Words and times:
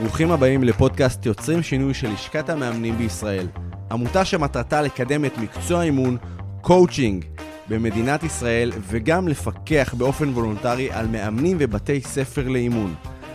ברוכים 0.00 0.30
הבאים 0.30 0.64
לפודקאסט 0.64 1.26
יוצרים 1.26 1.62
שינוי 1.62 1.94
של 1.94 2.12
לשכת 2.12 2.50
המאמנים 2.50 2.98
בישראל. 2.98 3.46
עמותה 3.90 4.24
שמטרתה 4.24 4.82
לקדם 4.82 5.24
את 5.24 5.38
מקצוע 5.38 5.80
האימון, 5.80 6.16
קואוצ'ינג, 6.60 7.24
במדינת 7.68 8.22
ישראל, 8.22 8.72
וגם 8.88 9.28
לפקח 9.28 9.94
באופן 9.98 10.28
וולונטרי 10.28 10.90
על 10.92 11.06
מאמנים 11.06 11.56
ובתי 11.60 12.00
ספר 12.00 12.48
לאימון. 12.48 12.94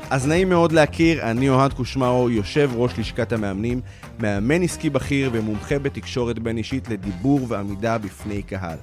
אז 0.10 0.28
נעים 0.28 0.50
מאוד 0.50 0.72
להכיר, 0.72 1.32
אני 1.32 1.50
אוהד 1.50 1.74
קושמרו, 1.74 2.30
יושב 2.30 2.72
ראש 2.76 3.00
לשכת 3.00 3.32
המאמנים, 3.32 3.82
מאמן 4.20 4.62
עסקי 4.62 4.90
בכיר 4.90 5.30
ומומחה 5.34 5.80
בתקשורת 5.80 6.40
בין 6.40 6.58
אישית 6.58 6.90
לדיבור 6.90 7.40
ועמידה 7.48 7.98
בפני 7.98 8.42
קהל. 8.42 8.78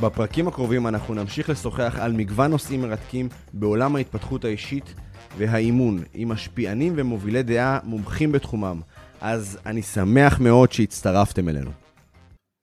בפרקים 0.00 0.48
הקרובים 0.48 0.86
אנחנו 0.86 1.14
נמשיך 1.14 1.50
לשוחח 1.50 1.96
על 2.00 2.12
מגוון 2.12 2.50
נושאים 2.50 2.82
מרתקים 2.82 3.28
בעולם 3.52 3.96
ההתפתחות 3.96 4.44
האישית 4.44 4.94
והאימון, 5.38 6.02
עם 6.14 6.28
משפיענים 6.28 6.92
ומובילי 6.96 7.42
דעה 7.42 7.78
מומחים 7.84 8.32
בתחומם. 8.32 8.80
אז 9.20 9.58
אני 9.66 9.82
שמח 9.82 10.40
מאוד 10.40 10.72
שהצטרפתם 10.72 11.48
אלינו. 11.48 11.70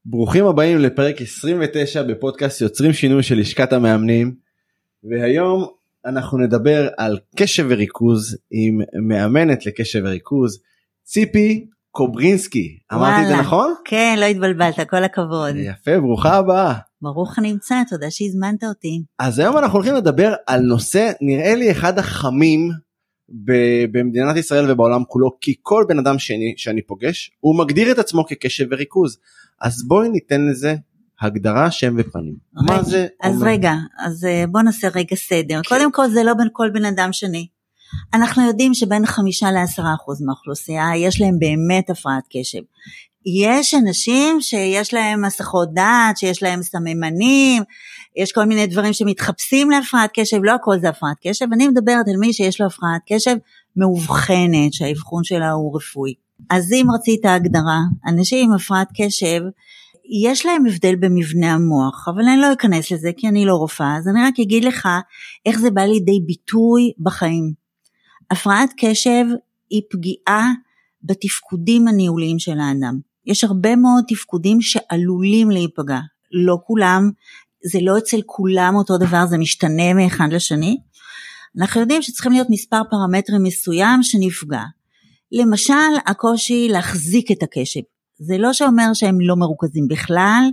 ברוכים 0.05 0.45
הבאים 0.45 0.77
לפרק 0.77 1.21
29 1.21 2.03
בפודקאסט 2.03 2.61
יוצרים 2.61 2.93
שינוי 2.93 3.23
של 3.23 3.39
לשכת 3.39 3.73
המאמנים, 3.73 4.35
והיום 5.03 5.67
אנחנו 6.05 6.37
נדבר 6.37 6.89
על 6.97 7.19
קשב 7.35 7.65
וריכוז 7.69 8.37
עם 8.51 8.81
מאמנת 9.07 9.65
לקשב 9.65 10.01
וריכוז, 10.03 10.61
ציפי 11.03 11.67
קוברינסקי. 11.91 12.77
אמרתי 12.93 13.23
את 13.23 13.27
זה 13.27 13.37
נכון? 13.37 13.73
כן, 13.85 14.15
לא 14.19 14.25
התבלבלת, 14.25 14.89
כל 14.89 15.03
הכבוד. 15.03 15.55
יפה, 15.55 15.99
ברוכה 15.99 16.35
הבאה. 16.35 16.73
ברוך 17.01 17.37
הנמצא, 17.37 17.81
תודה 17.89 18.11
שהזמנת 18.11 18.63
אותי. 18.63 19.03
אז 19.19 19.39
היום 19.39 19.57
אנחנו 19.57 19.77
הולכים 19.77 19.95
לדבר 19.95 20.33
על 20.47 20.61
נושא 20.61 21.11
נראה 21.21 21.55
לי 21.55 21.71
אחד 21.71 21.99
החמים 21.99 22.71
ב- 23.45 23.85
במדינת 23.91 24.37
ישראל 24.37 24.71
ובעולם 24.71 25.03
כולו 25.07 25.37
כי 25.41 25.55
כל 25.61 25.85
בן 25.87 25.99
אדם 25.99 26.19
שני 26.19 26.53
שאני 26.57 26.81
פוגש 26.81 27.31
הוא 27.39 27.57
מגדיר 27.57 27.91
את 27.91 27.99
עצמו 27.99 28.25
כקשב 28.27 28.65
וריכוז 28.71 29.17
אז 29.61 29.87
בואי 29.87 30.09
ניתן 30.09 30.41
לזה 30.41 30.75
הגדרה 31.21 31.71
שם 31.71 31.95
ופנים. 31.97 32.35
רגע, 32.57 32.73
מה 32.73 32.83
זה 32.83 33.07
אז 33.23 33.35
אומר? 33.35 33.51
רגע, 33.51 33.73
אז 34.05 34.25
אה, 34.25 34.43
בוא 34.51 34.61
נעשה 34.61 34.87
רגע 34.95 35.15
סדר. 35.15 35.61
כן. 35.63 35.75
קודם 35.75 35.91
כל 35.91 36.09
זה 36.09 36.23
לא 36.23 36.33
בין 36.33 36.47
כל 36.51 36.69
בן 36.73 36.85
אדם 36.85 37.13
שני. 37.13 37.47
אנחנו 38.13 38.47
יודעים 38.47 38.73
שבין 38.73 39.05
חמישה 39.05 39.51
לעשרה 39.51 39.93
אחוז 39.93 40.21
מהאוכלוסייה 40.21 40.89
יש 40.97 41.21
להם 41.21 41.39
באמת 41.39 41.89
הפרעת 41.89 42.23
קשב. 42.33 42.61
יש 43.25 43.73
אנשים 43.73 44.41
שיש 44.41 44.93
להם 44.93 45.25
מסכות 45.25 45.73
דעת, 45.73 46.17
שיש 46.17 46.43
להם 46.43 46.63
סממנים, 46.63 47.63
יש 48.15 48.31
כל 48.31 48.45
מיני 48.45 48.67
דברים 48.67 48.93
שמתחפשים 48.93 49.69
להפרעת 49.69 50.09
קשב, 50.13 50.37
לא 50.43 50.51
הכל 50.51 50.79
זה 50.79 50.89
הפרעת 50.89 51.17
קשב, 51.27 51.45
אני 51.53 51.67
מדברת 51.67 52.07
על 52.07 52.17
מי 52.19 52.33
שיש 52.33 52.61
לו 52.61 52.67
הפרעת 52.67 53.01
קשב 53.09 53.35
מאובחנת, 53.75 54.73
שהאבחון 54.73 55.23
שלה 55.23 55.51
הוא 55.51 55.75
רפואי. 55.75 56.13
אז 56.49 56.73
אם 56.73 56.85
רצית 56.95 57.25
הגדרה, 57.25 57.79
אנשים 58.07 58.49
עם 58.49 58.55
הפרעת 58.55 58.87
קשב, 59.01 59.41
יש 60.25 60.45
להם 60.45 60.65
הבדל 60.65 60.95
במבנה 60.95 61.53
המוח, 61.53 62.07
אבל 62.07 62.21
אני 62.21 62.41
לא 62.41 62.53
אכנס 62.53 62.91
לזה 62.91 63.11
כי 63.17 63.27
אני 63.27 63.45
לא 63.45 63.55
רופאה, 63.55 63.97
אז 63.97 64.07
אני 64.07 64.23
רק 64.23 64.39
אגיד 64.39 64.63
לך 64.63 64.89
איך 65.45 65.59
זה 65.59 65.71
בא 65.71 65.81
לידי 65.81 66.19
ביטוי 66.25 66.91
בחיים. 66.99 67.60
הפרעת 68.31 68.69
קשב 68.77 69.25
היא 69.69 69.81
פגיעה 69.91 70.51
בתפקודים 71.03 71.87
הניהוליים 71.87 72.39
של 72.39 72.59
האדם. 72.59 72.99
יש 73.25 73.43
הרבה 73.43 73.75
מאוד 73.75 74.03
תפקודים 74.07 74.61
שעלולים 74.61 75.51
להיפגע, 75.51 75.99
לא 76.45 76.57
כולם, 76.63 77.09
זה 77.71 77.79
לא 77.81 77.97
אצל 77.97 78.21
כולם 78.25 78.75
אותו 78.75 78.97
דבר, 78.97 79.25
זה 79.25 79.37
משתנה 79.37 79.93
מאחד 79.93 80.27
לשני. 80.31 80.77
אנחנו 81.59 81.81
יודעים 81.81 82.01
שצריכים 82.01 82.31
להיות 82.31 82.47
מספר 82.49 82.81
פרמטרים 82.89 83.43
מסוים 83.43 84.03
שנפגע. 84.03 84.63
למשל, 85.31 85.73
הקושי 86.05 86.67
להחזיק 86.69 87.31
את 87.31 87.43
הקשב. 87.43 87.81
זה 88.19 88.37
לא 88.37 88.53
שאומר 88.53 88.93
שהם 88.93 89.21
לא 89.21 89.35
מרוכזים 89.35 89.87
בכלל, 89.87 90.43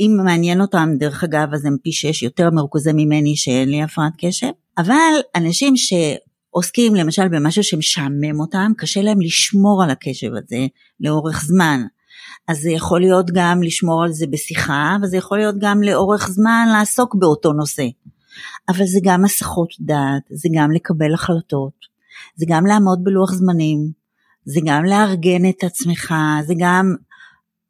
אם 0.00 0.16
מעניין 0.24 0.60
אותם, 0.60 0.88
דרך 0.98 1.24
אגב, 1.24 1.48
אז 1.54 1.64
הם 1.64 1.76
פי 1.82 1.92
שש 1.92 2.22
יותר 2.22 2.50
מרוכזים 2.50 2.96
ממני 2.96 3.36
שאין 3.36 3.68
לי 3.68 3.82
הפרעת 3.82 4.12
קשב, 4.18 4.50
אבל 4.78 5.12
אנשים 5.34 5.76
שעוסקים 6.58 6.94
למשל 6.94 7.28
במשהו 7.28 7.62
שמשעמם 7.62 8.40
אותם, 8.40 8.72
קשה 8.76 9.02
להם 9.02 9.20
לשמור 9.20 9.82
על 9.82 9.90
הקשב 9.90 10.30
הזה 10.34 10.66
לאורך 11.00 11.44
זמן. 11.44 11.80
אז 12.48 12.58
זה 12.58 12.70
יכול 12.70 13.00
להיות 13.00 13.26
גם 13.34 13.62
לשמור 13.62 14.02
על 14.04 14.12
זה 14.12 14.26
בשיחה, 14.26 14.96
וזה 15.02 15.16
יכול 15.16 15.38
להיות 15.38 15.54
גם 15.58 15.82
לאורך 15.82 16.28
זמן 16.28 16.68
לעסוק 16.72 17.14
באותו 17.14 17.52
נושא. 17.52 17.86
אבל 18.68 18.84
זה 18.84 18.98
גם 19.02 19.24
הסחות 19.24 19.68
דעת, 19.80 20.22
זה 20.30 20.48
גם 20.54 20.70
לקבל 20.70 21.14
החלטות, 21.14 21.72
זה 22.36 22.46
גם 22.48 22.66
לעמוד 22.66 22.98
בלוח 23.04 23.32
זמנים, 23.32 23.90
זה 24.44 24.60
גם 24.64 24.84
לארגן 24.84 25.48
את 25.48 25.64
עצמך, 25.64 26.14
זה 26.46 26.54
גם 26.58 26.94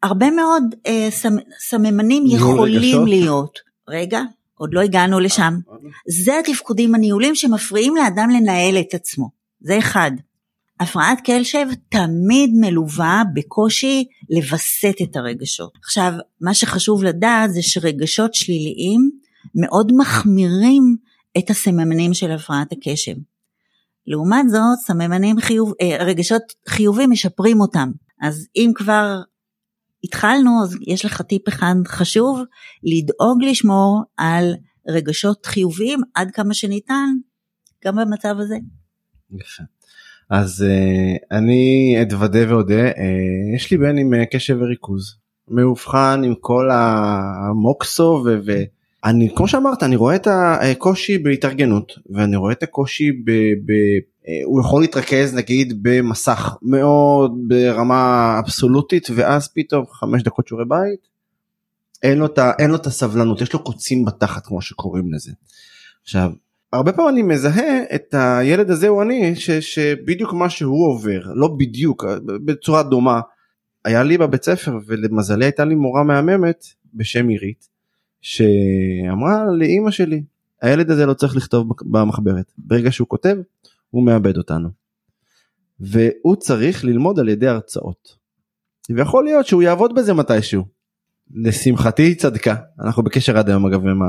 הרבה 0.02 0.30
מאוד 0.30 0.62
אה, 0.86 1.08
סמ, 1.10 1.36
סממנים 1.58 2.24
יכולים 2.26 2.82
רגשות? 2.82 3.08
להיות. 3.08 3.58
רגע, 3.88 4.22
עוד 4.58 4.74
לא 4.74 4.80
הגענו 4.80 5.20
לשם. 5.20 5.54
זה 6.24 6.38
התפקודים 6.38 6.94
הניהולים 6.94 7.34
שמפריעים 7.34 7.96
לאדם 7.96 8.30
לנהל 8.30 8.78
את 8.80 8.94
עצמו. 8.94 9.30
זה 9.60 9.78
אחד. 9.78 10.10
הפרעת 10.80 11.18
קשב 11.24 11.66
תמיד 11.88 12.50
מלווה 12.60 13.22
בקושי 13.34 14.04
לווסת 14.30 14.96
את 15.02 15.16
הרגשות. 15.16 15.72
עכשיו, 15.84 16.12
מה 16.40 16.54
שחשוב 16.54 17.04
לדעת 17.04 17.52
זה 17.52 17.62
שרגשות 17.62 18.34
שליליים 18.34 19.10
מאוד 19.54 19.92
מחמירים 19.96 20.96
את 21.38 21.50
הסממנים 21.50 22.14
של 22.14 22.30
הפרעת 22.30 22.72
הקשב. 22.72 23.14
לעומת 24.06 24.50
זאת, 24.50 24.78
סממנים 24.86 25.40
חיוב, 25.40 25.72
אה, 25.80 26.04
רגשות 26.04 26.42
חיובים 26.68 27.10
משפרים 27.10 27.60
אותם. 27.60 27.90
אז 28.22 28.46
אם 28.56 28.70
כבר 28.74 29.20
התחלנו, 30.04 30.62
אז 30.62 30.76
יש 30.86 31.04
לך 31.04 31.22
טיפ 31.22 31.48
אחד 31.48 31.74
חשוב, 31.86 32.40
לדאוג 32.82 33.42
לשמור 33.42 34.02
על 34.16 34.54
רגשות 34.88 35.46
חיוביים 35.46 36.00
עד 36.14 36.30
כמה 36.30 36.54
שניתן, 36.54 37.08
גם 37.84 37.96
במצב 37.96 38.34
הזה. 38.38 38.56
יפה. 39.30 39.62
אז 40.30 40.64
uh, 40.68 41.36
אני 41.36 41.96
אתוודה 42.02 42.38
ואודה, 42.48 42.90
uh, 42.90 42.94
יש 43.56 43.70
לי 43.70 43.76
בן 43.76 43.98
עם 43.98 44.14
uh, 44.14 44.26
קשב 44.32 44.56
וריכוז, 44.60 45.16
מאובחן 45.48 46.20
עם 46.24 46.34
כל 46.40 46.68
המוקסו 46.72 48.22
ו- 48.26 48.62
ואני 49.04 49.28
כמו 49.36 49.48
שאמרת 49.48 49.82
אני 49.82 49.96
רואה 49.96 50.16
את 50.16 50.26
הקושי 50.30 51.18
בהתארגנות 51.18 51.92
ואני 52.10 52.36
רואה 52.36 52.52
את 52.52 52.62
הקושי 52.62 53.12
ב... 53.12 53.30
ב- 53.66 53.98
אה, 54.28 54.40
הוא 54.44 54.60
יכול 54.60 54.80
להתרכז 54.80 55.34
נגיד 55.34 55.78
במסך 55.82 56.56
מאוד 56.62 57.32
ברמה 57.48 58.36
אבסולוטית 58.38 59.08
ואז 59.14 59.48
פתאום 59.48 59.84
חמש 59.86 60.22
דקות 60.22 60.48
שיעורי 60.48 60.64
בית 60.68 61.08
אין 62.02 62.18
לו, 62.18 62.26
את 62.26 62.38
אין 62.58 62.70
לו 62.70 62.76
את 62.76 62.86
הסבלנות 62.86 63.40
יש 63.40 63.52
לו 63.52 63.64
קוצים 63.64 64.04
בתחת 64.04 64.46
כמו 64.46 64.62
שקוראים 64.62 65.12
לזה. 65.12 65.32
עכשיו 66.02 66.30
הרבה 66.72 66.92
פעמים 66.92 67.08
אני 67.08 67.22
מזהה 67.22 67.82
את 67.94 68.14
הילד 68.18 68.70
הזה 68.70 68.88
הוא 68.88 69.02
אני 69.02 69.36
ש, 69.36 69.50
שבדיוק 69.50 70.32
מה 70.32 70.50
שהוא 70.50 70.88
עובר 70.88 71.20
לא 71.34 71.48
בדיוק 71.58 72.04
בצורה 72.44 72.82
דומה 72.82 73.20
היה 73.84 74.02
לי 74.02 74.18
בבית 74.18 74.44
ספר 74.44 74.78
ולמזלי 74.86 75.44
הייתה 75.44 75.64
לי 75.64 75.74
מורה 75.74 76.02
מהממת 76.02 76.64
בשם 76.94 77.28
עירית 77.28 77.68
שאמרה 78.20 79.44
לאימא 79.58 79.90
שלי 79.90 80.22
הילד 80.62 80.90
הזה 80.90 81.06
לא 81.06 81.14
צריך 81.14 81.36
לכתוב 81.36 81.68
במחברת 81.82 82.52
ברגע 82.58 82.92
שהוא 82.92 83.08
כותב 83.08 83.36
הוא 83.90 84.06
מאבד 84.06 84.36
אותנו. 84.36 84.68
והוא 85.80 86.36
צריך 86.36 86.84
ללמוד 86.84 87.18
על 87.18 87.28
ידי 87.28 87.46
הרצאות. 87.46 88.16
ויכול 88.90 89.24
להיות 89.24 89.46
שהוא 89.46 89.62
יעבוד 89.62 89.94
בזה 89.94 90.14
מתישהו. 90.14 90.64
לשמחתי 91.34 92.02
היא 92.02 92.16
צדקה 92.16 92.54
אנחנו 92.80 93.02
בקשר 93.02 93.38
עד 93.38 93.48
היום 93.48 93.66
אגב 93.66 93.86
עם 93.86 94.00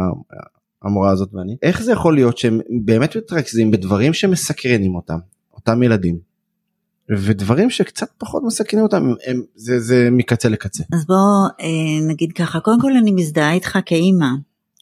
המורה 0.84 1.12
הזאת 1.12 1.34
ואני 1.34 1.58
איך 1.62 1.82
זה 1.82 1.92
יכול 1.92 2.16
להיות 2.16 2.38
שהם 2.38 2.60
באמת 2.86 3.18
מתרכזים 3.18 3.72
בדברים 3.72 4.14
שמסקרנים 4.14 4.96
אותם 4.96 5.20
אותם 5.54 5.84
ילדים 5.84 6.20
ודברים 7.18 7.70
שקצת 7.70 8.08
פחות 8.18 8.44
מסקרנים 8.46 8.86
אותם 8.86 8.98
הם, 8.98 9.16
הם, 9.28 9.42
זה, 9.56 9.80
זה 9.80 10.10
מקצה 10.12 10.50
לקצה. 10.50 10.84
אז 10.94 11.06
בוא 11.06 11.16
אה, 11.62 12.08
נגיד 12.08 12.32
ככה, 12.32 12.60
קודם 12.60 12.82
כל 12.82 12.98
אני 12.98 13.12
מזדהה 13.12 13.54
איתך 13.54 13.80
כאימא, 13.86 14.28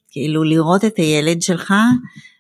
כאילו 0.10 0.44
לראות 0.44 0.86
את 0.86 0.98
הילד 0.98 1.42
שלך 1.42 1.74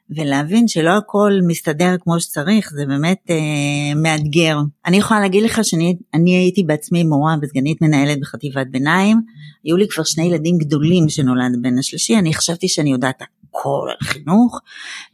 ולהבין 0.09 0.67
שלא 0.67 0.97
הכל 0.97 1.31
מסתדר 1.47 1.95
כמו 1.99 2.19
שצריך, 2.19 2.71
זה 2.73 2.85
באמת 2.85 3.17
אה, 3.29 3.95
מאתגר. 3.95 4.57
אני 4.85 4.97
יכולה 4.97 5.19
להגיד 5.19 5.43
לך 5.43 5.59
שאני 5.63 5.97
אני 6.13 6.35
הייתי 6.35 6.63
בעצמי 6.63 7.03
מורה 7.03 7.35
וסגנית 7.41 7.81
מנהלת 7.81 8.19
בחטיבת 8.19 8.67
ביניים, 8.71 9.21
היו 9.63 9.77
לי 9.77 9.87
כבר 9.87 10.03
שני 10.03 10.23
ילדים 10.23 10.57
גדולים 10.57 11.09
שנולד 11.09 11.51
בן 11.61 11.77
השלישי, 11.77 12.17
אני 12.17 12.33
חשבתי 12.33 12.67
שאני 12.67 12.91
יודעת 12.91 13.21
כל 13.51 13.89
החינוך, 14.01 14.59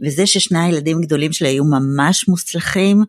וזה 0.01 0.25
ששני 0.25 0.59
הילדים 0.59 0.97
הגדולים 0.97 1.33
שלי 1.33 1.47
היו 1.47 1.63
ממש 1.63 2.27
מוצלחים, 2.27 3.03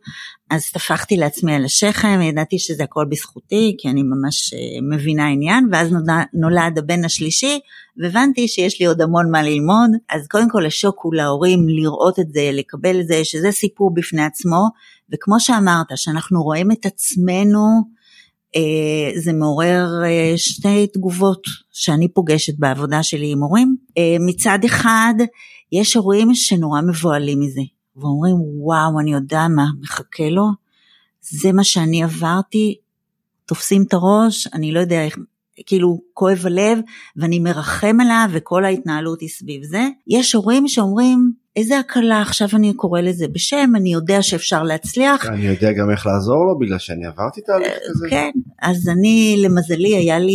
אז 0.49 0.71
טפחתי 0.71 1.17
לעצמי 1.17 1.55
על 1.55 1.65
השכם, 1.65 2.21
ידעתי 2.21 2.59
שזה 2.59 2.83
הכל 2.83 3.05
בזכותי, 3.09 3.75
כי 3.77 3.89
אני 3.89 4.03
ממש 4.03 4.53
אה, 4.53 4.59
מבינה 4.95 5.27
עניין, 5.27 5.67
ואז 5.71 5.91
נולד, 5.91 6.25
נולד 6.33 6.77
הבן 6.77 7.05
השלישי, 7.05 7.59
והבנתי 7.97 8.47
שיש 8.47 8.79
לי 8.79 8.85
עוד 8.85 9.01
המון 9.01 9.31
מה 9.31 9.43
ללמוד, 9.43 9.89
אז 10.09 10.27
קודם 10.27 10.49
כל 10.49 10.65
השוק 10.65 10.99
הוא 11.03 11.15
להורים 11.15 11.69
לראות 11.69 12.19
את 12.19 12.33
זה, 12.33 12.49
לקבל 12.53 12.99
את 12.99 13.07
זה, 13.07 13.21
שזה 13.23 13.51
סיפור 13.51 13.93
בפני 13.93 14.23
עצמו, 14.23 14.67
וכמו 15.13 15.39
שאמרת, 15.39 15.87
שאנחנו 15.95 16.43
רואים 16.43 16.71
את 16.71 16.85
עצמנו, 16.85 17.81
זה 19.15 19.33
מעורר 19.33 19.85
אה, 20.05 20.33
שתי 20.37 20.87
תגובות 20.87 21.41
שאני 21.71 22.07
פוגשת 22.07 22.53
בעבודה 22.59 23.03
שלי 23.03 23.31
עם 23.31 23.43
הורים. 23.43 23.75
אה, 23.97 24.17
מצד 24.19 24.59
אחד, 24.65 25.13
יש 25.71 25.95
הורים 25.95 26.35
שנורא 26.35 26.81
מבוהלים 26.81 27.39
מזה, 27.39 27.61
ואומרים, 27.95 28.35
וואו, 28.39 28.99
אני 28.99 29.13
יודע 29.13 29.47
מה 29.55 29.65
מחכה 29.81 30.29
לו, 30.29 30.45
זה 31.21 31.51
מה 31.51 31.63
שאני 31.63 32.03
עברתי, 32.03 32.75
תופסים 33.45 33.83
את 33.87 33.93
הראש, 33.93 34.47
אני 34.53 34.71
לא 34.71 34.79
יודע 34.79 35.05
איך, 35.05 35.17
כאילו 35.65 36.01
כואב 36.13 36.41
הלב, 36.45 36.77
ואני 37.15 37.39
מרחם 37.39 37.97
עליו, 38.01 38.29
וכל 38.31 38.65
ההתנהלות 38.65 39.21
היא 39.21 39.29
סביב 39.29 39.63
זה. 39.63 39.87
יש 40.07 40.35
הורים 40.35 40.67
שאומרים, 40.67 41.31
איזה 41.55 41.79
הקלה, 41.79 42.21
עכשיו 42.21 42.47
אני 42.53 42.73
קורא 42.73 43.01
לזה 43.01 43.25
בשם, 43.27 43.71
אני 43.75 43.93
יודע 43.93 44.21
שאפשר 44.21 44.63
להצליח. 44.63 45.25
אני 45.25 45.47
יודע 45.47 45.71
גם 45.71 45.91
איך 45.91 46.05
לעזור 46.05 46.45
לו 46.45 46.59
בגלל 46.59 46.79
שאני 46.79 47.05
עברתי 47.05 47.41
תהליך 47.41 47.67
אה, 47.67 47.77
כזה. 47.89 48.07
כן, 48.09 48.31
אז 48.61 48.89
אני 48.89 49.35
למזלי 49.43 49.95
היה 49.95 50.19
לי 50.19 50.33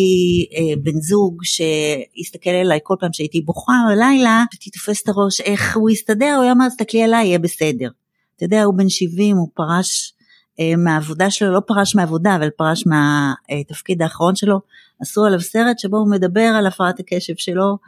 אה, 0.55 0.77
בן 0.83 1.01
זוג 1.01 1.41
שהסתכל 1.43 2.51
עליי 2.51 2.79
כל 2.83 2.95
פעם 3.01 3.13
שהייתי 3.13 3.41
בוכה 3.41 3.73
בלילה, 3.89 4.45
תופס 4.73 5.03
את 5.03 5.09
הראש 5.09 5.41
איך 5.41 5.77
הוא 5.77 5.91
יסתדר, 5.91 6.37
הוא 6.43 6.51
אומר 6.51 6.69
תסתכלי 6.69 7.03
עליי 7.03 7.27
יהיה 7.27 7.39
בסדר. 7.39 7.89
אתה 8.37 8.45
יודע 8.45 8.63
הוא 8.63 8.75
בן 8.75 8.89
70 8.89 9.37
הוא 9.37 9.49
פרש 9.55 10.15
אה, 10.61 10.77
מהעבודה 10.77 11.31
שלו, 11.31 11.53
לא 11.53 11.61
פרש 11.67 11.97
מהעבודה 11.97 12.37
אבל 12.37 12.51
פרש 12.51 12.85
מהתפקיד 12.87 14.03
האחרון 14.03 14.35
שלו, 14.35 14.61
עשו 15.01 15.25
עליו 15.25 15.41
סרט 15.41 15.79
שבו 15.79 15.97
הוא 15.97 16.11
מדבר 16.11 16.41
על 16.59 16.67
הפרעת 16.67 17.01
הקשב 17.01 17.35
שלו 17.37 17.79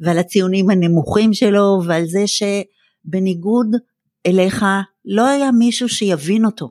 ועל 0.00 0.18
הציונים 0.18 0.70
הנמוכים 0.70 1.32
שלו 1.32 1.80
ועל 1.86 2.06
זה 2.06 2.26
ש... 2.26 2.42
בניגוד 3.04 3.76
אליך 4.26 4.64
לא 5.04 5.28
היה 5.28 5.52
מישהו 5.52 5.88
שיבין 5.88 6.44
אותו. 6.44 6.70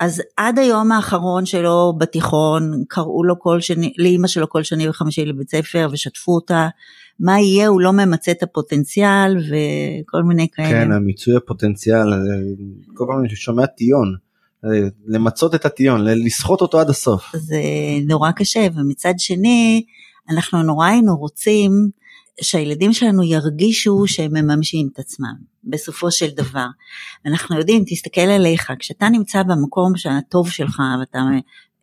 אז 0.00 0.22
עד 0.36 0.58
היום 0.58 0.92
האחרון 0.92 1.46
שלו 1.46 1.92
בתיכון 1.98 2.84
קראו 2.88 3.24
לו 3.24 3.38
כל 3.38 3.60
שני, 3.60 3.92
לאימא 3.98 4.28
שלו 4.28 4.48
כל 4.48 4.62
שני 4.62 4.88
וחמישי 4.88 5.24
לבית 5.24 5.50
ספר 5.50 5.88
ושתפו 5.92 6.34
אותה, 6.34 6.68
מה 7.20 7.40
יהיה 7.40 7.68
הוא 7.68 7.80
לא 7.80 7.92
ממצה 7.92 8.30
את 8.30 8.42
הפוטנציאל 8.42 9.36
וכל 9.36 10.22
מיני 10.22 10.48
כאלה. 10.52 10.68
כן, 10.68 10.92
המיצוי 10.92 11.36
הפוטנציאל, 11.36 12.06
כל 12.94 13.04
פעם 13.08 13.20
אני 13.20 13.36
שומע 13.36 13.66
טיון, 13.66 14.14
למצות 15.06 15.54
את 15.54 15.66
הטיון, 15.66 16.04
לסחוט 16.04 16.60
אותו 16.60 16.80
עד 16.80 16.90
הסוף. 16.90 17.36
זה 17.36 17.60
נורא 18.08 18.30
קשה 18.30 18.66
ומצד 18.74 19.14
שני 19.18 19.84
אנחנו 20.30 20.62
נורא 20.62 20.86
היינו 20.86 21.16
רוצים 21.16 21.88
שהילדים 22.40 22.92
שלנו 22.92 23.22
ירגישו 23.22 24.04
שהם 24.06 24.32
מממשים 24.36 24.88
את 24.92 24.98
עצמם 24.98 25.34
בסופו 25.64 26.10
של 26.10 26.30
דבר. 26.30 26.66
אנחנו 27.26 27.58
יודעים, 27.58 27.84
תסתכל 27.86 28.20
עליך, 28.20 28.72
כשאתה 28.78 29.08
נמצא 29.08 29.42
במקום 29.42 29.92
הטוב 30.10 30.50
שלך 30.50 30.82
ואתה 31.00 31.18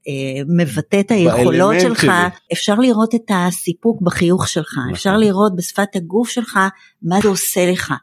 אה, 0.07 0.42
מבטא 0.48 1.00
את 1.00 1.12
היכולות 1.12 1.75
שלך, 1.81 2.01
שלי. 2.01 2.10
אפשר 2.54 2.75
לראות 2.75 3.16
את 3.16 3.31
הסיפוק 3.34 4.01
בחיוך 4.01 4.48
שלך, 4.48 4.78
נכון. 4.78 4.94
אפשר 4.94 5.18
לראות 5.18 5.56
בשפת 5.56 5.96
הגוף 5.96 6.30
שלך 6.30 6.60
מה 7.02 7.22
זה 7.22 7.28
עושה 7.28 7.72
לך. 7.72 7.94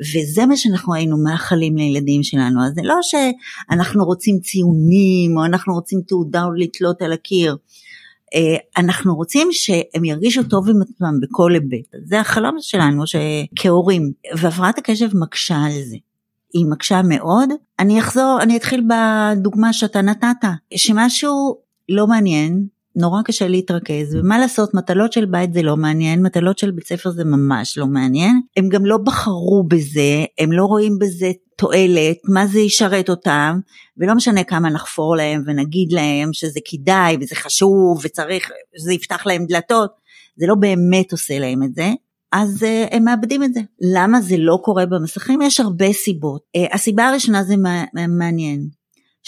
וזה 0.00 0.46
מה 0.46 0.56
שאנחנו 0.56 0.94
היינו 0.94 1.16
מאחלים 1.24 1.76
לילדים 1.76 2.22
שלנו, 2.22 2.66
אז 2.66 2.72
זה 2.74 2.80
לא 2.84 2.94
שאנחנו 3.02 4.04
רוצים 4.04 4.38
ציונים 4.40 5.36
או 5.36 5.44
אנחנו 5.44 5.74
רוצים 5.74 6.00
תעודה 6.06 6.42
לתלות 6.56 7.02
על 7.02 7.12
הקיר, 7.12 7.56
אנחנו 8.76 9.16
רוצים 9.16 9.48
שהם 9.52 10.04
ירגישו 10.04 10.42
טוב 10.42 10.68
עם 10.68 10.82
עצמם 10.82 11.20
בכל 11.22 11.52
היבט, 11.52 11.88
זה 12.04 12.20
החלום 12.20 12.56
שלנו 12.60 13.02
כהורים, 13.56 14.12
והפרעת 14.36 14.78
הקשב 14.78 15.08
מקשה 15.16 15.56
על 15.56 15.72
זה. 15.72 15.96
היא 16.52 16.66
מקשה 16.70 17.02
מאוד. 17.04 17.48
אני 17.78 18.00
אחזור, 18.00 18.38
אני 18.42 18.56
אתחיל 18.56 18.82
בדוגמה 18.88 19.72
שאתה 19.72 20.02
נתת, 20.02 20.44
שמשהו 20.76 21.58
לא 21.88 22.06
מעניין, 22.06 22.66
נורא 22.96 23.22
קשה 23.22 23.48
להתרכז, 23.48 24.14
ומה 24.14 24.38
לעשות, 24.38 24.74
מטלות 24.74 25.12
של 25.12 25.26
בית 25.26 25.52
זה 25.52 25.62
לא 25.62 25.76
מעניין, 25.76 26.22
מטלות 26.22 26.58
של 26.58 26.70
בית 26.70 26.86
ספר 26.86 27.10
זה 27.10 27.24
ממש 27.24 27.78
לא 27.78 27.86
מעניין. 27.86 28.40
הם 28.56 28.68
גם 28.68 28.86
לא 28.86 28.96
בחרו 28.96 29.64
בזה, 29.68 30.24
הם 30.38 30.52
לא 30.52 30.64
רואים 30.64 30.98
בזה 30.98 31.32
תועלת, 31.56 32.16
מה 32.28 32.46
זה 32.46 32.60
ישרת 32.60 33.10
אותם, 33.10 33.60
ולא 33.98 34.14
משנה 34.14 34.44
כמה 34.44 34.70
נחפור 34.70 35.16
להם 35.16 35.42
ונגיד 35.46 35.92
להם 35.92 36.32
שזה 36.32 36.60
כדאי 36.64 37.16
וזה 37.20 37.34
חשוב 37.34 38.00
וצריך, 38.02 38.50
שזה 38.78 38.92
יפתח 38.92 39.26
להם 39.26 39.46
דלתות, 39.46 39.90
זה 40.36 40.46
לא 40.46 40.54
באמת 40.54 41.12
עושה 41.12 41.38
להם 41.38 41.62
את 41.62 41.74
זה. 41.74 41.92
אז 42.32 42.62
uh, 42.62 42.94
הם 42.94 43.04
מאבדים 43.04 43.42
את 43.42 43.54
זה. 43.54 43.60
למה 43.94 44.20
זה 44.20 44.36
לא 44.38 44.58
קורה 44.62 44.86
במסכים? 44.86 45.42
יש 45.42 45.60
הרבה 45.60 45.92
סיבות. 45.92 46.42
Uh, 46.56 46.74
הסיבה 46.74 47.08
הראשונה 47.08 47.42
זה 47.42 47.54
מעניין. 48.08 48.68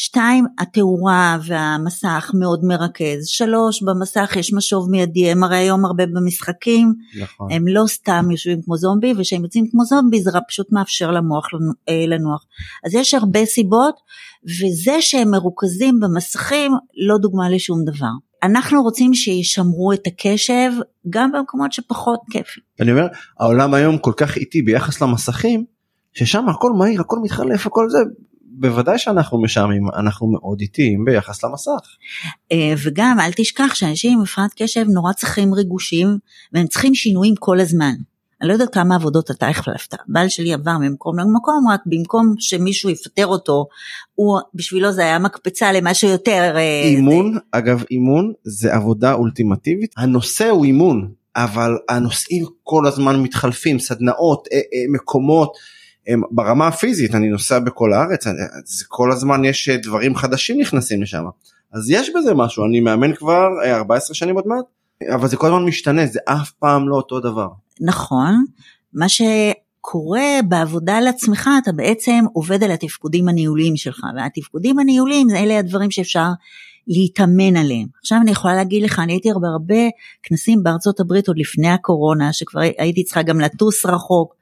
שתיים, 0.01 0.45
התאורה 0.59 1.39
והמסך 1.47 2.31
מאוד 2.35 2.65
מרכז. 2.65 3.27
שלוש, 3.27 3.83
במסך 3.83 4.37
יש 4.37 4.53
משוב 4.55 4.91
מיידי, 4.91 5.31
הם 5.31 5.45
הרי 5.45 5.57
היום 5.57 5.85
הרבה 5.85 6.07
במשחקים, 6.07 6.95
נכון. 7.23 7.53
הם 7.53 7.69
לא 7.69 7.85
סתם 7.87 8.31
יושבים 8.31 8.63
כמו 8.63 8.77
זומבי, 8.77 9.13
וכשהם 9.19 9.43
יוצאים 9.43 9.65
כמו 9.71 9.85
זומבי 9.85 10.23
זה 10.23 10.31
פשוט 10.49 10.73
מאפשר 10.73 11.11
למוח 11.11 11.47
אה, 11.89 12.05
לנוח. 12.07 12.45
אז 12.85 12.95
יש 12.95 13.15
הרבה 13.15 13.45
סיבות, 13.45 13.95
וזה 14.45 14.97
שהם 15.01 15.31
מרוכזים 15.31 16.01
במסכים 16.01 16.73
לא 17.09 17.19
דוגמה 17.19 17.51
לשום 17.51 17.85
דבר. 17.85 18.13
אנחנו 18.43 18.83
רוצים 18.83 19.15
שישמרו 19.15 19.93
את 19.93 20.07
הקשב 20.07 20.71
גם 21.11 21.33
במקומות 21.33 21.73
שפחות 21.73 22.21
כיפי. 22.31 22.61
אני 22.81 22.91
אומר, 22.91 23.07
העולם 23.41 23.75
היום 23.75 23.99
כל 23.99 24.13
כך 24.17 24.37
איטי 24.37 24.63
ביחס 24.63 25.03
למסכים, 25.03 25.65
ששם 26.13 26.49
הכל 26.49 26.73
מהיר, 26.73 27.01
הכל 27.01 27.19
מתחלף, 27.23 27.67
הכל 27.67 27.91
זה, 27.91 27.99
בוודאי 28.61 28.99
שאנחנו 28.99 29.43
משעמים, 29.43 29.83
אנחנו 29.99 30.27
מאוד 30.27 30.61
איטיים 30.61 31.05
ביחס 31.05 31.45
למסך. 31.45 31.97
אה, 32.53 32.75
וגם 32.85 33.17
אל 33.21 33.31
תשכח 33.37 33.75
שאנשים 33.75 34.19
עם 34.19 34.23
הפרעת 34.23 34.51
קשב 34.57 34.85
נורא 34.89 35.13
צריכים 35.13 35.55
ריגושים 35.55 36.19
והם 36.53 36.67
צריכים 36.67 36.95
שינויים 36.95 37.35
כל 37.39 37.61
הזמן. 37.61 37.95
אני 38.41 38.49
לא 38.49 38.53
יודעת 38.53 38.75
כמה 38.75 38.95
עבודות 38.95 39.31
אתה 39.31 39.49
החלפת, 39.49 39.95
בעל 40.09 40.29
שלי 40.29 40.53
עבר 40.53 40.79
ממקום 40.79 41.19
למקום, 41.19 41.69
רק 41.73 41.81
במקום 41.87 42.35
שמישהו 42.39 42.91
יפטר 42.91 43.27
אותו, 43.27 43.67
הוא, 44.15 44.39
בשבילו 44.55 44.93
זה 44.93 45.03
היה 45.03 45.19
מקפצה 45.19 45.73
למשהו 45.73 46.11
יותר... 46.11 46.53
אה, 46.57 46.83
אימון, 46.85 47.35
זה... 47.35 47.41
אגב 47.53 47.85
אימון 47.91 48.33
זה 48.45 48.75
עבודה 48.75 49.13
אולטימטיבית, 49.13 49.95
הנושא 49.97 50.49
הוא 50.49 50.65
אימון, 50.65 51.11
אבל 51.37 51.73
הנושאים 51.89 52.45
כל 52.63 52.87
הזמן 52.87 53.23
מתחלפים, 53.23 53.79
סדנאות, 53.79 54.49
אה, 54.53 54.59
מקומות. 54.93 55.53
הם, 56.09 56.23
ברמה 56.31 56.69
הפיזית 56.69 57.15
אני 57.15 57.29
נוסע 57.29 57.59
בכל 57.59 57.93
הארץ 57.93 58.27
אני, 58.27 58.37
זה 58.65 58.85
כל 58.89 59.13
הזמן 59.13 59.45
יש 59.45 59.69
אה, 59.69 59.77
דברים 59.77 60.17
חדשים 60.17 60.61
נכנסים 60.61 61.03
לשם 61.03 61.25
אז 61.73 61.91
יש 61.91 62.11
בזה 62.17 62.35
משהו 62.35 62.65
אני 62.65 62.81
מאמן 62.81 63.15
כבר 63.15 63.49
14 63.65 64.09
אה, 64.09 64.15
שנים 64.15 64.35
עוד 64.35 64.47
מעט 64.47 64.65
אבל 65.15 65.29
זה 65.29 65.37
כל 65.37 65.47
הזמן 65.47 65.65
משתנה 65.65 66.07
זה 66.07 66.21
אף 66.25 66.51
פעם 66.51 66.89
לא 66.89 66.97
אותו 66.97 67.21
דבר. 67.21 67.49
נכון 67.81 68.45
מה 68.93 69.07
שקורה 69.09 70.41
בעבודה 70.49 70.97
על 70.97 71.09
עצמך 71.09 71.51
אתה 71.63 71.73
בעצם 71.73 72.25
עובד 72.33 72.65
על 72.65 72.71
התפקודים 72.71 73.29
הניהוליים 73.29 73.77
שלך 73.77 74.01
והתפקודים 74.17 74.79
הניהוליים 74.79 75.29
זה 75.29 75.39
אלה 75.39 75.59
הדברים 75.59 75.91
שאפשר 75.91 76.29
להתאמן 76.89 77.57
עליהם. 77.57 77.87
עכשיו 78.01 78.19
אני 78.23 78.31
יכולה 78.31 78.55
להגיד 78.55 78.83
לך, 78.83 78.99
אני 78.99 79.13
הייתי 79.13 79.31
הרבה 79.31 79.49
הרבה 79.49 79.89
כנסים 80.23 80.63
בארצות 80.63 81.01
הברית 81.01 81.29
עוד 81.29 81.39
לפני 81.39 81.69
הקורונה, 81.69 82.33
שכבר 82.33 82.61
הייתי 82.79 83.05
צריכה 83.05 83.23
גם 83.23 83.41
לטוס 83.41 83.87
רחוק, 83.87 84.35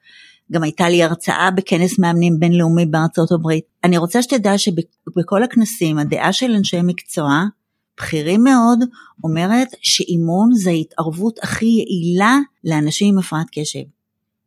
גם 0.53 0.63
הייתה 0.63 0.89
לי 0.89 1.03
הרצאה 1.03 1.51
בכנס 1.51 1.99
מאמנים 1.99 2.41
בינלאומי 2.41 2.87
בארצות 2.87 3.33
הברית. 3.33 3.65
אני 3.85 3.99
רוצה 3.99 4.23
שתדע 4.23 4.59
שבכל 4.59 5.43
הכנסים 5.43 5.99
הדעה 5.99 6.33
של 6.33 6.55
אנשי 6.55 6.83
מקצוע, 6.83 7.45
בכירים 8.01 8.45
מאוד, 8.45 8.79
אומרת 9.25 9.69
שאימון 9.83 10.51
זה 10.55 10.71
ההתערבות 10.71 11.39
הכי 11.43 11.67
יעילה 11.67 12.39
לאנשים 12.65 13.15
עם 13.15 13.19
הפרעת 13.19 13.47
קשב. 13.53 13.81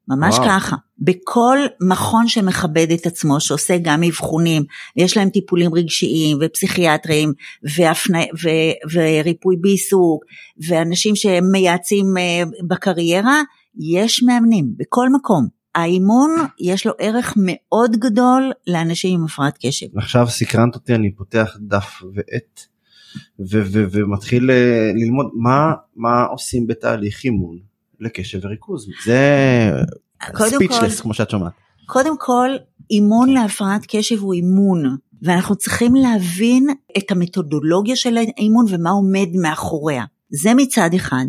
ממש 0.08 0.36
וואו. 0.36 0.50
ככה. 0.50 0.76
בכל 1.00 1.58
מכון 1.82 2.28
שמכבד 2.28 2.92
את 2.92 3.06
עצמו, 3.06 3.40
שעושה 3.40 3.78
גם 3.82 4.04
אבחונים, 4.04 4.64
ויש 4.98 5.18
להם 5.18 5.30
טיפולים 5.30 5.74
רגשיים 5.74 6.38
ופסיכיאטריים, 6.42 7.34
והפני, 7.64 8.28
ו, 8.44 8.50
וריפוי 8.94 9.56
בעיסוק, 9.62 10.26
ואנשים 10.68 11.16
שמייעצים 11.16 12.18
אה, 12.18 12.44
בקריירה, 12.68 13.42
יש 13.80 14.24
מאמנים 14.24 14.74
בכל 14.78 15.10
מקום. 15.10 15.59
האימון 15.76 16.36
יש 16.60 16.86
לו 16.86 16.94
ערך 17.00 17.34
מאוד 17.38 17.92
גדול 17.96 18.52
לאנשים 18.68 19.20
עם 19.20 19.26
הפרעת 19.26 19.58
קשב. 19.66 19.98
עכשיו 19.98 20.28
סקרנת 20.28 20.76
אותי 20.76 20.96
אני 20.96 21.12
פותח 21.12 21.58
דף 21.62 22.02
ועט 22.14 22.62
ומתחיל 23.40 24.52
אה, 24.52 24.92
ללמוד 24.96 25.30
מה 25.34 25.74
מה 25.96 26.24
עושים 26.24 26.68
בתהליך 26.68 27.24
אימון 27.24 27.60
לקשב 28.00 28.40
וריכוז 28.46 28.88
זה 29.06 29.20
ספיצ'לס 30.38 31.02
כמו 31.02 31.14
שאת 31.14 31.30
שומעת. 31.30 31.54
קודם 31.86 32.16
כל, 32.20 32.50
אימון 32.92 33.30
להפרעת 33.30 33.82
קשב 33.88 34.20
הוא 34.20 34.34
אימון, 34.34 34.98
ואנחנו 35.22 35.56
צריכים 35.56 35.96
להבין 35.96 36.68
את 36.98 37.12
המתודולוגיה 37.12 37.96
של 37.96 38.18
האימון 38.18 38.66
ומה 38.70 38.90
עומד 38.90 39.28
מאחוריה. 39.42 40.04
זה 40.30 40.54
מצד 40.54 40.90
אחד. 40.96 41.26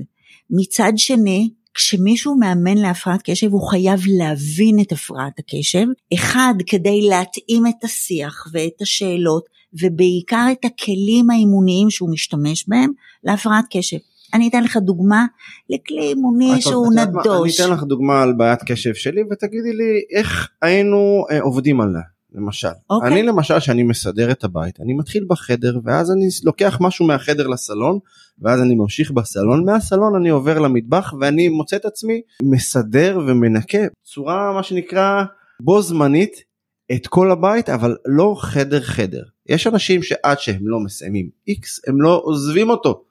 מצד 0.51 0.93
שני, 0.97 1.51
כשמישהו 1.75 2.37
מאמן 2.37 2.79
להפרעת 2.79 3.21
קשב 3.25 3.53
הוא 3.53 3.71
חייב 3.71 4.01
להבין 4.19 4.81
את 4.81 4.93
הפרעת 4.93 5.39
הקשב, 5.39 5.87
אחד 6.15 6.55
כדי 6.67 7.01
להתאים 7.03 7.67
את 7.67 7.85
השיח 7.85 8.47
ואת 8.53 8.83
השאלות 8.83 9.45
ובעיקר 9.83 10.47
את 10.53 10.65
הכלים 10.65 11.31
האימוניים 11.31 11.91
שהוא 11.91 12.13
משתמש 12.13 12.69
בהם 12.69 12.91
להפרעת 13.25 13.65
קשב. 13.71 13.99
אני 14.35 14.49
אתן 14.49 14.65
לך 14.65 14.77
דוגמה 14.77 15.27
לכלי 15.71 16.03
אימוני 16.03 16.61
שהוא 16.61 16.87
יודעת 16.87 17.09
מה? 17.13 17.21
נדוש. 17.21 17.61
אני 17.61 17.67
אתן 17.67 17.75
לך 17.75 17.83
דוגמה 17.83 18.23
על 18.23 18.33
בעיית 18.33 18.61
קשב 18.67 18.95
שלי 18.95 19.23
ותגידי 19.31 19.73
לי 19.73 20.19
איך 20.19 20.49
היינו 20.63 21.25
אה, 21.31 21.41
עובדים 21.41 21.81
עליה. 21.81 22.03
למשל, 22.35 22.69
אוקיי. 22.91 23.13
אני 23.13 23.23
למשל 23.23 23.61
שאני 23.61 23.83
מסדר 23.83 24.31
את 24.31 24.45
הבית, 24.45 24.81
אני 24.81 24.95
מתחיל 24.95 25.25
בחדר 25.29 25.79
ואז 25.85 26.11
אני 26.11 26.29
לוקח 26.45 26.79
משהו 26.81 27.07
מהחדר 27.07 27.47
לסלון 27.47 27.99
ואז 28.39 28.63
אני 28.63 28.75
ממשיך 28.75 29.11
בסלון, 29.11 29.65
מהסלון 29.65 30.17
אני 30.17 30.29
עובר 30.29 30.59
למטבח 30.59 31.15
ואני 31.21 31.49
מוצא 31.49 31.77
את 31.77 31.85
עצמי 31.85 32.21
מסדר 32.43 33.19
ומנקה 33.27 33.79
צורה 34.05 34.53
מה 34.53 34.63
שנקרא 34.63 35.25
בו 35.61 35.83
זמנית 35.83 36.45
את 36.93 37.07
כל 37.07 37.31
הבית 37.31 37.69
אבל 37.69 37.97
לא 38.07 38.35
חדר 38.39 38.81
חדר. 38.81 39.23
יש 39.49 39.67
אנשים 39.67 40.03
שעד 40.03 40.39
שהם 40.39 40.69
לא 40.69 40.81
מסיימים 40.81 41.31
X 41.51 41.63
הם 41.87 42.01
לא 42.01 42.21
עוזבים 42.25 42.71
אותו, 42.71 43.05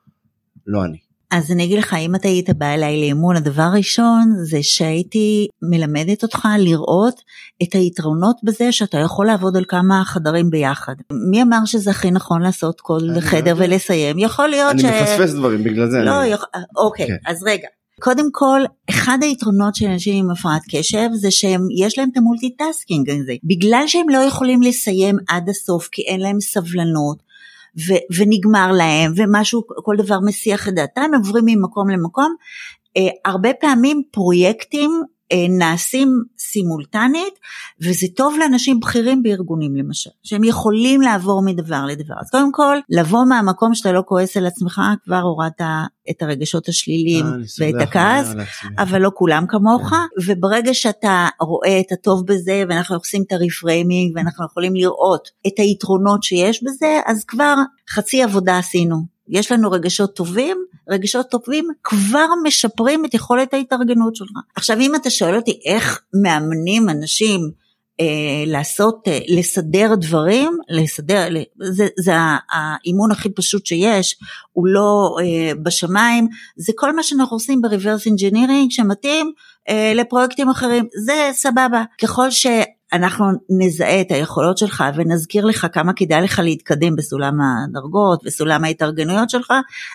לא 0.68 0.86
אני. 0.86 1.09
אז 1.32 1.52
אני 1.52 1.64
אגיד 1.64 1.80
לך, 1.80 1.94
אם 1.94 2.16
אתה 2.16 2.28
היית 2.28 2.50
בא 2.50 2.66
אליי 2.66 3.00
לאימון, 3.00 3.36
הדבר 3.36 3.62
הראשון 3.62 4.34
זה 4.44 4.58
שהייתי 4.62 5.48
מלמדת 5.62 6.24
אותך 6.24 6.48
לראות 6.60 7.22
את 7.64 7.74
היתרונות 7.74 8.36
בזה 8.44 8.72
שאתה 8.72 8.98
יכול 8.98 9.28
לעבוד 9.28 9.58
על 9.58 9.66
כמה 9.68 10.04
חדרים 10.06 10.50
ביחד. 10.50 10.96
מי 11.32 11.42
אמר 11.42 11.66
שזה 11.66 11.90
הכי 11.92 12.12
נכון 12.12 12.42
לעשות 12.42 12.82
כל 12.82 13.00
אני 13.12 13.22
חדר 13.22 13.54
לא 13.54 13.64
יודע. 13.64 13.66
ולסיים? 13.66 14.20
יכול 14.20 14.48
להיות 14.48 14.72
אני 14.72 14.82
ש... 14.82 14.86
מפספס 14.86 15.34
דברים 15.34 15.64
בגלל 15.64 15.92
זה. 15.92 15.98
לא, 15.98 16.22
אני... 16.22 16.30
יכ... 16.30 16.44
אוקיי, 16.78 17.08
כן. 17.08 17.16
אז 17.26 17.44
רגע. 17.44 17.68
קודם 18.00 18.32
כל, 18.32 18.62
אחד 18.90 19.18
היתרונות 19.22 19.76
של 19.76 19.86
אנשים 19.86 20.26
עם 20.26 20.32
הפרעת 20.32 20.62
קשב 20.70 21.10
זה 21.14 21.32
שהם, 21.32 21.62
יש 21.78 21.98
להם 21.98 22.10
את 22.12 22.18
ה 22.18 22.25
multitasking 22.25 23.10
הזה. 23.10 23.34
בגלל 23.44 23.84
שהם 23.88 24.10
לא 24.10 24.18
יכולים 24.18 24.62
לסיים 24.62 25.18
עד 25.28 25.50
הסוף 25.50 25.90
כי 25.92 26.02
אין 26.02 26.20
להם 26.20 26.40
סבלנות, 26.40 27.24
ו- 27.78 28.14
ונגמר 28.18 28.72
להם, 28.72 29.12
ומשהו, 29.16 29.64
כל 29.84 29.96
דבר 29.98 30.20
מסיח 30.26 30.68
את 30.68 30.74
דעתם, 30.74 31.12
עוברים 31.18 31.44
ממקום 31.48 31.90
למקום. 31.90 32.36
אה, 32.98 33.08
הרבה 33.26 33.50
פעמים 33.54 34.02
פרויקטים 34.12 34.92
נעשים 35.50 36.24
סימולטנית, 36.40 37.34
וזה 37.82 38.08
טוב 38.16 38.36
לאנשים 38.40 38.80
בכירים 38.80 39.24
בארגונים 39.24 39.76
למשל, 39.76 40.10
שהם 40.24 40.44
יכולים 40.44 41.02
לעבור 41.02 41.42
מדבר 41.42 41.86
לדבר. 41.86 42.16
אז 42.20 42.30
קודם 42.30 42.52
כל, 42.52 42.78
לבוא 42.90 43.26
מהמקום 43.30 43.76
שאתה 43.76 43.92
לא 43.92 44.04
כועס 44.06 44.38
על 44.38 44.46
עצמך, 44.46 44.82
כבר 45.06 45.20
הורדת 45.20 45.62
את 46.10 46.22
הרגשות 46.22 46.68
השליליים 46.68 47.26
אה, 47.26 47.32
ואת 47.60 47.82
הכעס. 47.82 48.28
אבל 48.78 49.02
לא 49.02 49.12
כולם 49.14 49.46
כמוך, 49.48 49.94
וברגע 50.28 50.74
שאתה 50.74 51.28
רואה 51.42 51.80
את 51.80 51.92
הטוב 51.92 52.26
בזה, 52.26 52.64
ואנחנו 52.70 52.96
עושים 52.96 53.24
את 53.28 53.32
הרפריימינג, 53.32 54.16
ואנחנו 54.16 54.46
יכולים 54.46 54.76
לראות 54.76 55.30
את 55.48 55.54
היתרונות 55.58 56.24
שיש 56.24 56.64
בזה, 56.64 57.00
אז 57.06 57.24
כבר 57.26 57.56
חצי 57.90 58.24
עבודה 58.24 58.58
עשינו. 58.58 59.19
יש 59.30 59.52
לנו 59.52 59.72
רגשות 59.72 60.16
טובים, 60.16 60.58
רגשות 60.90 61.30
טובים 61.30 61.68
כבר 61.84 62.26
משפרים 62.44 63.06
את 63.06 63.14
יכולת 63.14 63.54
ההתארגנות 63.54 64.16
שלך. 64.16 64.32
עכשיו 64.56 64.80
אם 64.80 64.96
אתה 64.96 65.10
שואל 65.10 65.36
אותי 65.36 65.60
איך 65.66 66.02
מאמנים 66.24 66.90
אנשים 66.90 67.52
אה, 68.02 68.44
לעשות, 68.48 69.08
אה, 69.08 69.20
לסדר 69.28 69.96
דברים, 69.96 70.58
לסדר, 70.70 71.28
זה, 71.60 71.88
זה 72.00 72.14
האימון 72.52 73.12
הכי 73.12 73.30
פשוט 73.30 73.66
שיש, 73.66 74.18
הוא 74.52 74.68
לא 74.68 75.16
אה, 75.22 75.52
בשמיים, 75.64 76.28
זה 76.58 76.74
כל 76.76 76.96
מה 76.96 77.04
שאנחנו 77.04 77.36
עושים 77.36 77.62
ב-reverse 77.62 78.08
engineering 78.08 78.70
שמתאים 78.70 79.32
אה, 79.70 79.94
לפרויקטים 79.96 80.50
אחרים, 80.50 80.86
זה 81.06 81.30
סבבה. 81.34 81.84
ככל 82.02 82.32
שאנחנו 82.92 83.26
נזהה 83.50 84.02
את 84.02 84.12
היכולות 84.12 84.58
שלך 84.58 84.84
ונזכיר 84.96 85.46
לך 85.46 85.68
כמה 85.74 85.94
כדאי 85.94 86.22
לך 86.22 86.40
להתקדם 86.44 86.96
בסולם 86.96 87.38
הדרגות 87.42 88.22
וסולם 88.26 88.64
ההתארגנויות 88.64 89.30
שלך, 89.30 89.54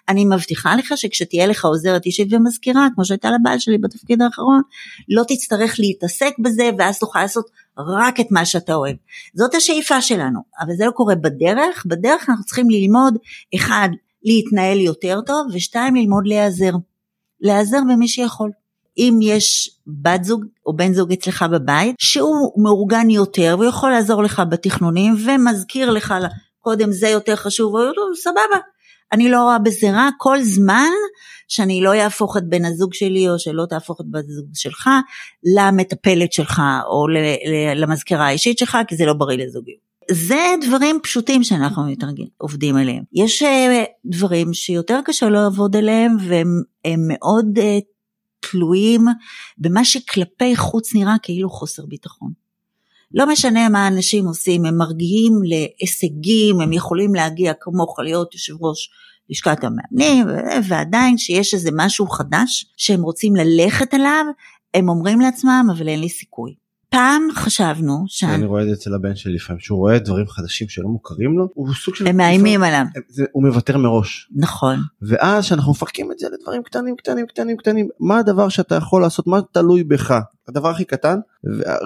אני 0.08 0.24
מבטיחה 0.24 0.76
לך 0.76 0.92
שכשתהיה 0.96 1.46
לך 1.46 1.64
עוזרת 1.64 2.06
אישית 2.06 2.32
ומזכירה, 2.32 2.88
כמו 2.94 3.04
שהייתה 3.04 3.28
לבעל 3.30 3.58
שלי 3.58 3.78
בתפקיד 3.78 4.22
האחרון, 4.22 4.62
לא 5.08 5.22
תצטרך 5.28 5.74
להתעסק 5.78 6.32
בזה 6.38 6.70
ואז 6.78 6.98
תוכל 6.98 7.22
לעשות 7.22 7.50
רק 7.78 8.20
את 8.20 8.26
מה 8.30 8.44
שאתה 8.44 8.74
אוהב. 8.74 8.96
זאת 9.34 9.54
השאיפה 9.54 10.00
שלנו, 10.00 10.40
אבל 10.60 10.76
זה 10.76 10.86
לא 10.86 10.90
קורה 10.90 11.14
בדרך, 11.14 11.86
בדרך 11.86 12.28
אנחנו 12.28 12.44
צריכים 12.44 12.70
ללמוד, 12.70 13.14
אחד, 13.54 13.88
להתנהל 14.24 14.80
יותר 14.80 15.20
טוב, 15.26 15.46
ושתיים, 15.52 15.94
ללמוד 15.94 16.26
להיעזר. 16.26 16.72
להיעזר 17.40 17.78
במי 17.92 18.08
שיכול. 18.08 18.50
אם 18.98 19.18
יש 19.22 19.70
בת 19.86 20.24
זוג 20.24 20.44
או 20.66 20.76
בן 20.76 20.92
זוג 20.92 21.12
אצלך 21.12 21.44
בבית, 21.52 21.96
שהוא 21.98 22.62
מאורגן 22.62 23.10
יותר 23.10 23.56
ויכול 23.60 23.90
לעזור 23.90 24.22
לך 24.22 24.42
בתכנונים 24.50 25.14
ומזכיר 25.26 25.90
לך 25.90 26.14
קודם 26.60 26.92
זה 26.92 27.08
יותר 27.08 27.36
חשוב, 27.36 27.74
או 27.74 27.80
לא, 27.80 28.14
סבבה. 28.14 28.58
אני 29.12 29.28
לא 29.28 29.42
רואה 29.42 29.58
בזה 29.58 29.90
רע 29.90 30.08
כל 30.18 30.42
זמן 30.42 30.90
שאני 31.48 31.80
לא 31.80 31.94
יהפוך 31.94 32.36
את 32.36 32.48
בן 32.48 32.64
הזוג 32.64 32.94
שלי 32.94 33.28
או 33.28 33.38
שלא 33.38 33.66
תהפוך 33.70 34.00
את 34.00 34.06
בת 34.10 34.24
הזוג 34.28 34.46
שלך 34.54 34.88
למטפלת 35.56 36.32
שלך 36.32 36.62
או 36.86 37.06
למזכירה 37.76 38.26
האישית 38.26 38.58
שלך 38.58 38.78
כי 38.88 38.96
זה 38.96 39.06
לא 39.06 39.12
בריא 39.12 39.38
לזוגיות. 39.38 39.84
זה 40.10 40.54
דברים 40.66 40.98
פשוטים 41.02 41.44
שאנחנו 41.44 41.84
מתארגנים, 41.86 42.28
עובדים 42.38 42.76
עליהם. 42.76 43.02
יש 43.12 43.42
uh, 43.42 43.46
דברים 44.04 44.54
שיותר 44.54 45.00
קשה 45.04 45.28
לעבוד 45.28 45.76
עליהם 45.76 46.16
והם 46.28 46.62
הם 46.84 47.00
מאוד 47.08 47.58
uh, 47.58 47.60
תלויים 48.50 49.04
במה 49.58 49.84
שכלפי 49.84 50.56
חוץ 50.56 50.94
נראה 50.94 51.14
כאילו 51.22 51.50
חוסר 51.50 51.86
ביטחון. 51.86 52.32
לא 53.14 53.26
משנה 53.26 53.68
מה 53.68 53.88
אנשים 53.88 54.26
עושים, 54.26 54.64
הם 54.64 54.76
מרגיעים 54.76 55.32
להישגים, 55.44 56.60
הם 56.60 56.72
יכולים 56.72 57.14
להגיע 57.14 57.52
כמוך 57.60 57.98
להיות 57.98 58.34
יושב 58.34 58.54
ראש 58.60 58.90
לשכת 59.30 59.64
המאמנים, 59.64 60.26
ועדיין 60.68 61.18
שיש 61.18 61.54
איזה 61.54 61.70
משהו 61.76 62.06
חדש 62.06 62.66
שהם 62.76 63.02
רוצים 63.02 63.36
ללכת 63.36 63.94
עליו, 63.94 64.24
הם 64.74 64.88
אומרים 64.88 65.20
לעצמם, 65.20 65.66
אבל 65.76 65.88
אין 65.88 66.00
לי 66.00 66.08
סיכוי. 66.08 66.54
פעם 66.94 67.22
חשבנו 67.34 68.04
ש... 68.06 68.24
אני 68.24 68.44
רואה 68.46 68.62
את 68.62 68.68
זה 68.68 68.72
אצל 68.74 68.94
הבן 68.94 69.16
שלי 69.16 69.32
לפעמים, 69.34 69.60
שהוא 69.60 69.78
רואה 69.78 69.98
דברים 69.98 70.26
חדשים 70.28 70.68
שלא 70.68 70.88
מוכרים 70.88 71.38
לו, 71.38 71.48
הוא 71.54 71.68
סוג 71.84 71.94
של... 71.94 72.06
הם 72.06 72.16
מאיימים 72.16 72.62
עליו. 72.62 72.84
זה- 73.08 73.24
הוא 73.32 73.42
מוותר 73.42 73.78
מראש. 73.78 74.28
נכון. 74.36 74.76
ואז 75.02 75.44
שאנחנו 75.44 75.72
מפרקים 75.72 76.12
את 76.12 76.18
זה 76.18 76.26
לדברים 76.38 76.62
קטנים 76.62 76.96
קטנים 76.96 77.26
קטנים 77.26 77.56
קטנים 77.56 77.88
מה 78.00 78.18
הדבר 78.18 78.48
שאתה 78.48 78.74
יכול 78.74 79.02
לעשות 79.02 79.26
מה 79.26 79.38
תלוי 79.52 79.84
בך 79.84 80.14
הדבר 80.48 80.68
הכי 80.70 80.84
קטן 80.84 81.18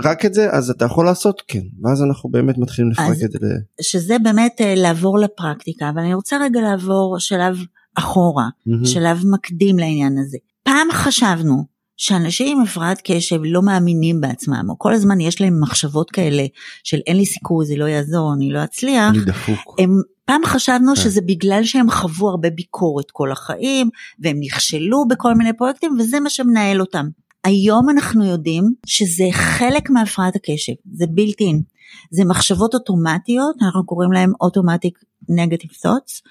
רק 0.04 0.24
את 0.24 0.34
זה 0.34 0.50
אז 0.50 0.70
אתה 0.70 0.84
יכול 0.84 1.04
לעשות 1.04 1.42
כן 1.48 1.62
ואז 1.82 2.02
אנחנו 2.02 2.30
באמת 2.30 2.58
מתחילים 2.58 2.90
לפרק 2.90 3.08
אז- 3.10 3.24
את 3.24 3.30
זה. 3.40 3.54
שזה 3.82 4.16
באמת 4.22 4.56
אה, 4.60 4.74
לעבור 4.76 5.18
לפרקטיקה, 5.18 5.88
אבל 5.90 5.98
אני 6.00 6.14
רוצה 6.14 6.36
רגע 6.42 6.60
לעבור 6.60 7.16
שלב 7.18 7.56
אחורה. 7.94 8.48
שלב 8.84 9.22
מקדים 9.30 9.78
לעניין 9.78 10.18
הזה. 10.18 10.38
פעם 10.62 10.86
חשבנו 10.92 11.77
שאנשים 11.98 12.58
עם 12.58 12.64
הפרעת 12.64 13.00
קשב 13.04 13.40
לא 13.44 13.62
מאמינים 13.62 14.20
בעצמם, 14.20 14.66
או 14.68 14.78
כל 14.78 14.94
הזמן 14.94 15.20
יש 15.20 15.40
להם 15.40 15.60
מחשבות 15.60 16.10
כאלה 16.10 16.46
של 16.84 16.98
אין 17.06 17.16
לי 17.16 17.26
סיכוי, 17.26 17.66
זה 17.66 17.76
לא 17.76 17.84
יעזור, 17.84 18.32
אני 18.34 18.50
לא 18.52 18.64
אצליח. 18.64 19.14
אני 19.14 19.24
דפוק. 19.24 19.76
הם 19.78 19.90
פעם 20.24 20.40
חשבנו 20.46 20.94
כן. 20.94 21.02
שזה 21.02 21.20
בגלל 21.20 21.64
שהם 21.64 21.90
חוו 21.90 22.28
הרבה 22.28 22.50
ביקורת 22.50 23.10
כל 23.10 23.32
החיים, 23.32 23.90
והם 24.18 24.36
נכשלו 24.40 25.08
בכל 25.08 25.34
מיני 25.34 25.52
פרויקטים, 25.52 25.96
וזה 25.98 26.20
מה 26.20 26.30
שמנהל 26.30 26.80
אותם. 26.80 27.08
היום 27.44 27.90
אנחנו 27.90 28.24
יודעים 28.24 28.64
שזה 28.86 29.24
חלק 29.32 29.90
מהפרעת 29.90 30.36
הקשב, 30.36 30.72
זה 30.92 31.04
בלתי 31.10 31.44
אין. 31.44 31.62
זה 32.10 32.24
מחשבות 32.24 32.74
אוטומטיות, 32.74 33.56
אנחנו 33.62 33.86
קוראים 33.86 34.12
להם 34.12 34.32
אוטומטיק 34.40 34.98
נגטיב 35.28 35.70
thoughts. 35.70 36.22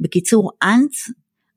בקיצור, 0.00 0.50
אנט, 0.62 0.92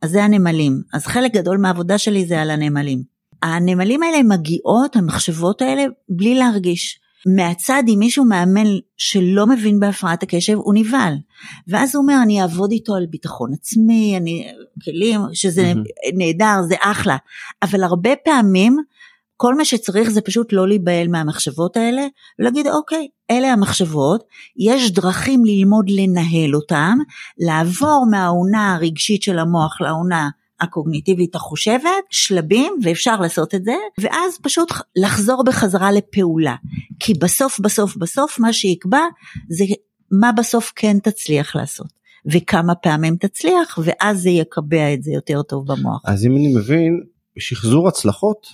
אז 0.02 0.12
זה 0.12 0.24
הנמלים. 0.24 0.82
אז 0.94 1.06
חלק 1.06 1.34
גדול 1.34 1.58
מהעבודה 1.58 1.98
שלי 1.98 2.26
זה 2.26 2.42
על 2.42 2.50
הנמלים. 2.50 3.19
הנמלים 3.43 4.03
האלה 4.03 4.24
מגיעות, 4.24 4.96
המחשבות 4.96 5.62
האלה, 5.62 5.86
בלי 6.10 6.36
להרגיש. 6.36 7.00
מהצד, 7.36 7.84
אם 7.88 8.00
מישהו 8.00 8.25
מאמן 8.25 8.67
שלא 8.98 9.48
מבין 9.48 9.79
בהפרעת 9.79 10.24
הקשב, 10.24 10.53
הוא 10.53 10.74
נבהל. 10.74 11.13
ואז 11.67 11.96
הוא 11.96 12.01
אומר, 12.01 12.15
אני 12.24 12.41
אעבוד 12.41 12.72
איתו 12.72 12.96
על 12.96 13.05
ביטחון 13.10 13.51
עצמי, 13.53 14.17
אני, 14.17 14.48
כלים, 14.86 15.22
שזה 15.34 15.63
מהמם. 15.63 15.84
נהדר, 16.17 16.62
זה 16.67 16.75
אחלה. 16.81 17.17
אבל 17.63 17.84
הרבה 17.84 18.10
פעמים, 18.25 18.77
כל 19.38 19.55
מה 19.55 19.65
שצריך 19.65 20.10
זה 20.10 20.22
פשוט 20.22 20.53
לא 20.53 20.67
להיבהל 20.67 21.08
מהמחשבות 21.08 21.77
האלה, 21.77 22.08
ולהגיד, 22.39 22.67
אוקיי, 22.67 23.08
אלה 23.31 23.53
המחשבות, 23.53 24.24
יש 24.58 24.91
דרכים 24.91 25.46
ללמוד 25.46 25.86
לנהל 25.89 26.55
אותן, 26.55 26.98
לעבור 27.38 28.05
מהעונה 28.12 28.75
הרגשית 28.75 29.24
של 29.24 29.39
המוח 29.39 29.81
לעונה 29.81 30.29
הקוגניטיבית 30.62 31.36
החושבת, 31.36 32.04
שלבים, 32.10 32.74
ואפשר 32.84 33.16
לעשות 33.22 33.56
את 33.56 33.63
זה, 33.63 33.75
ואז 34.00 34.38
פשוט 34.42 34.72
לחזור 34.96 35.44
בחזרה 35.44 35.92
לפעולה. 35.92 36.56
כי 37.00 37.13
בסוף 37.13 37.60
בסוף 37.60 37.98
בסוף 37.98 38.39
מה 38.39 38.54
שיקבע 38.54 39.01
זה 39.50 39.66
מה 40.12 40.32
בסוף 40.32 40.74
כן 40.75 41.00
תצליח 41.00 41.56
לעשות. 41.56 42.00
וכמה 42.32 42.75
פעמים 42.75 43.16
תצליח, 43.16 43.80
ואז 43.84 44.22
זה 44.22 44.30
יקבע 44.30 44.94
את 44.94 45.04
זה 45.04 45.12
יותר 45.12 45.42
טוב 45.42 45.72
במוח. 45.72 46.01
אז 46.06 46.25
אם 46.25 46.32
אני 46.32 46.54
מבין, 46.56 47.04
שחזור 47.39 47.88
הצלחות 47.88 48.48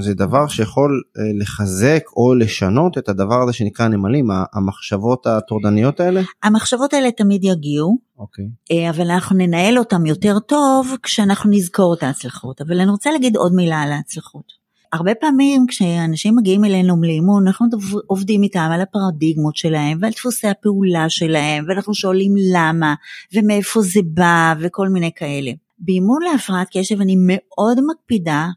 זה 0.00 0.14
דבר 0.14 0.48
שיכול 0.48 1.02
אה, 1.18 1.22
לחזק 1.40 2.02
או 2.16 2.34
לשנות 2.34 2.98
את 2.98 3.08
הדבר 3.08 3.42
הזה 3.42 3.52
שנקרא 3.52 3.88
נמלים, 3.88 4.28
המחשבות 4.52 5.26
הטורדניות 5.26 6.00
האלה? 6.00 6.20
המחשבות 6.42 6.94
האלה 6.94 7.10
תמיד 7.10 7.44
יגיעו, 7.44 7.98
אוקיי. 8.18 8.44
אה, 8.72 8.90
אבל 8.90 9.10
אנחנו 9.10 9.36
ננהל 9.36 9.78
אותם 9.78 10.06
יותר 10.06 10.38
טוב 10.38 10.94
כשאנחנו 11.02 11.50
נזכור 11.50 11.94
את 11.94 12.02
ההצלחות. 12.02 12.60
אבל 12.60 12.80
אני 12.80 12.90
רוצה 12.90 13.10
להגיד 13.10 13.36
עוד 13.36 13.54
מילה 13.54 13.82
על 13.82 13.92
ההצלחות. 13.92 14.58
הרבה 14.92 15.14
פעמים 15.14 15.66
כשאנשים 15.68 16.36
מגיעים 16.36 16.64
אלינו 16.64 17.02
לאימון 17.02 17.46
אנחנו 17.46 17.66
עובדים 18.06 18.42
איתם 18.42 18.68
על 18.72 18.80
הפרדיגמות 18.80 19.56
שלהם 19.56 19.98
ועל 20.00 20.12
דפוסי 20.12 20.48
הפעולה 20.48 21.08
שלהם 21.08 21.64
ואנחנו 21.68 21.94
שואלים 21.94 22.32
למה 22.54 22.94
ומאיפה 23.34 23.80
זה 23.82 24.00
בא 24.04 24.54
וכל 24.60 24.88
מיני 24.88 25.10
כאלה. 25.16 25.50
באימון 25.78 26.18
להפרעת 26.32 26.68
קשב 26.72 27.00
אני 27.00 27.16
מאוד 27.18 27.78
מקפידה 27.90 28.48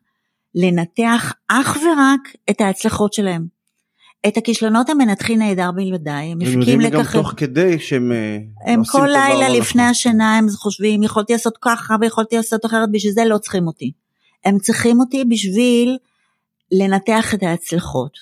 לנתח 0.55 1.34
אך 1.48 1.77
ורק 1.77 2.36
את 2.50 2.62
ההצלחות 2.62 3.13
שלהם. 3.13 3.62
את 4.27 4.38
הכישלונות 4.38 4.89
המנתחים 4.89 5.39
נהדר 5.39 5.72
בלעדיי, 5.72 6.31
הם 6.31 6.38
מפיקים 6.38 6.60
לקחים. 6.60 6.75
הם 6.75 6.81
יודעים 6.81 7.05
גם 7.05 7.24
תוך 7.24 7.34
כדי 7.38 7.79
שהם 7.79 8.12
אה, 8.12 8.38
הם 8.74 8.81
כל 8.91 9.08
לילה 9.08 9.50
לפני 9.50 9.81
נכון. 9.81 9.91
השינה 9.91 10.38
הם 10.38 10.48
חושבים 10.50 11.03
יכולתי 11.03 11.34
לעשות 11.34 11.58
ככה 11.62 11.96
ויכולתי 12.01 12.36
לעשות 12.36 12.65
אחרת, 12.65 12.91
בשביל 12.91 13.13
זה 13.13 13.25
לא 13.25 13.38
צריכים 13.38 13.67
אותי. 13.67 13.91
הם 14.46 14.60
צריכים 14.60 15.00
אותי 15.00 15.24
בשביל 15.24 15.98
לנתח 16.72 17.34
את 17.34 17.43
ההצלחות. 17.43 18.17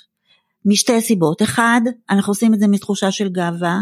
משתי 0.66 1.02
סיבות, 1.02 1.42
אחד, 1.42 1.82
אנחנו 2.10 2.32
עושים 2.32 2.54
את 2.54 2.60
זה 2.60 2.68
מתחושה 2.68 3.12
של 3.12 3.30
גאווה, 3.30 3.80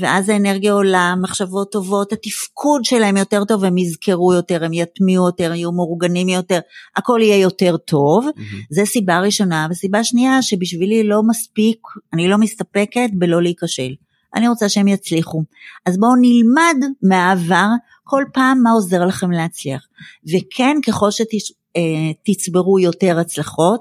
ואז 0.00 0.28
האנרגיה 0.28 0.72
עולה, 0.72 1.14
מחשבות 1.22 1.72
טובות, 1.72 2.12
התפקוד 2.12 2.84
שלהם 2.84 3.16
יותר 3.16 3.44
טוב, 3.44 3.64
הם 3.64 3.78
יזכרו 3.78 4.32
יותר, 4.34 4.64
הם 4.64 4.72
יטמיעו 4.72 5.26
יותר, 5.26 5.52
יהיו 5.54 5.72
מאורגנים 5.72 6.28
יותר, 6.28 6.60
הכל 6.96 7.20
יהיה 7.22 7.36
יותר 7.36 7.76
טוב. 7.76 8.26
Mm-hmm. 8.26 8.56
זה 8.70 8.84
סיבה 8.84 9.20
ראשונה. 9.20 9.66
וסיבה 9.70 10.04
שנייה, 10.04 10.42
שבשבילי 10.42 11.04
לא 11.04 11.22
מספיק, 11.28 11.78
אני 12.12 12.28
לא 12.28 12.38
מסתפקת 12.38 13.10
בלא 13.12 13.42
להיכשל. 13.42 13.92
אני 14.34 14.48
רוצה 14.48 14.68
שהם 14.68 14.88
יצליחו. 14.88 15.42
אז 15.86 15.98
בואו 15.98 16.12
נלמד 16.20 16.76
מהעבר 17.02 17.68
כל 18.04 18.24
פעם 18.32 18.62
מה 18.62 18.70
עוזר 18.70 19.04
לכם 19.06 19.30
להצליח. 19.30 19.86
וכן, 20.28 20.76
ככל 20.86 21.08
שתצברו 21.10 22.78
אה, 22.78 22.82
יותר 22.82 23.18
הצלחות, 23.18 23.80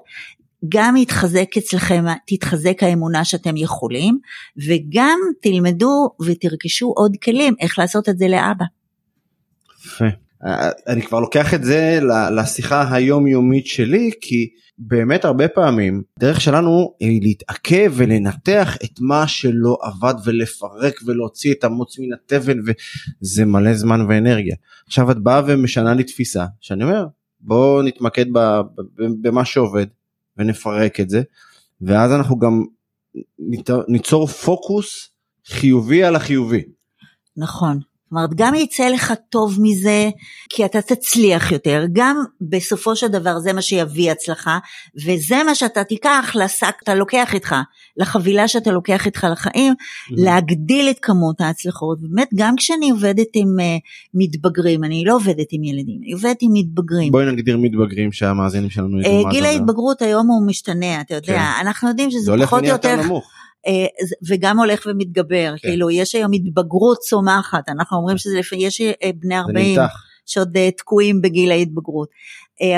גם 0.70 0.98
יתחזק 0.98 1.58
אצלכם, 1.58 2.06
תתחזק 2.28 2.84
האמונה 2.84 3.26
שאתם 3.26 3.58
יכולים, 3.58 4.20
וגם 4.68 5.20
תלמדו 5.42 6.10
ותרכשו 6.26 6.94
עוד 6.96 7.16
כלים 7.24 7.54
איך 7.60 7.80
לעשות 7.80 8.10
את 8.10 8.18
זה 8.18 8.28
לאבא. 8.28 8.66
יפה. 9.86 10.06
אני 10.88 11.02
כבר 11.02 11.20
לוקח 11.20 11.54
את 11.54 11.64
זה 11.64 12.00
לשיחה 12.38 12.96
היומיומית 12.96 13.68
שלי, 13.68 14.12
כי 14.22 14.50
באמת 14.78 15.26
הרבה 15.26 15.48
פעמים 15.48 16.02
דרך 16.20 16.42
שלנו 16.42 16.94
היא 17.00 17.22
להתעכב 17.22 17.94
ולנתח 17.96 18.78
את 18.84 19.00
מה 19.00 19.28
שלא 19.28 19.78
עבד 19.82 20.14
ולפרק 20.26 21.00
ולהוציא 21.06 21.54
את 21.54 21.64
המוץ 21.64 22.00
מן 22.00 22.14
התבן 22.14 22.58
וזה 22.66 23.46
מלא 23.46 23.74
זמן 23.74 24.02
ואנרגיה. 24.10 24.56
עכשיו 24.88 25.12
את 25.12 25.18
באה 25.18 25.42
ומשנה 25.48 25.94
לי 25.94 26.04
תפיסה 26.04 26.46
שאני 26.62 26.84
אומר 26.84 27.06
בוא 27.40 27.84
נתמקד 27.84 28.26
במה 29.22 29.46
שעובד 29.46 29.86
ונפרק 30.38 31.00
את 31.00 31.10
זה 31.10 31.22
ואז 31.82 32.12
אנחנו 32.12 32.40
גם 32.40 32.64
ניצור 33.88 34.28
פוקוס 34.28 35.10
חיובי 35.46 36.04
על 36.04 36.16
החיובי. 36.16 36.64
נכון. 37.38 37.80
זאת 38.12 38.16
אומרת, 38.16 38.34
גם 38.36 38.56
יצא 38.56 38.88
לך 38.88 39.14
טוב 39.30 39.58
מזה, 39.62 40.10
כי 40.50 40.66
אתה 40.66 40.82
תצליח 40.82 41.52
יותר, 41.52 41.86
גם 41.94 42.24
בסופו 42.42 42.96
של 42.96 43.08
דבר 43.08 43.40
זה 43.40 43.54
מה 43.54 43.62
שיביא 43.62 44.12
הצלחה, 44.12 44.60
וזה 45.06 45.44
מה 45.46 45.56
שאתה 45.56 45.84
תיקח 45.84 46.32
לשק, 46.36 46.76
אתה 46.84 46.96
לוקח 46.96 47.34
איתך, 47.34 47.56
לחבילה 47.98 48.48
שאתה 48.48 48.72
לוקח 48.72 49.06
איתך 49.06 49.28
לחיים, 49.32 49.74
mm-hmm. 49.74 50.14
להגדיל 50.18 50.90
את 50.90 51.00
כמות 51.02 51.42
ההצלחות. 51.42 51.98
באמת, 52.02 52.30
גם 52.36 52.56
כשאני 52.56 52.90
עובדת 52.90 53.28
עם 53.34 53.48
uh, 53.60 53.64
מתבגרים, 54.14 54.84
אני 54.84 55.04
לא 55.06 55.16
עובדת 55.16 55.48
עם 55.52 55.64
ילדים, 55.64 56.00
אני 56.04 56.14
עובדת 56.14 56.38
עם 56.42 56.52
מתבגרים. 56.54 57.12
בואי 57.12 57.32
נגדיר 57.32 57.58
מתבגרים 57.58 58.12
שהמאזינים 58.12 58.70
שלנו 58.70 59.00
ידעו 59.00 59.28
uh, 59.28 59.32
גיל 59.32 59.46
ההתבגרות 59.46 60.02
היום 60.02 60.28
הוא 60.28 60.48
משתנה, 60.48 61.02
אתה 61.02 61.16
יודע, 61.16 61.28
כן. 61.28 61.62
אנחנו 61.62 61.90
יודעים 61.90 62.12
שזה 62.12 62.32
פחות 62.44 62.64
או 62.64 62.68
יותר... 62.68 62.88
זה 62.88 62.94
הולך 62.94 62.94
ונהיה 62.94 62.94
יותר 62.96 63.08
נמוך. 63.08 63.32
אה, 63.68 64.06
וגם 64.28 64.60
הולך 64.60 64.86
ומתגבר, 64.86 65.54
כן. 65.58 65.70
כאילו 65.70 65.90
יש 65.90 66.16
היום 66.16 66.32
התבגרות 66.34 66.98
צומחת, 66.98 67.70
אנחנו 67.70 67.98
אומרים 67.98 68.18
שזה 68.18 68.40
לפי, 68.40 68.56
יש 68.56 68.82
אה, 68.82 69.10
בני 69.16 69.38
40 69.38 69.80
שעוד 70.26 70.58
אה, 70.58 70.72
תקועים 70.72 71.22
בגיל 71.22 71.52
ההתבגרות, 71.52 72.10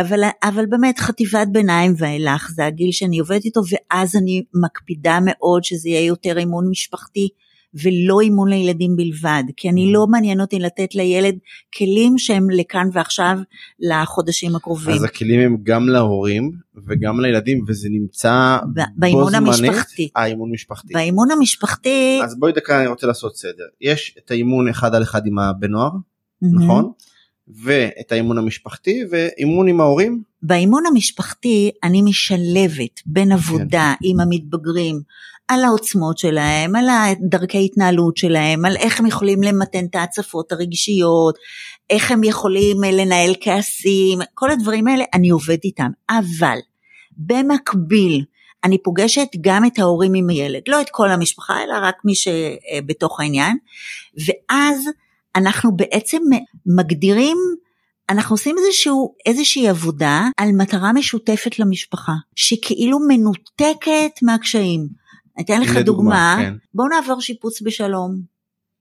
אבל, 0.01 0.19
אבל 0.43 0.65
באמת 0.65 0.99
חטיבת 0.99 1.47
ביניים 1.51 1.93
ואילך 1.97 2.49
זה 2.55 2.65
הגיל 2.65 2.91
שאני 2.91 3.19
עובדת 3.19 3.45
איתו 3.45 3.61
ואז 3.69 4.15
אני 4.15 4.43
מקפידה 4.63 5.19
מאוד 5.25 5.63
שזה 5.63 5.89
יהיה 5.89 6.05
יותר 6.05 6.37
אימון 6.37 6.69
משפחתי, 6.69 7.29
ולא 7.75 8.19
אימון 8.19 8.49
לילדים 8.49 8.95
בלבד, 8.95 9.43
כי 9.57 9.69
אני 9.69 9.93
לא 9.93 10.07
מעניין 10.07 10.41
אותי 10.41 10.59
לתת 10.59 10.95
לילד 10.95 11.35
כלים 11.77 12.17
שהם 12.17 12.49
לכאן 12.49 12.87
ועכשיו 12.93 13.37
לחודשים 13.79 14.55
הקרובים. 14.55 14.95
אז 14.95 15.03
הכלים 15.03 15.39
הם 15.39 15.57
גם 15.63 15.89
להורים 15.89 16.51
וגם 16.87 17.19
לילדים 17.19 17.63
וזה 17.67 17.87
נמצא 17.91 18.57
באימון 18.95 19.35
המשפחתי. 19.35 20.09
אה, 20.17 20.25
אימון 20.25 20.51
משפחתי. 20.51 20.93
באימון 20.93 21.31
המשפחתי. 21.31 22.19
אז 22.23 22.39
בואי 22.39 22.51
דקה 22.51 22.79
אני 22.79 22.87
רוצה 22.87 23.07
לעשות 23.07 23.37
סדר. 23.37 23.65
יש 23.81 24.15
את 24.17 24.31
האימון 24.31 24.67
אחד 24.67 24.95
על 24.95 25.03
אחד 25.03 25.21
עם 25.25 25.39
הבן 25.39 25.71
נוער, 25.71 25.91
נכון? 26.41 26.91
ואת 27.47 28.11
האימון 28.11 28.37
המשפחתי 28.37 29.03
ואימון 29.09 29.67
עם 29.67 29.81
ההורים? 29.81 30.23
באימון 30.41 30.83
המשפחתי 30.85 31.71
אני 31.83 32.01
משלבת 32.01 33.01
בין 33.05 33.31
עבודה 33.31 33.93
כן. 33.99 34.09
עם 34.09 34.19
המתבגרים 34.19 35.01
על 35.47 35.63
העוצמות 35.63 36.17
שלהם, 36.17 36.75
על 36.75 36.85
דרכי 37.29 37.65
התנהלות 37.65 38.17
שלהם, 38.17 38.65
על 38.65 38.77
איך 38.77 38.99
הם 38.99 39.05
יכולים 39.05 39.43
למתן 39.43 39.85
את 39.85 39.95
ההצפות 39.95 40.51
הרגשיות, 40.51 41.35
איך 41.89 42.11
הם 42.11 42.23
יכולים 42.23 42.77
לנהל 42.83 43.33
כעסים, 43.41 44.19
כל 44.33 44.51
הדברים 44.51 44.87
האלה 44.87 45.03
אני 45.13 45.29
עובדת 45.29 45.63
איתם. 45.63 45.89
אבל 46.09 46.57
במקביל 47.17 48.23
אני 48.63 48.77
פוגשת 48.77 49.27
גם 49.41 49.65
את 49.65 49.79
ההורים 49.79 50.13
עם 50.13 50.29
הילד, 50.29 50.61
לא 50.67 50.81
את 50.81 50.89
כל 50.91 51.11
המשפחה 51.11 51.63
אלא 51.63 51.73
רק 51.81 51.95
מי 52.05 52.13
שבתוך 52.15 53.19
העניין, 53.19 53.57
ואז 54.17 54.87
אנחנו 55.35 55.75
בעצם 55.75 56.21
מגדירים 56.65 57.37
אנחנו 58.09 58.33
עושים 58.33 58.55
איזשהו, 58.57 59.13
איזושהי 59.25 59.67
עבודה 59.67 60.27
על 60.37 60.51
מטרה 60.51 60.93
משותפת 60.93 61.59
למשפחה, 61.59 62.13
שכאילו 62.35 62.99
מנותקת 63.07 64.11
מהקשיים. 64.21 64.87
אני 65.37 65.45
אתן 65.45 65.61
לך 65.61 65.75
לדוגמה, 65.75 65.83
דוגמה, 65.83 66.35
כן. 66.37 66.53
בוא 66.73 66.85
נעבור 66.89 67.21
שיפוץ 67.21 67.61
בשלום. 67.61 68.33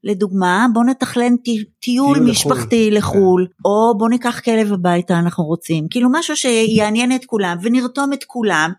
לדוגמה, 0.04 0.66
בוא 0.72 0.84
נתכלן 0.84 1.32
טיול 1.80 2.20
משפחתי 2.20 2.90
לחו"ל, 2.90 3.18
לחול, 3.18 3.46
כן. 3.46 3.52
או 3.64 3.98
בוא 3.98 4.08
ניקח 4.08 4.40
כלב 4.40 4.72
הביתה 4.72 5.18
אנחנו 5.18 5.44
רוצים, 5.44 5.86
כאילו 5.90 6.08
משהו 6.12 6.36
שיעניין 6.36 7.14
את 7.14 7.24
כולם 7.24 7.56
ונרתום 7.62 8.12
את 8.12 8.24
כולם, 8.24 8.72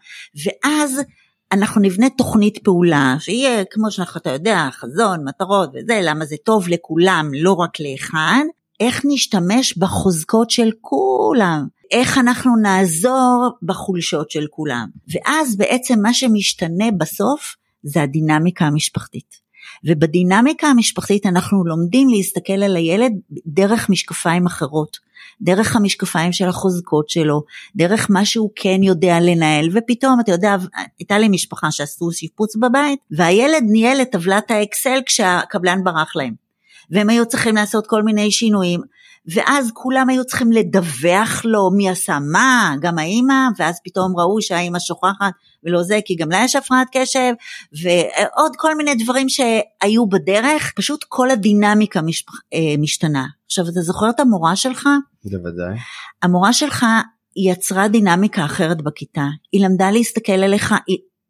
ואז 0.46 1.02
אנחנו 1.54 1.82
נבנה 1.82 2.10
תוכנית 2.10 2.58
פעולה 2.64 3.16
שיהיה 3.20 3.66
כמו 3.66 3.92
שאתה 3.92 4.30
יודע 4.30 4.70
חזון 4.72 5.28
מטרות 5.28 5.70
וזה 5.70 6.00
למה 6.04 6.26
זה 6.26 6.36
טוב 6.44 6.68
לכולם 6.68 7.30
לא 7.34 7.54
רק 7.54 7.80
לאחד 7.80 8.44
איך 8.80 9.02
נשתמש 9.06 9.78
בחוזקות 9.78 10.50
של 10.50 10.70
כולם 10.82 11.68
איך 11.92 12.18
אנחנו 12.18 12.56
נעזור 12.56 13.50
בחולשות 13.64 14.32
של 14.32 14.46
כולם 14.50 14.88
ואז 15.08 15.58
בעצם 15.58 16.00
מה 16.02 16.14
שמשתנה 16.14 16.86
בסוף 16.98 17.56
זה 17.84 18.02
הדינמיקה 18.02 18.66
המשפחתית. 18.66 19.43
ובדינמיקה 19.86 20.68
המשפחתית 20.68 21.26
אנחנו 21.26 21.66
לומדים 21.66 22.10
להסתכל 22.10 22.64
על 22.64 22.76
הילד 22.76 23.12
דרך 23.48 23.90
משקפיים 23.90 24.46
אחרות, 24.46 24.98
דרך 25.42 25.76
המשקפיים 25.76 26.34
של 26.34 26.48
החוזקות 26.48 27.10
שלו, 27.10 27.44
דרך 27.76 28.08
מה 28.10 28.26
שהוא 28.26 28.50
כן 28.56 28.84
יודע 28.84 29.20
לנהל, 29.20 29.70
ופתאום 29.74 30.20
אתה 30.20 30.32
יודע, 30.32 30.56
הייתה 31.00 31.20
לי 31.20 31.30
משפחה 31.30 31.72
שעשו 31.72 32.12
שיפוץ 32.12 32.56
בבית, 32.56 33.00
והילד 33.12 33.64
ניהל 33.72 34.02
את 34.02 34.12
טבלת 34.12 34.52
האקסל 34.52 35.00
כשהקבלן 35.06 35.84
ברח 35.84 36.16
להם. 36.16 36.34
והם 36.92 37.10
היו 37.10 37.26
צריכים 37.26 37.56
לעשות 37.56 37.88
כל 37.88 38.04
מיני 38.04 38.32
שינויים. 38.32 38.82
ואז 39.28 39.72
כולם 39.74 40.10
היו 40.10 40.26
צריכים 40.26 40.52
לדווח 40.52 41.42
לו 41.46 41.72
מי 41.72 41.90
עשה 41.90 42.18
מה, 42.32 42.76
גם 42.82 43.00
האימא, 43.00 43.48
ואז 43.58 43.80
פתאום 43.84 44.20
ראו 44.20 44.42
שהאימא 44.42 44.80
שוכחת 44.80 45.34
ולא 45.66 45.84
זה, 45.84 46.00
כי 46.06 46.16
גם 46.16 46.32
לה 46.32 46.42
יש 46.46 46.56
הפרעת 46.56 46.88
קשב, 46.92 47.34
ועוד 47.84 48.56
כל 48.56 48.76
מיני 48.76 48.96
דברים 48.96 49.30
שהיו 49.30 50.10
בדרך, 50.10 50.74
פשוט 50.76 51.06
כל 51.10 51.32
הדינמיקה 51.32 52.02
משפח, 52.02 52.34
אה, 52.54 52.76
משתנה. 52.80 53.26
עכשיו, 53.46 53.66
אתה 53.66 53.82
זוכר 53.82 54.10
את 54.10 54.20
המורה 54.20 54.56
שלך? 54.56 54.90
בוודאי. 55.26 55.76
המורה 56.22 56.54
שלך 56.54 56.86
יצרה 57.36 57.88
דינמיקה 57.88 58.46
אחרת 58.46 58.82
בכיתה, 58.82 59.28
היא 59.52 59.66
למדה 59.66 59.92
להסתכל 59.92 60.32
עליך 60.32 60.74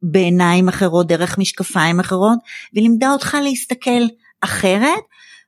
בעיניים 0.04 0.68
אחרות, 0.68 1.08
דרך 1.08 1.38
משקפיים 1.38 2.00
אחרות, 2.00 2.40
ולימדה 2.76 3.12
אותך 3.12 3.38
להסתכל 3.44 4.04
אחרת, 4.42 5.04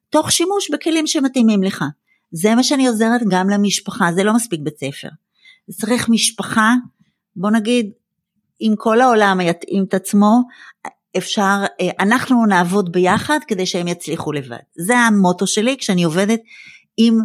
תוך 0.10 0.32
שימוש 0.32 0.72
בכלים 0.72 1.08
שמתאימים 1.08 1.64
לך. 1.64 1.86
זה 2.32 2.56
מה 2.56 2.64
שאני 2.64 2.88
עוזרת 2.88 3.22
גם 3.30 3.50
למשפחה, 3.50 4.12
זה 4.16 4.24
לא 4.24 4.34
מספיק 4.34 4.60
בית 4.64 4.78
ספר. 4.78 5.08
צריך 5.72 6.10
משפחה, 6.10 6.74
בוא 7.36 7.52
נגיד, 7.52 7.92
אם 8.62 8.74
כל 8.78 9.02
העולם 9.02 9.42
יתאים 9.42 9.84
את 9.84 9.94
עצמו, 9.94 10.42
אפשר, 11.18 11.64
אה, 11.82 11.90
אנחנו 12.00 12.46
נעבוד 12.46 12.92
ביחד 12.92 13.40
כדי 13.48 13.66
שהם 13.66 13.88
יצליחו 13.88 14.32
לבד. 14.32 14.58
זה 14.78 14.98
המוטו 14.98 15.48
שלי 15.48 15.78
כשאני 15.78 16.04
עובדת 16.04 16.40
עם 16.98 17.20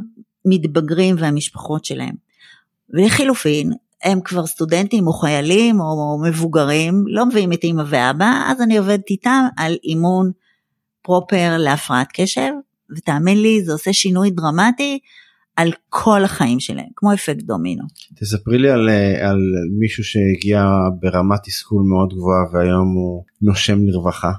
מתבגרים 0.44 1.16
והמשפחות 1.18 1.84
שלהם. 1.84 2.14
ולחילופין, 2.90 3.72
הם 4.02 4.20
כבר 4.20 4.46
סטודנטים 4.46 5.06
או 5.06 5.12
חיילים 5.12 5.80
או 5.80 6.18
מבוגרים, 6.24 7.04
לא 7.06 7.26
מביאים 7.26 7.52
את 7.52 7.64
אמא 7.64 7.82
ואבא, 7.86 8.42
אז 8.46 8.60
אני 8.60 8.78
עובדת 8.78 9.10
איתם 9.10 9.44
על 9.56 9.76
אימון 9.84 10.30
פרופר 11.02 11.56
להפרעת 11.58 12.08
קשב, 12.12 12.50
ותאמין 12.96 13.42
לי, 13.42 13.64
זה 13.64 13.72
עושה 13.72 13.92
שינוי 13.92 14.30
דרמטי 14.30 14.98
על 15.60 15.72
כל 15.88 16.24
החיים 16.24 16.60
שלהם, 16.60 16.88
כמו 16.96 17.14
אפקט 17.14 17.42
דומינו. 17.42 17.84
תספרי 18.20 18.58
לי 18.58 18.70
על, 18.70 18.88
על 19.22 19.40
מישהו 19.78 20.04
שהגיע 20.04 20.64
ברמת 21.00 21.40
תסכול 21.44 21.82
מאוד 21.82 22.14
גבוהה 22.14 22.44
והיום 22.52 22.94
הוא 22.94 23.24
נושם 23.42 23.86
לרווחה. 23.86 24.32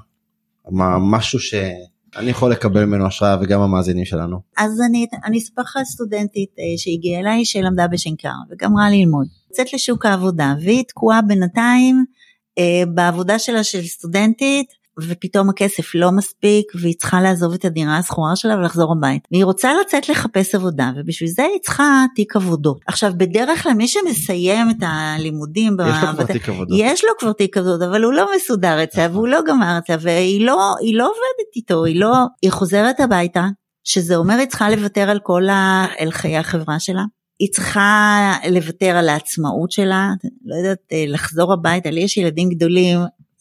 מה, 0.70 0.98
משהו 1.00 1.40
שאני 1.40 2.30
יכול 2.30 2.50
לקבל 2.50 2.84
ממנו 2.84 3.06
השראה 3.06 3.36
וגם 3.40 3.60
המאזינים 3.60 4.04
שלנו. 4.04 4.40
אז 4.56 4.80
אני, 4.88 5.06
אני 5.24 5.38
אספר 5.38 5.62
לך 5.62 5.78
סטודנטית 5.84 6.50
אה, 6.58 6.64
שהגיעה 6.76 7.20
אליי 7.20 7.44
שלמדה 7.44 7.88
בשנקר 7.88 8.28
וגמרה 8.50 8.90
ללמוד. 8.90 9.26
יוצאת 9.50 9.72
לשוק 9.72 10.06
העבודה 10.06 10.54
והיא 10.64 10.82
תקועה 10.88 11.22
בינתיים 11.22 12.04
אה, 12.58 12.82
בעבודה 12.94 13.38
שלה 13.38 13.64
של 13.64 13.82
סטודנטית 13.82 14.81
ופתאום 15.00 15.48
הכסף 15.50 15.94
לא 15.94 16.10
מספיק 16.10 16.72
והיא 16.74 16.94
צריכה 16.98 17.20
לעזוב 17.20 17.52
את 17.52 17.64
הדירה 17.64 17.98
השכורה 17.98 18.36
שלה 18.36 18.56
ולחזור 18.56 18.92
הבית. 18.92 19.28
והיא 19.32 19.44
רוצה 19.44 19.70
לצאת 19.80 20.08
לחפש 20.08 20.54
עבודה 20.54 20.90
ובשביל 20.96 21.30
זה 21.30 21.42
היא 21.42 21.60
צריכה 21.62 22.04
תיק 22.14 22.36
עבודות. 22.36 22.80
עכשיו 22.86 23.12
בדרך 23.16 23.62
כלל 23.62 23.72
מי 23.72 23.88
שמסיים 23.88 24.70
את 24.70 24.76
הלימודים, 24.80 25.76
יש 25.80 26.02
לו 26.02 26.14
כבר 26.14 26.24
תיק 26.24 26.48
עבודות. 26.48 26.78
יש 26.80 27.04
לו 27.04 27.10
כבר 27.18 27.32
תיק 27.32 27.56
עבודות 27.56 27.82
אבל 27.82 28.02
הוא 28.02 28.12
לא 28.12 28.26
מסודר 28.36 28.82
אצלה 28.82 29.08
והוא 29.12 29.28
לא 29.28 29.40
גמר 29.46 29.78
אצלה 29.78 29.96
והיא 30.00 30.46
לא, 30.46 30.74
לא 30.92 31.04
עובדת 31.04 31.56
איתו, 31.56 31.84
היא 31.84 32.00
לא, 32.00 32.14
היא 32.42 32.50
חוזרת 32.50 33.00
הביתה 33.00 33.46
שזה 33.84 34.16
אומר 34.16 34.34
היא 34.34 34.46
צריכה 34.46 34.70
לוותר 34.70 35.10
על 35.10 35.18
כל 35.22 35.42
הלכי 35.98 36.36
החברה 36.36 36.80
שלה. 36.80 37.02
היא 37.38 37.48
צריכה 37.52 38.32
לוותר 38.50 38.96
על 38.96 39.08
העצמאות 39.08 39.70
שלה, 39.70 40.10
לא 40.44 40.54
יודעת, 40.56 40.78
אה, 40.92 41.04
לחזור 41.08 41.52
הביתה, 41.52 41.90
לי 41.90 42.00
יש 42.00 42.16
ילדים 42.16 42.48
גדולים, 42.48 42.98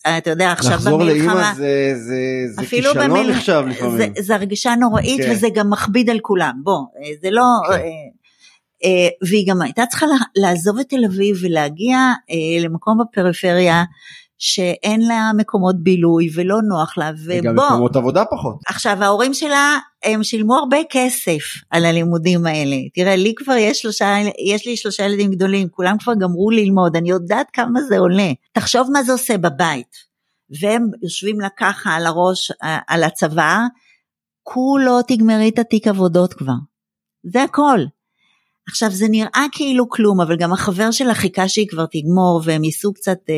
אתה 0.08 0.30
יודע, 0.30 0.52
עכשיו 0.52 0.80
במלחמה, 0.80 1.04
לחזור 1.04 1.04
לאימא 1.04 1.54
זה, 1.54 1.94
זה, 1.96 2.18
זה 2.56 2.66
כישלון 2.66 2.98
במל... 2.98 3.32
נחשב 3.32 3.64
לפעמים. 3.70 3.98
זה, 3.98 4.08
זה 4.20 4.36
הרגשה 4.36 4.76
נוראית 4.76 5.22
כן. 5.22 5.32
וזה 5.32 5.48
גם 5.54 5.70
מכביד 5.70 6.10
על 6.10 6.20
כולם, 6.22 6.54
בוא, 6.64 6.80
אה, 7.04 7.12
זה 7.22 7.30
לא... 7.32 7.44
כן. 7.68 7.74
אה, 7.74 7.80
אה, 8.84 9.28
והיא 9.28 9.48
גם 9.48 9.62
הייתה 9.62 9.86
צריכה 9.86 10.06
לעזוב 10.36 10.80
את 10.80 10.90
תל 10.90 11.06
אביב 11.06 11.36
ולהגיע 11.42 11.98
אה, 12.32 12.64
למקום 12.64 12.98
בפריפריה 13.02 13.84
שאין 14.44 15.02
לה 15.08 15.32
מקומות 15.38 15.76
בילוי 15.84 16.30
ולא 16.36 16.62
נוח 16.62 16.98
לה, 16.98 17.12
וגם 17.26 17.54
ובוא, 17.54 17.66
מקומות 17.66 17.96
עבודה 17.96 18.24
פחות. 18.32 18.56
עכשיו 18.68 19.04
ההורים 19.04 19.34
שלה 19.34 19.78
הם 20.04 20.24
שילמו 20.24 20.56
הרבה 20.56 20.78
כסף 20.90 21.42
על 21.70 21.86
הלימודים 21.86 22.46
האלה. 22.46 22.76
תראה 22.94 23.16
לי 23.16 23.34
כבר 23.36 23.54
יש 23.54 23.82
שלושה, 23.82 24.16
יש 24.54 24.68
לי 24.68 24.78
שלושה 24.78 25.04
ילדים 25.04 25.32
גדולים, 25.32 25.68
כולם 25.70 25.98
כבר 25.98 26.14
גמרו 26.14 26.52
ללמוד, 26.52 26.96
אני 26.96 27.10
יודעת 27.10 27.48
כמה 27.54 27.82
זה 27.82 28.00
עולה. 28.00 28.32
תחשוב 28.54 28.90
מה 28.94 29.04
זה 29.04 29.12
עושה 29.12 29.38
בבית. 29.38 30.12
והם 30.62 30.88
יושבים 31.04 31.40
לה 31.40 31.48
ככה 31.58 31.90
על 31.90 32.06
הראש, 32.06 32.52
על 32.88 33.04
הצוואר, 33.04 33.60
כולו 34.44 35.02
תגמרי 35.02 35.50
את 35.50 35.60
התיק 35.60 35.88
עבודות 35.88 36.34
כבר. 36.34 36.54
זה 37.24 37.44
הכל. 37.44 37.80
עכשיו 38.68 38.92
זה 38.92 39.06
נראה 39.10 39.46
כאילו 39.52 39.90
כלום, 39.90 40.22
אבל 40.22 40.36
גם 40.38 40.54
החבר 40.54 40.92
שלה 40.92 41.14
חיכה 41.14 41.48
שהיא 41.48 41.68
כבר 41.70 41.86
תגמור 41.86 42.42
והם 42.44 42.64
ייסעו 42.64 42.94
קצת 42.94 43.18
אה, 43.30 43.36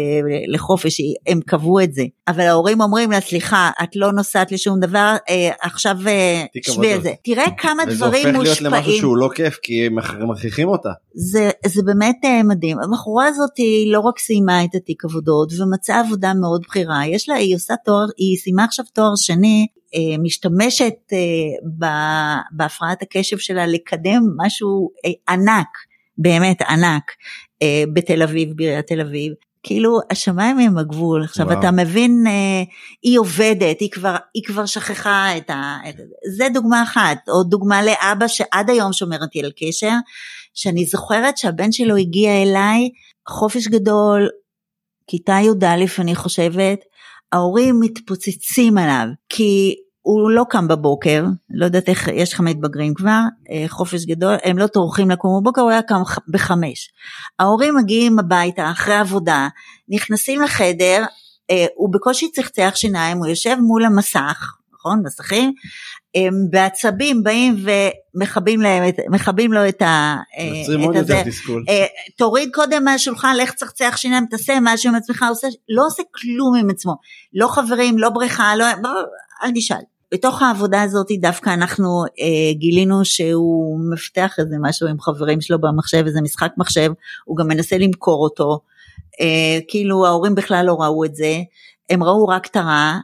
לחופש, 0.47 1.01
הם 1.27 1.39
קבעו 1.45 1.79
את 1.81 1.93
זה. 1.93 2.03
אבל 2.27 2.41
ההורים 2.43 2.81
אומרים 2.81 3.11
לה, 3.11 3.21
סליחה, 3.21 3.71
את 3.83 3.95
לא 3.95 4.11
נוסעת 4.11 4.51
לשום 4.51 4.79
דבר, 4.79 5.15
אה, 5.29 5.49
עכשיו 5.61 5.97
אה, 6.07 6.43
שבי 6.61 6.93
על. 6.93 7.01
זה. 7.01 7.11
תראה 7.23 7.45
כמה 7.57 7.83
וזה 7.87 7.95
דברים 7.97 8.25
הופך 8.27 8.39
להיות 8.43 8.47
מושפעים. 8.47 8.73
למשהו 8.73 8.97
שהוא 8.97 9.17
לא 9.17 9.29
כיף 9.35 9.59
כי 9.63 9.85
הם 9.85 9.95
מכ- 9.95 10.13
מכריחים 10.29 10.67
אותה. 10.67 10.89
זה, 11.13 11.49
זה 11.65 11.81
באמת 11.85 12.15
אה, 12.25 12.43
מדהים. 12.43 12.77
הבחורה 12.79 13.27
הזאת 13.27 13.57
היא 13.57 13.93
לא 13.93 13.99
רק 13.99 14.19
סיימה 14.19 14.63
את 14.63 14.75
התיק 14.75 15.05
עבודות 15.05 15.49
ומצאה 15.59 15.99
עבודה 15.99 16.33
מאוד 16.33 16.61
בכירה. 16.67 17.07
יש 17.07 17.29
לה, 17.29 17.35
היא 17.35 17.55
עושה 17.55 17.73
תואר, 17.85 18.05
היא 18.17 18.37
סיימה 18.37 18.63
עכשיו 18.63 18.85
תואר 18.93 19.13
שני, 19.15 19.67
משתמשת 20.19 20.95
אה, 21.13 21.17
בהפרעת 22.51 23.01
הקשב 23.01 23.37
שלה 23.37 23.67
לקדם 23.67 24.21
משהו 24.37 24.91
אה, 25.05 25.33
ענק, 25.33 25.67
באמת 26.17 26.61
ענק, 26.61 27.03
אה, 27.61 27.83
בתל 27.93 28.21
אביב, 28.21 28.49
בעיריית 28.55 28.87
תל 28.87 29.01
אביב. 29.01 29.33
כאילו 29.63 29.99
השמיים 30.11 30.59
הם 30.59 30.77
הגבול, 30.77 31.23
עכשיו 31.23 31.47
וואו. 31.47 31.59
אתה 31.59 31.71
מבין, 31.71 32.23
אה, 32.27 32.63
היא 33.01 33.19
עובדת, 33.19 33.79
היא 33.79 33.91
כבר, 33.91 34.15
היא 34.33 34.43
כבר 34.45 34.65
שכחה 34.65 35.37
את 35.37 35.49
ה... 35.49 35.77
את, 35.89 35.95
זה 36.37 36.47
דוגמה 36.53 36.83
אחת, 36.83 37.17
או 37.29 37.43
דוגמה 37.43 37.83
לאבא 37.83 38.27
שעד 38.27 38.69
היום 38.69 38.93
שומר 38.93 39.23
איתי 39.23 39.43
על 39.43 39.51
קשר, 39.57 39.91
שאני 40.53 40.85
זוכרת 40.85 41.37
שהבן 41.37 41.71
שלו 41.71 41.95
הגיע 41.95 42.41
אליי, 42.41 42.89
חופש 43.29 43.67
גדול, 43.67 44.29
כיתה 45.07 45.37
י"א 45.43 45.85
אני 45.99 46.15
חושבת, 46.15 46.79
ההורים 47.33 47.79
מתפוצצים 47.79 48.77
עליו, 48.77 49.07
כי 49.29 49.75
הוא 50.01 50.31
לא 50.31 50.43
קם 50.49 50.67
בבוקר, 50.67 51.25
לא 51.49 51.65
יודעת 51.65 51.89
איך, 51.89 52.07
יש 52.07 52.33
לך 52.33 52.39
מתבגרים 52.39 52.93
כבר, 52.93 53.19
אה, 53.51 53.65
חופש 53.67 54.05
גדול, 54.05 54.35
הם 54.43 54.57
לא 54.57 54.67
טורחים 54.67 55.09
לקום 55.09 55.41
בבוקר, 55.41 55.61
הוא 55.61 55.71
היה 55.71 55.81
קם 55.81 56.01
בחמש. 56.27 56.89
ההורים 57.39 57.75
מגיעים 57.75 58.19
הביתה 58.19 58.71
אחרי 58.71 58.95
עבודה, 58.95 59.47
נכנסים 59.89 60.41
לחדר, 60.41 61.05
אה, 61.51 61.65
הוא 61.75 61.93
בקושי 61.93 62.31
צחצח 62.31 62.71
שיניים, 62.75 63.17
הוא 63.17 63.27
יושב 63.27 63.55
מול 63.61 63.85
המסך, 63.85 64.53
נכון? 64.85 65.01
מסכים? 65.05 65.53
הם 66.15 66.33
בעצבים 66.49 67.23
באים 67.23 67.65
ומכבים 68.15 68.61
להם 68.61 68.83
מכבים 69.09 69.53
לו 69.53 69.69
את 69.69 69.81
ה... 69.81 70.17
אה, 70.37 70.43
יוצרים 70.43 70.81
עוד. 70.81 70.95
יותר 70.95 71.23
תסכול. 71.23 71.65
אה, 71.69 71.85
תוריד 72.17 72.49
קודם 72.53 72.83
מהשולחן, 72.83 73.35
לך 73.37 73.51
צחצח 73.51 73.93
שיניים, 73.97 74.25
תעשה 74.29 74.53
משהו 74.61 74.89
עם 74.89 74.95
עצמך, 74.95 75.25
עושה, 75.29 75.47
לא 75.69 75.83
עושה 75.85 76.03
כלום 76.11 76.55
עם 76.55 76.69
עצמו. 76.69 76.95
לא 77.33 77.47
חברים, 77.47 77.97
לא 77.97 78.09
בריכה, 78.09 78.55
לא, 78.55 78.65
אל 79.43 79.51
תשאל. 79.55 79.77
בתוך 80.13 80.41
העבודה 80.41 80.81
הזאת 80.81 81.07
דווקא 81.21 81.49
אנחנו 81.49 82.03
אה, 82.19 82.53
גילינו 82.53 83.05
שהוא 83.05 83.79
מפתח 83.93 84.35
איזה 84.39 84.55
משהו 84.61 84.87
עם 84.87 84.99
חברים 84.99 85.41
שלו 85.41 85.61
במחשב, 85.61 86.03
איזה 86.05 86.21
משחק 86.21 86.51
מחשב, 86.57 86.91
הוא 87.25 87.37
גם 87.37 87.47
מנסה 87.47 87.77
למכור 87.77 88.23
אותו, 88.23 88.59
אה, 89.21 89.59
כאילו 89.67 90.05
ההורים 90.05 90.35
בכלל 90.35 90.65
לא 90.65 90.81
ראו 90.81 91.05
את 91.05 91.15
זה, 91.15 91.41
הם 91.89 92.03
ראו 92.03 92.27
רק 92.27 92.47
את 92.47 92.55
הרע, 92.55 92.97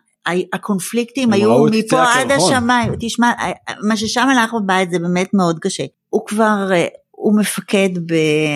הקונפליקטים 0.54 1.34
היו 1.34 1.66
מפה 1.72 2.04
עד. 2.04 2.32
השמיים, 2.32 2.94
תשמע, 3.00 3.32
מה 3.88 3.98
ששם 3.98 4.28
הלך 4.30 4.54
בבית 4.54 4.92
זה 4.92 5.00
באמת 5.00 5.34
מאוד 5.34 5.60
קשה. 5.60 5.84
הוא 6.10 6.26
כבר, 6.26 6.68
אה, 6.72 6.86
הוא 7.12 7.40
מפקד 7.40 7.90
ב... 8.06 8.14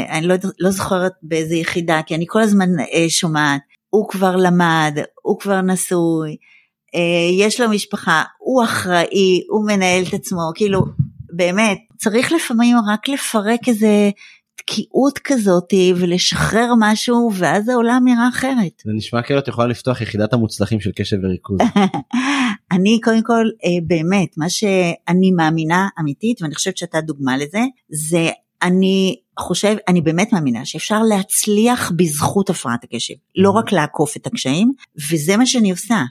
אני 0.10 0.28
לא, 0.28 0.36
לא 0.60 0.69
זוכרת 0.69 1.12
באיזה 1.23 1.56
יחידה, 1.56 2.02
כי 2.06 2.15
אני 2.15 2.26
כל 2.28 2.41
הזמן 2.41 2.80
אה, 2.80 3.06
שומעת, 3.10 3.62
הוא 3.89 4.10
כבר 4.10 4.36
למד, 4.36 4.97
הוא 5.21 5.39
כבר 5.39 5.62
נשוי, 5.62 6.36
אה, 6.95 7.45
יש 7.45 7.60
לו 7.60 7.69
משפחה, 7.69 8.23
הוא 8.39 8.63
אחראי, 8.63 9.43
הוא 9.49 9.67
מנהל 9.67 10.04
את 10.08 10.13
עצמו, 10.13 10.41
כאילו, 10.56 10.82
באמת, 11.36 11.78
צריך 11.97 12.32
לפעמים 12.32 12.78
רק 12.88 13.10
לפרק 13.10 13.67
איזה 13.67 14.10
תקיעות 14.65 15.19
כזאת 15.19 15.73
ולשחרר 15.95 16.73
משהו, 16.80 17.32
ואז 17.34 17.69
העולם 17.69 18.02
נראה 18.06 18.30
אחרת. 18.30 18.82
זה 18.86 18.91
נשמע 18.95 19.21
כאילו 19.21 19.39
את 19.39 19.47
יכולה 19.47 19.67
לפתוח 19.67 20.02
יחידת 20.02 20.34
המוצלחים 20.34 20.80
של 20.80 20.91
קשב 20.95 21.17
וריכוז. 21.23 21.58
אני 22.76 22.99
קודם 23.04 23.23
כל 23.23 23.45
אה, 23.65 23.69
באמת 23.88 24.38
מה 24.38 24.49
שאני 24.49 25.32
מאמינה 25.32 25.88
אמיתית 25.99 26.41
ואני 26.41 26.56
חושבת 26.56 26.78
שאתה 26.78 27.02
דוגמה 27.02 27.38
לזה 27.38 27.62
זה 27.89 28.30
אני 28.62 29.15
חושב 29.39 29.76
אני 29.88 30.02
באמת 30.02 30.34
מאמינה 30.34 30.65
שאפשר 30.65 31.02
להצליח 31.04 31.91
בזכות 31.95 32.49
הפרעת 32.49 32.84
הקשב 32.84 33.13
לא 33.36 33.49
רק 33.49 33.71
לעקוף 33.71 34.17
את 34.17 34.28
הקשיים 34.28 34.71
וזה 35.12 35.38
מה 35.38 35.45
שאני 35.45 35.71
עושה. 35.71 36.04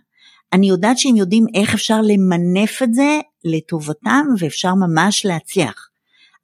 אני 0.53 0.69
יודעת 0.69 0.99
שהם 0.99 1.17
יודעים 1.17 1.47
איך 1.55 1.75
אפשר 1.75 2.01
למנף 2.01 2.83
את 2.83 2.95
זה 2.95 3.21
לטובתם 3.45 4.27
ואפשר 4.39 4.75
ממש 4.75 5.27
להצליח. 5.27 5.89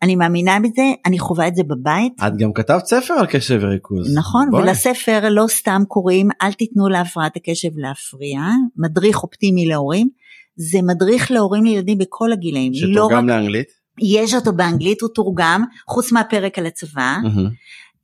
אני 0.03 0.17
מאמינה 0.17 0.59
בזה, 0.61 0.83
אני 1.07 1.19
חווה 1.19 1.49
את 1.49 1.57
זה 1.57 1.63
בבית, 1.63 2.13
את 2.27 2.37
גם 2.37 2.53
כתבת 2.53 2.87
ספר 2.87 3.15
על 3.15 3.27
קשב 3.27 3.59
וריכוז. 3.63 4.17
נכון, 4.17 4.51
בואי. 4.51 4.63
ולספר 4.63 5.29
לא 5.31 5.47
סתם 5.49 5.83
קוראים 5.89 6.29
אל 6.43 6.53
תיתנו 6.53 6.89
להפרעת 6.89 7.37
הקשב 7.37 7.69
להפריע, 7.77 8.41
מדריך 8.77 9.23
אופטימי 9.23 9.67
להורים, 9.67 10.09
זה 10.57 10.79
מדריך 10.83 11.31
להורים 11.31 11.65
לילדים 11.65 11.99
בכל 11.99 12.33
הגילאים, 12.33 12.73
לא 12.75 12.89
רק, 12.89 13.11
שתורגם 13.11 13.29
לאנגלית. 13.29 13.69
יש 14.03 14.35
אותו 14.35 14.53
באנגלית, 14.53 15.01
הוא 15.01 15.11
תורגם, 15.15 15.65
חוץ 15.89 16.13
מהפרק 16.13 16.59
על 16.59 16.67
הצבא, 16.67 17.17
מהמם. 17.23 17.51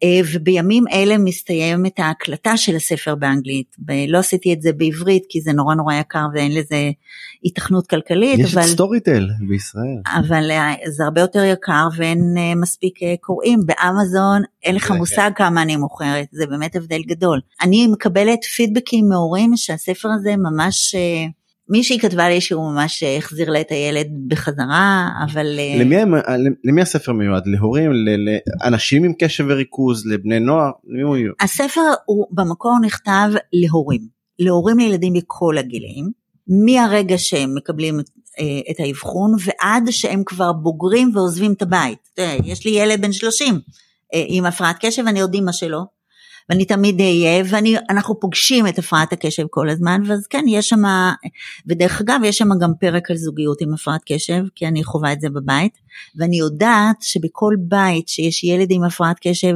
אה, 0.02 0.20
ובימים 0.34 0.84
אלה 0.92 1.18
מסתיימת 1.18 1.98
ההקלטה 1.98 2.56
של 2.56 2.76
הספר 2.76 3.14
באנגלית. 3.14 3.76
לא 4.08 4.18
עשיתי 4.18 4.52
את 4.52 4.62
זה 4.62 4.72
בעברית 4.72 5.22
כי 5.28 5.40
זה 5.40 5.52
נורא 5.52 5.74
נורא 5.74 5.94
יקר 5.94 6.26
ואין 6.34 6.54
לזה 6.54 6.90
היתכנות 7.42 7.86
כלכלית, 7.86 8.38
יש 8.38 8.52
את 8.52 8.58
אבל, 8.58 8.66
Storytel 8.66 9.28
בישראל. 9.48 10.00
אבל 10.06 10.50
אה, 10.50 10.74
זה 10.86 11.04
הרבה 11.04 11.20
יותר 11.20 11.44
יקר 11.44 11.88
ואין 11.96 12.34
אה, 12.38 12.54
מספיק 12.54 12.94
קוראים. 13.20 13.60
באמזון 13.66 14.42
אין 14.62 14.74
לך 14.74 14.90
מושג 14.90 15.30
כמה 15.36 15.62
אני 15.62 15.76
מוכרת, 15.76 16.26
זה 16.32 16.46
באמת 16.46 16.76
הבדל 16.76 17.02
גדול. 17.02 17.40
אני 17.62 17.86
מקבלת 17.86 18.44
פידבקים 18.44 19.08
מהורים 19.08 19.56
שהספר 19.56 20.08
הזה 20.08 20.36
ממש... 20.36 20.94
אה, 21.70 21.76
מישהי 21.76 21.98
כתבה 21.98 22.28
לי 22.28 22.40
שהוא 22.40 22.72
ממש 22.72 23.02
אה, 23.02 23.16
החזיר 23.16 23.50
לה 23.50 23.60
את 23.60 23.70
הילד 23.70 24.06
בחזרה, 24.28 25.08
אבל... 25.24 25.46
אה, 25.58 25.76
למי, 25.80 25.96
הם- 25.96 26.14
למי 26.64 26.82
הספר 26.82 27.12
מיועד? 27.12 27.42
להורים? 27.46 27.90
לאנשים 28.64 29.04
עם 29.04 29.12
קשב 29.18 29.44
וריכוז? 29.48 30.06
לבני 30.06 30.40
נוער? 30.40 30.70
למי 30.88 31.02
הוא 31.02 31.16
מיועד? 31.16 31.34
הספר 31.40 31.80
הוא 32.06 32.26
במקור 32.30 32.78
נכתב 32.82 33.28
להורים, 33.52 34.00
להורים 34.38 34.78
לילדים 34.78 35.12
בכל 35.12 35.58
הגילים, 35.58 36.10
מהרגע 36.66 37.18
שהם 37.18 37.54
מקבלים 37.54 38.00
את, 38.00 38.06
אה, 38.40 38.84
האבחון 38.84 39.30
ועד 39.44 39.84
שהם 39.90 40.22
כבר 40.26 40.52
בוגרים 40.52 41.10
ועוזבים 41.14 41.52
את 41.52 41.62
הבית. 41.62 42.08
יש 42.44 42.64
לי 42.66 42.70
ילד 42.72 43.00
בן 43.02 43.12
30 43.12 43.54
אה, 44.14 44.24
עם 44.28 44.44
הפרעת 44.44 44.76
קשב 44.80 45.02
ואני 45.06 45.20
עוד 45.20 45.34
אימא 45.34 45.52
שלו. 45.52 45.84
ואני 46.48 46.64
תמיד 46.64 47.00
אהיה, 47.00 47.44
ואנחנו 47.50 48.20
פוגשים 48.20 48.66
את 48.66 48.78
הפרעת 48.78 49.12
הקשב 49.12 49.46
כל 49.50 49.68
הזמן, 49.68 50.02
ואז 50.06 50.26
כן, 50.26 50.44
יש 50.48 50.68
שם, 50.68 50.82
ודרך 51.66 52.00
אגב, 52.00 52.20
יש 52.24 52.36
שם 52.36 52.48
גם 52.60 52.72
פרק 52.80 53.10
על 53.10 53.16
זוגיות 53.16 53.60
עם 53.60 53.74
הפרעת 53.74 54.00
קשב, 54.06 54.44
כי 54.54 54.66
אני 54.66 54.84
חווה 54.84 55.12
את 55.12 55.20
זה 55.20 55.30
בבית, 55.30 55.78
ואני 56.16 56.36
יודעת 56.38 56.96
שבכל 57.00 57.54
בית 57.58 58.08
שיש 58.08 58.44
ילד 58.44 58.68
עם 58.70 58.84
הפרעת 58.84 59.16
קשב, 59.22 59.54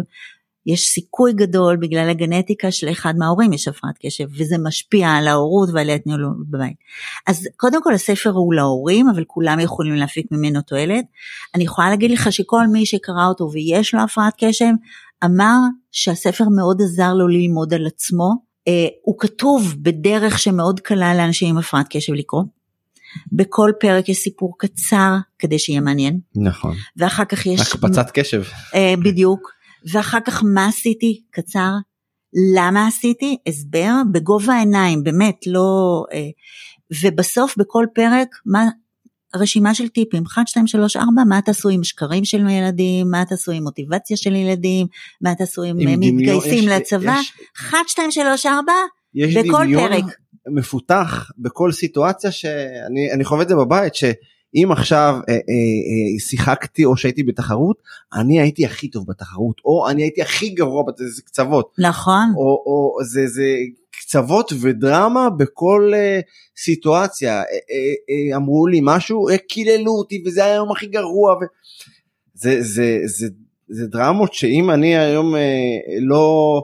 יש 0.67 0.89
סיכוי 0.89 1.33
גדול 1.33 1.77
בגלל 1.77 2.11
הגנטיקה 2.11 2.71
שלאחד 2.71 3.15
מההורים 3.19 3.53
יש 3.53 3.69
הפרעת 3.69 3.95
קשב, 4.03 4.25
וזה 4.31 4.57
משפיע 4.59 5.11
על 5.11 5.29
ההורות 5.29 5.69
ועל 5.73 5.91
ההתנהלות 5.91 6.33
בבית. 6.51 6.77
אז 7.27 7.49
קודם 7.57 7.83
כל 7.83 7.95
הספר 7.95 8.31
הוא 8.31 8.55
להורים, 8.55 9.09
אבל 9.09 9.25
כולם 9.27 9.61
יכולים 9.61 9.95
להפיק 9.95 10.27
ממנו 10.31 10.63
תועלת. 10.63 11.05
אני 11.55 11.65
יכולה 11.65 11.91
להגיד 11.91 12.11
לך 12.11 12.33
שכל 12.33 12.67
מי 12.67 12.87
שקרא 12.87 13.27
אותו 13.27 13.51
ויש 13.53 13.95
לו 13.95 14.01
הפרעת 14.01 14.35
קשב, 14.39 14.73
אמר 15.25 15.57
שהספר 15.93 16.45
מאוד 16.49 16.83
עזר 16.83 17.15
לו 17.15 17.29
ללמוד 17.29 17.75
על 17.75 17.87
עצמו. 17.87 18.35
אה, 18.69 18.87
הוא 19.03 19.19
כתוב 19.19 19.75
בדרך 19.83 20.39
שמאוד 20.39 20.81
קלה 20.81 21.15
לאנשים 21.15 21.49
עם 21.49 21.59
הפרעת 21.59 21.87
קשב 21.91 22.13
לקרוא. 22.13 22.43
בכל 23.33 23.73
פרק 23.81 24.09
יש 24.09 24.19
סיפור 24.19 24.55
קצר 24.59 25.17
כדי 25.39 25.59
שיהיה 25.59 25.81
מעניין, 25.81 26.21
נכון. 26.37 26.77
ואחר 26.97 27.25
כך 27.25 27.47
יש... 27.47 27.61
הקפצת 27.61 28.11
קשב. 28.11 28.43
אה, 28.75 28.95
בדיוק. 29.05 29.53
ואחר 29.93 30.19
כך 30.27 30.43
מה 30.55 30.67
עשיתי? 30.67 31.23
קצר. 31.31 31.71
למה 32.55 32.87
עשיתי? 32.87 33.37
הסבר 33.47 33.93
בגובה 34.13 34.55
העיניים, 34.55 35.05
באמת, 35.05 35.47
לא... 35.47 36.05
אה, 36.13 36.29
ובסוף 37.03 37.59
בכל 37.59 37.87
פרק, 37.95 38.29
מה... 38.47 38.69
רשימה 39.37 39.75
של 39.75 39.89
טיפים, 39.89 40.23
1, 40.27 40.49
2, 40.49 40.67
3, 40.67 40.97
4, 40.97 41.07
מה 41.29 41.41
תעשו 41.43 41.69
עם 41.69 41.85
שקרים 41.85 42.25
של 42.25 42.49
ילדים, 42.49 43.11
מה 43.11 43.25
תעשו 43.25 43.53
עם 43.53 43.63
מוטיבציה 43.63 44.17
של 44.17 44.35
ילדים, 44.35 44.87
מה 45.21 45.35
תעשו 45.35 45.63
עם, 45.63 45.79
עם 45.79 45.95
דמיון, 45.95 46.17
מתגייסים 46.17 46.59
יש- 46.59 46.65
לצבא, 46.69 47.17
יש- 47.21 47.33
1, 47.57 47.79
2, 47.87 48.11
3, 48.11 48.47
4, 48.47 48.73
יש 49.15 49.37
בכל 49.37 49.65
דמיון 49.65 49.89
פרק. 49.89 50.05
מפותח 50.55 51.31
בכל 51.39 51.73
סיטואציה 51.73 52.31
שאני 52.31 53.13
אני 53.15 53.25
חווה 53.25 53.43
את 53.43 53.49
זה 53.49 53.55
בבית 53.57 53.95
שאם 54.55 54.73
עכשיו 54.73 55.15
אה, 55.29 55.35
אה, 55.35 55.39
אה, 55.39 56.21
שיחקתי 56.21 56.85
או 56.85 56.97
שהייתי 56.97 57.23
בתחרות 57.23 57.77
אני 58.15 58.41
הייתי 58.41 58.67
הכי 58.67 58.89
טוב 58.91 59.05
בתחרות 59.09 59.57
או 59.65 59.89
אני 59.91 60.03
הייתי 60.03 60.23
הכי 60.23 60.49
גרוע 60.49 60.83
בת- 60.83 60.97
זה 60.99 61.23
קצוות 61.23 61.73
נכון, 61.79 62.33
או, 62.37 62.43
או 62.67 63.05
זה 63.05 63.27
זה 63.27 63.55
קצוות 63.91 64.53
ודרמה 64.61 65.31
בכל 65.31 65.93
אה, 65.95 66.21
סיטואציה 66.57 67.33
אה, 67.35 67.43
אה, 67.43 67.45
אה, 68.33 68.37
אמרו 68.37 68.67
לי 68.67 68.81
משהו 68.83 69.29
אה, 69.29 69.39
קיללו 69.39 69.93
אותי 69.93 70.23
וזה 70.27 70.45
היה 70.45 70.53
היום 70.55 70.71
הכי 70.73 70.87
גרוע. 70.87 71.33
ו... 71.35 71.39
זה, 72.35 72.63
זה, 72.63 72.99
זה, 73.05 73.27
זה 73.69 73.87
דרמות 73.87 74.35
שאם 74.35 74.71
אני 74.71 74.97
היום 74.99 75.37
אה, 75.37 75.41
לא 76.01 76.63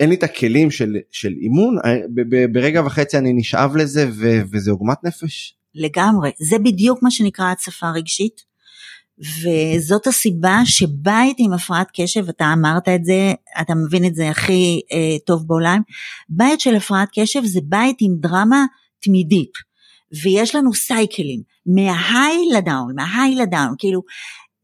אין 0.00 0.08
לי 0.08 0.14
את 0.14 0.22
הכלים 0.22 0.70
של, 0.70 0.96
של 1.10 1.32
אימון 1.40 1.78
אה, 1.84 1.94
ב- 2.14 2.34
ב- 2.36 2.52
ברגע 2.52 2.82
וחצי 2.86 3.18
אני 3.18 3.32
נשאב 3.32 3.76
לזה 3.76 4.08
ו, 4.12 4.40
וזה 4.52 4.70
עוגמת 4.70 5.04
נפש. 5.04 5.56
לגמרי. 5.74 6.30
זה 6.38 6.58
בדיוק 6.58 7.02
מה 7.02 7.10
שנקרא 7.10 7.50
הצפה 7.50 7.90
רגשית. 7.90 8.54
וזאת 9.18 10.06
הסיבה 10.06 10.60
שבית 10.64 11.36
עם 11.38 11.52
הפרעת 11.52 11.88
קשב, 11.94 12.28
אתה 12.28 12.52
אמרת 12.52 12.88
את 12.88 13.04
זה, 13.04 13.32
אתה 13.60 13.74
מבין 13.74 14.04
את 14.04 14.14
זה 14.14 14.30
הכי 14.30 14.80
אה, 14.92 15.16
טוב 15.26 15.48
בעולם, 15.48 15.80
בית 16.28 16.60
של 16.60 16.74
הפרעת 16.74 17.08
קשב 17.14 17.44
זה 17.44 17.60
בית 17.64 17.96
עם 18.00 18.14
דרמה 18.20 18.64
תמידית, 19.02 19.52
ויש 20.22 20.54
לנו 20.54 20.74
סייקלים, 20.74 21.42
מההיי 21.66 22.36
לדאון, 22.56 22.94
מההיי 22.94 23.34
לדאון, 23.34 23.74
כאילו, 23.78 24.02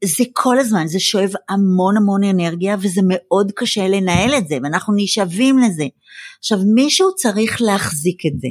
זה 0.03 0.23
כל 0.33 0.59
הזמן, 0.59 0.87
זה 0.87 0.99
שואב 0.99 1.31
המון 1.49 1.97
המון 1.97 2.23
אנרגיה 2.23 2.75
וזה 2.79 3.01
מאוד 3.07 3.51
קשה 3.55 3.87
לנהל 3.87 4.33
את 4.37 4.47
זה, 4.47 4.57
ואנחנו 4.63 4.93
נשאבים 4.97 5.57
לזה. 5.57 5.85
עכשיו, 6.39 6.57
מישהו 6.75 7.15
צריך 7.15 7.61
להחזיק 7.61 8.25
את 8.25 8.39
זה. 8.39 8.47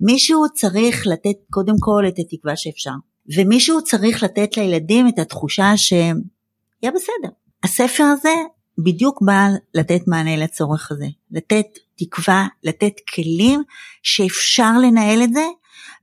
מישהו 0.00 0.44
צריך 0.54 1.06
לתת 1.06 1.36
קודם 1.50 1.74
כל 1.80 2.04
את 2.08 2.14
התקווה 2.18 2.56
שאפשר, 2.56 2.90
ומישהו 3.36 3.84
צריך 3.84 4.22
לתת 4.22 4.56
לילדים 4.56 5.08
את 5.08 5.18
התחושה 5.18 5.72
שיהיה 5.76 6.92
בסדר. 6.94 7.28
הספר 7.64 8.04
הזה 8.04 8.34
בדיוק 8.78 9.22
בא 9.22 9.48
לתת 9.74 10.00
מענה 10.06 10.36
לצורך 10.36 10.90
הזה, 10.90 11.06
לתת 11.30 11.66
תקווה, 11.98 12.46
לתת 12.64 12.92
כלים 13.14 13.62
שאפשר 14.02 14.72
לנהל 14.82 15.22
את 15.22 15.32
זה, 15.32 15.44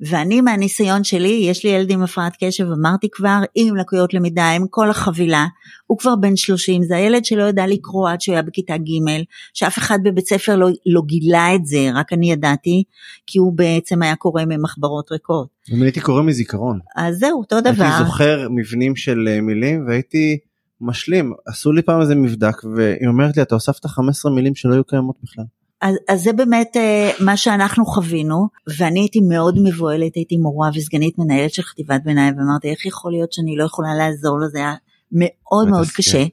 ואני 0.01 0.41
מהניסיון 0.41 1.03
שלי, 1.03 1.45
יש 1.49 1.65
לי 1.65 1.69
ילד 1.69 1.91
עם 1.91 2.01
הפרעת 2.01 2.33
קשב, 2.43 2.65
אמרתי 2.71 3.07
כבר, 3.11 3.39
עם 3.55 3.75
לקויות 3.75 4.13
למידה, 4.13 4.49
עם 4.49 4.65
כל 4.69 4.89
החבילה, 4.89 5.45
הוא 5.87 5.97
כבר 5.97 6.15
בן 6.15 6.35
30, 6.35 6.83
זה 6.83 6.95
הילד 6.95 7.25
שלא 7.25 7.43
ידע 7.43 7.67
לקרוא 7.67 8.09
עד 8.09 8.21
שהוא 8.21 8.33
היה 8.33 8.41
בכיתה 8.41 8.77
ג', 8.77 9.23
שאף 9.53 9.77
אחד 9.77 9.99
בבית 10.03 10.27
ספר 10.27 10.55
לא, 10.55 10.69
לא 10.85 11.01
גילה 11.05 11.55
את 11.55 11.65
זה, 11.65 11.89
רק 11.93 12.13
אני 12.13 12.31
ידעתי, 12.31 12.83
כי 13.27 13.39
הוא 13.39 13.53
בעצם 13.53 14.01
היה 14.01 14.15
קורא 14.15 14.43
ממחברות 14.45 15.11
ריקות. 15.11 15.47
אם 15.73 15.81
הייתי 15.81 16.01
קורא 16.01 16.21
מזיכרון. 16.21 16.79
אז 16.95 17.17
זהו, 17.17 17.39
אותו 17.39 17.55
הייתי 17.55 17.71
דבר. 17.71 17.89
זוכר 18.05 18.47
מבנים 18.49 18.95
של 18.95 19.27
אה, 19.27 19.41
מילים 19.41 19.85
והייתי 19.87 20.37
משלים. 20.81 21.33
עשו 21.45 21.71
לי 21.71 21.81
פעם 21.81 22.01
איזה 22.01 22.15
מבדק 22.15 22.63
והיא 22.75 23.07
אומרת 23.07 23.37
לי 23.37 23.43
אתה 23.43 23.55
הוספת 23.55 23.85
15 23.85 24.31
מילים 24.31 24.55
שלא 24.55 24.73
היו 24.73 24.83
קיימות 24.83 25.15
בכלל. 25.23 25.43
אז, 25.81 25.95
אז 26.07 26.23
זה 26.23 26.33
באמת 26.33 26.77
אה, 26.77 27.11
מה 27.19 27.37
שאנחנו 27.37 27.85
חווינו, 27.85 28.47
ואני 28.77 28.99
הייתי 28.99 29.19
מאוד 29.21 29.59
מבוהלת, 29.63 30.15
הייתי 30.15 30.37
מורה 30.37 30.69
וסגנית 30.73 31.17
מנהלת 31.17 31.53
של 31.53 31.61
חטיבת 31.61 32.01
ביניים, 32.03 32.37
ואמרתי, 32.37 32.69
איך 32.69 32.85
יכול 32.85 33.11
להיות 33.11 33.33
שאני 33.33 33.55
לא 33.55 33.63
יכולה 33.63 33.95
לעזור 33.95 34.39
לו, 34.39 34.49
זה 34.49 34.57
היה 34.57 34.73
מאוד 35.11 35.67
מאוד. 35.67 35.87
קשה. 35.95 36.23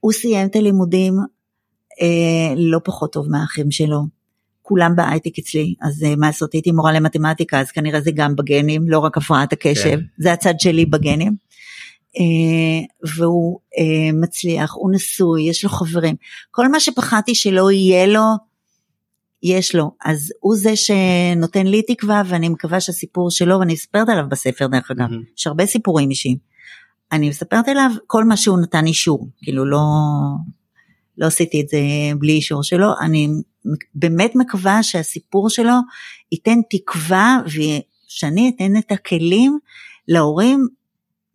הוא 0.00 0.12
סיים 0.12 0.46
את 0.46 0.56
הלימודים 0.56 1.14
אה, 2.02 2.54
לא 2.56 2.80
פחות 2.84 3.12
טוב 3.12 3.30
מהאחים 3.30 3.70
שלו. 3.70 4.02
כולם 4.62 4.96
בהייטק 4.96 5.38
אצלי, 5.38 5.74
אז 5.82 6.04
אה, 6.04 6.16
מה 6.16 6.26
לעשות, 6.26 6.52
הייתי 6.52 6.72
מורה 6.72 6.92
למתמטיקה, 6.92 7.60
אז 7.60 7.70
כנראה 7.70 8.00
זה 8.00 8.10
גם 8.10 8.36
בגנים, 8.36 8.88
לא 8.88 8.98
רק 8.98 9.16
הפרעת 9.16 9.52
הקשב, 9.52 9.82
כן. 9.82 10.00
זה 10.18 10.32
הצד 10.32 10.60
שלי 10.60 10.86
בגנים. 10.86 11.36
אה, 12.16 13.08
והוא 13.16 13.58
אה, 13.78 14.12
מצליח, 14.12 14.74
הוא 14.74 14.90
נשוי, 14.94 15.42
יש 15.42 15.64
לו 15.64 15.70
חברים. 15.70 16.14
כל 16.50 16.68
מה 16.68 16.80
שפחדתי 16.80 17.34
שלא 17.34 17.70
יהיה 17.70 18.06
לו, 18.06 18.47
יש 19.42 19.74
לו. 19.74 19.90
אז 20.04 20.32
הוא 20.40 20.56
זה 20.56 20.76
שנותן 20.76 21.66
לי 21.66 21.82
תקווה, 21.82 22.22
ואני 22.26 22.48
מקווה 22.48 22.80
שהסיפור 22.80 23.30
שלו, 23.30 23.58
ואני 23.58 23.72
מספרת 23.72 24.08
עליו 24.08 24.24
בספר 24.28 24.66
דרך 24.66 24.90
אגב, 24.90 25.10
מהמם. 25.10 25.22
יש 25.38 25.46
הרבה 25.46 25.66
סיפורים 25.66 26.10
אישיים. 26.10 26.36
אני 27.12 27.28
מספרת 27.28 27.68
עליו 27.68 27.90
כל 28.06 28.24
מה 28.24 28.36
שהוא 28.36 28.58
נתן 28.58 28.86
אישור, 28.86 29.28
כאילו 29.42 29.64
לא, 29.64 29.80
לא 31.18 31.26
עשיתי 31.26 31.60
את 31.60 31.68
זה 31.68 31.78
בלי 32.18 32.32
אישור 32.32 32.62
שלו, 32.62 32.88
אני 33.00 33.28
באמת 33.94 34.36
מקווה 34.36 34.82
שהסיפור 34.82 35.50
שלו 35.50 35.74
ייתן 36.32 36.58
תקווה 36.70 37.38
ושאני 37.46 38.52
אתן 38.56 38.76
את 38.76 38.92
הכלים 38.92 39.58
להורים 40.08 40.66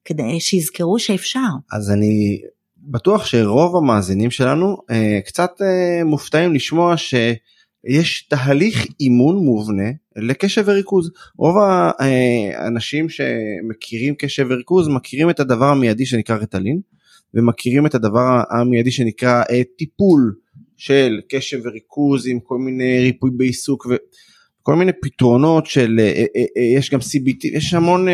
כדי 0.05 0.39
שיזכרו 0.39 0.99
שאפשר. 0.99 1.39
אז 1.71 1.91
אני 1.91 2.41
בטוח 2.77 3.25
שרוב 3.25 3.75
המאזינים 3.75 4.31
שלנו 4.31 4.77
אה, 4.91 5.19
קצת 5.25 5.51
אה, 5.61 6.03
מופתעים 6.03 6.53
לשמוע 6.53 6.97
שיש 7.86 8.28
תהליך 8.28 8.88
אימון 9.00 9.36
מובנה 9.36 9.89
לקשב 10.15 10.63
וריכוז. 10.65 11.12
רוב 11.38 11.56
האנשים 12.00 13.08
שמכירים 13.10 14.15
קשב 14.15 14.46
וריכוז 14.50 14.88
מכירים 14.88 15.30
את 15.30 15.39
הדבר 15.39 15.65
המיידי 15.65 16.06
שנקרא 16.06 16.36
רטלין 16.36 16.80
ומכירים 17.34 17.86
את 17.86 17.96
הדבר 17.96 18.41
המיידי 18.50 18.91
שנקרא 18.91 19.43
אה, 19.50 19.62
טיפול 19.78 20.36
של 20.78 21.19
קשב 21.30 21.60
וריכוז 21.63 22.28
עם 22.28 22.39
כל 22.39 22.58
מיני 22.58 23.00
ריפוי 23.00 23.32
בעיסוק. 23.38 23.86
ו... 23.86 23.96
כל 24.63 24.76
מיני 24.76 24.91
פתרונות 25.02 25.65
של 25.65 26.00
אה, 26.00 26.06
אה, 26.06 26.43
אה, 26.58 26.63
יש 26.78 26.91
גם 26.91 27.00
CBT 27.00 27.48
יש 27.58 27.74
המון 27.74 28.08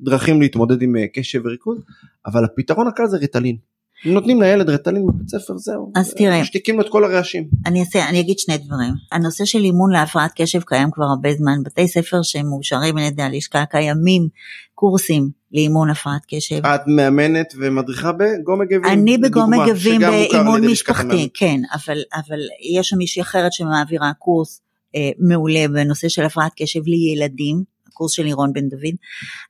דרכים 0.00 0.40
להתמודד 0.40 0.82
עם 0.82 0.96
קשב 1.12 1.40
וריכוז 1.44 1.78
אבל 2.26 2.44
הפתרון 2.44 2.86
הקל 2.86 3.06
זה 3.06 3.16
ריטלין. 3.16 3.56
נותנים 4.04 4.42
לילד 4.42 4.70
ריטלין 4.70 5.06
בבית 5.06 5.28
ספר 5.28 5.56
זהו. 5.56 5.92
אז 5.94 6.14
תראה. 6.14 6.40
משתיקים 6.40 6.76
לו 6.76 6.82
את 6.86 6.88
כל 6.88 7.04
הרעשים. 7.04 7.48
אני, 7.66 7.80
אעשה, 7.80 8.08
אני 8.08 8.20
אגיד 8.20 8.38
שני 8.38 8.58
דברים. 8.58 8.94
הנושא 9.12 9.44
של 9.44 9.58
אימון 9.58 9.92
להפרעת 9.92 10.30
קשב 10.36 10.60
קיים 10.60 10.90
כבר 10.90 11.04
הרבה 11.04 11.34
זמן. 11.34 11.62
בתי 11.64 11.88
ספר 11.88 12.22
שהם 12.22 12.46
מאושרים 12.46 12.98
על 12.98 13.04
ידי 13.04 13.22
הלשכה 13.22 13.64
קיימים 13.70 14.28
קורסים 14.74 15.30
לאימון 15.52 15.90
הפרעת 15.90 16.22
קשב. 16.28 16.66
את 16.66 16.80
מאמנת 16.86 17.54
ומדריכה 17.58 18.12
בגו 18.12 18.56
מגבים? 18.56 18.84
אני 18.84 19.18
בגו 19.18 19.46
מגבים 19.46 20.00
באימון 20.00 20.66
משפחתי, 20.66 21.28
כן, 21.34 21.60
אבל, 21.74 21.98
אבל 22.14 22.38
יש 22.76 22.88
שם 22.88 22.96
מישהי 22.96 23.22
אחרת 23.22 23.52
שמעבירה 23.52 24.12
קורס 24.18 24.60
אה, 24.96 25.10
מעולה 25.18 25.68
בנושא 25.68 26.08
של 26.08 26.24
הפרעת 26.24 26.52
קשב 26.56 26.80
לילדים, 26.86 27.62
הקורס 27.88 28.12
של 28.12 28.22
לירון 28.22 28.52
בן 28.52 28.68
דוד, 28.68 28.94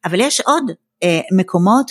אבל 0.05 0.21
יש 0.21 0.41
עוד 0.41 0.65
אה, 1.03 1.21
מקומות 1.37 1.91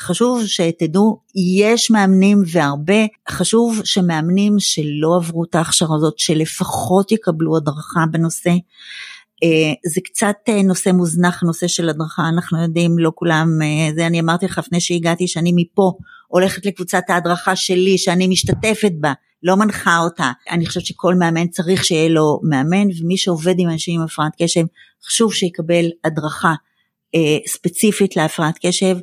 וחשוב 0.00 0.46
שתדעו, 0.46 1.20
יש 1.64 1.90
מאמנים 1.90 2.42
והרבה, 2.52 3.06
חשוב 3.30 3.80
שמאמנים 3.84 4.56
שלא 4.58 5.16
עברו 5.16 5.44
את 5.44 5.54
ההכשרה 5.54 5.96
הזאת, 5.96 6.18
שלפחות 6.18 7.12
יקבלו 7.12 7.56
הדרכה 7.56 8.04
בנושא. 8.10 8.50
אה, 9.42 9.72
זה 9.86 10.00
קצת 10.04 10.36
אה, 10.48 10.62
נושא 10.62 10.90
מוזנח, 10.90 11.42
נושא 11.42 11.66
של 11.68 11.88
הדרכה, 11.88 12.28
אנחנו 12.28 12.62
יודעים, 12.62 12.98
לא 12.98 13.12
כולם, 13.14 13.48
אה, 13.62 13.94
זה 13.94 14.06
אני 14.06 14.20
אמרתי 14.20 14.46
לך 14.46 14.58
לפני 14.58 14.80
שהגעתי, 14.80 15.28
שאני 15.28 15.52
מפה 15.56 15.92
הולכת 16.28 16.66
לקבוצת 16.66 17.02
ההדרכה 17.08 17.56
שלי, 17.56 17.98
שאני 17.98 18.26
משתתפת 18.26 18.92
בה, 19.00 19.12
לא 19.42 19.56
מנחה 19.56 19.98
אותה. 19.98 20.32
אני 20.50 20.66
חושבת 20.66 20.86
שכל 20.86 21.14
מאמן 21.14 21.48
צריך 21.48 21.84
שיהיה 21.84 22.08
לו 22.08 22.40
מאמן, 22.42 22.86
ומי 23.00 23.16
שעובד 23.16 23.54
עם 23.58 23.70
אנשים 23.70 24.00
עם 24.00 24.06
הפרעת 24.06 24.32
קשב, 24.42 24.64
חשוב 25.06 25.34
שיקבל 25.34 25.84
הדרכה 26.04 26.54
ספציפית 27.46 28.16
להפרעת 28.16 28.58
קשב, 28.66 28.96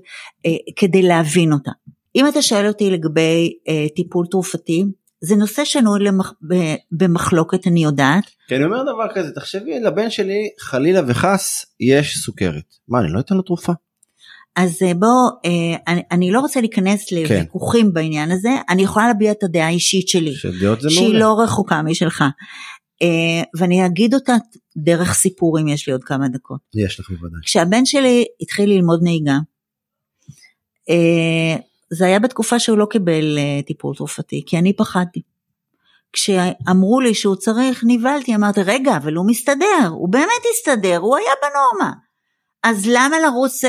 כדי 0.75 1.01
להבין 1.01 1.53
אותה. 1.53 1.71
אם 2.15 2.27
אתה 2.27 2.41
שואל 2.41 2.67
אותי 2.67 2.89
לגבי 2.89 3.53
טיפול 3.95 4.25
תרופתי, 4.31 4.83
זה 5.21 5.35
נושא 5.35 5.65
שנוי 5.65 5.99
למח... 5.99 6.33
במחלוקת 6.91 7.67
אני 7.67 7.83
יודעת. 7.83 8.23
כי 8.47 8.55
אני 8.55 8.63
אומר 8.63 8.83
דבר 8.83 9.07
כזה 9.15 9.31
תחשבי 9.31 9.79
לבן 9.79 10.09
שלי 10.09 10.49
חלילה 10.59 11.01
וחס 11.07 11.65
יש 11.79 12.17
סוכרת 12.17 12.63
מה 12.87 12.99
אני 12.99 13.07
לא 13.13 13.19
אתן 13.19 13.35
לו 13.35 13.41
תרופה. 13.41 13.73
אז 14.55 14.83
אה, 14.83 14.93
בוא 14.93 15.29
אה, 15.45 15.77
אני, 15.87 16.01
אני 16.11 16.31
לא 16.31 16.39
רוצה 16.39 16.61
להיכנס 16.61 17.09
כן. 17.09 17.15
לוויכוחים 17.15 17.85
כן. 17.85 17.93
בעניין 17.93 18.31
הזה 18.31 18.49
אני 18.69 18.83
יכולה 18.83 19.07
להביע 19.07 19.31
את 19.31 19.43
הדעה 19.43 19.67
האישית 19.67 20.07
שלי 20.07 20.33
שהיא 20.35 21.01
מעולה. 21.01 21.19
לא 21.19 21.39
רחוקה 21.43 21.81
משלך 21.81 22.21
אה, 22.21 22.27
ואני 23.57 23.85
אגיד 23.85 24.13
אותה 24.13 24.33
דרך 24.77 25.13
סיפורים 25.13 25.67
יש 25.67 25.87
לי 25.87 25.93
עוד 25.93 26.03
כמה 26.03 26.27
דקות. 26.27 26.59
יש 26.75 26.99
לך 26.99 27.09
בוודאי. 27.09 27.39
כשהבן 27.43 27.85
שלי 27.85 28.25
התחיל 28.41 28.69
ללמוד 28.69 28.99
נהיגה 29.03 29.37
זה 31.89 32.05
היה 32.05 32.19
בתקופה 32.19 32.59
שהוא 32.59 32.77
לא 32.77 32.85
קיבל 32.85 33.37
uh, 33.37 33.67
טיפול 33.67 33.95
תרופתי, 33.95 34.43
כי 34.45 34.57
אני 34.57 34.73
פחדתי. 34.73 35.21
כשאמרו 36.13 37.01
לי 37.01 37.13
שהוא 37.13 37.35
צריך, 37.35 37.83
נבהלתי, 37.87 38.35
אמרתי, 38.35 38.61
רגע, 38.63 38.97
אבל 38.97 39.13
הוא 39.13 39.27
מסתדר, 39.27 39.87
הוא 39.89 40.09
באמת 40.09 40.43
הסתדר, 40.53 40.97
הוא 40.97 41.17
היה 41.17 41.31
בנורמה. 41.41 41.93
אז 42.63 42.87
למה 42.87 43.19
לרוץ... 43.19 43.61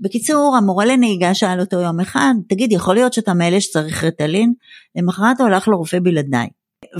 בקיצור, 0.00 0.56
המורה 0.56 0.84
לנהיגה 0.84 1.34
שאל 1.34 1.60
אותו 1.60 1.76
יום 1.76 2.00
אחד, 2.00 2.34
תגיד, 2.48 2.72
יכול 2.72 2.94
להיות 2.94 3.12
שאתה 3.12 3.34
מאלה 3.34 3.60
שצריך 3.60 4.04
רטלין? 4.04 4.52
למחרת 4.96 5.40
הוא 5.40 5.46
הלך 5.46 5.68
לרופא 5.68 5.98
בלעדיי. 6.02 6.48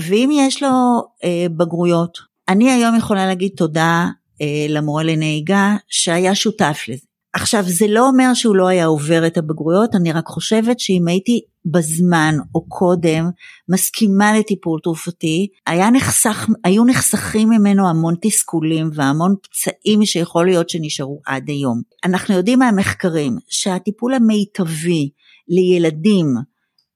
ואם 0.01 0.29
יש 0.33 0.63
לו 0.63 0.69
uh, 0.69 1.49
בגרויות, 1.57 2.17
אני 2.49 2.71
היום 2.71 2.95
יכולה 2.95 3.25
להגיד 3.25 3.51
תודה 3.57 4.07
uh, 4.07 4.43
למורה 4.69 5.03
לנהיגה 5.03 5.75
שהיה 5.87 6.35
שותף 6.35 6.85
לזה. 6.87 7.05
עכשיו 7.35 7.63
זה 7.67 7.85
לא 7.87 8.07
אומר 8.07 8.33
שהוא 8.33 8.55
לא 8.55 8.67
היה 8.67 8.85
עובר 8.85 9.27
את 9.27 9.37
הבגרויות, 9.37 9.95
אני 9.95 10.11
רק 10.11 10.27
חושבת 10.27 10.79
שאם 10.79 11.07
הייתי 11.07 11.41
בזמן 11.65 12.35
או 12.55 12.65
קודם 12.67 13.29
מסכימה 13.69 14.37
לטיפול 14.39 14.79
תרופתי, 14.83 15.47
נחסך, 15.93 16.47
היו 16.63 16.85
נחסכים 16.85 17.49
ממנו 17.49 17.89
המון 17.89 18.15
תסכולים 18.21 18.89
והמון 18.93 19.35
פצעים 19.41 20.05
שיכול 20.05 20.45
להיות 20.45 20.69
שנשארו 20.69 21.21
עד 21.25 21.49
היום. 21.49 21.81
אנחנו 22.03 22.35
יודעים 22.35 22.59
מהמחקרים 22.59 23.37
שהטיפול 23.49 24.13
המיטבי 24.13 25.09
לילדים 25.47 26.35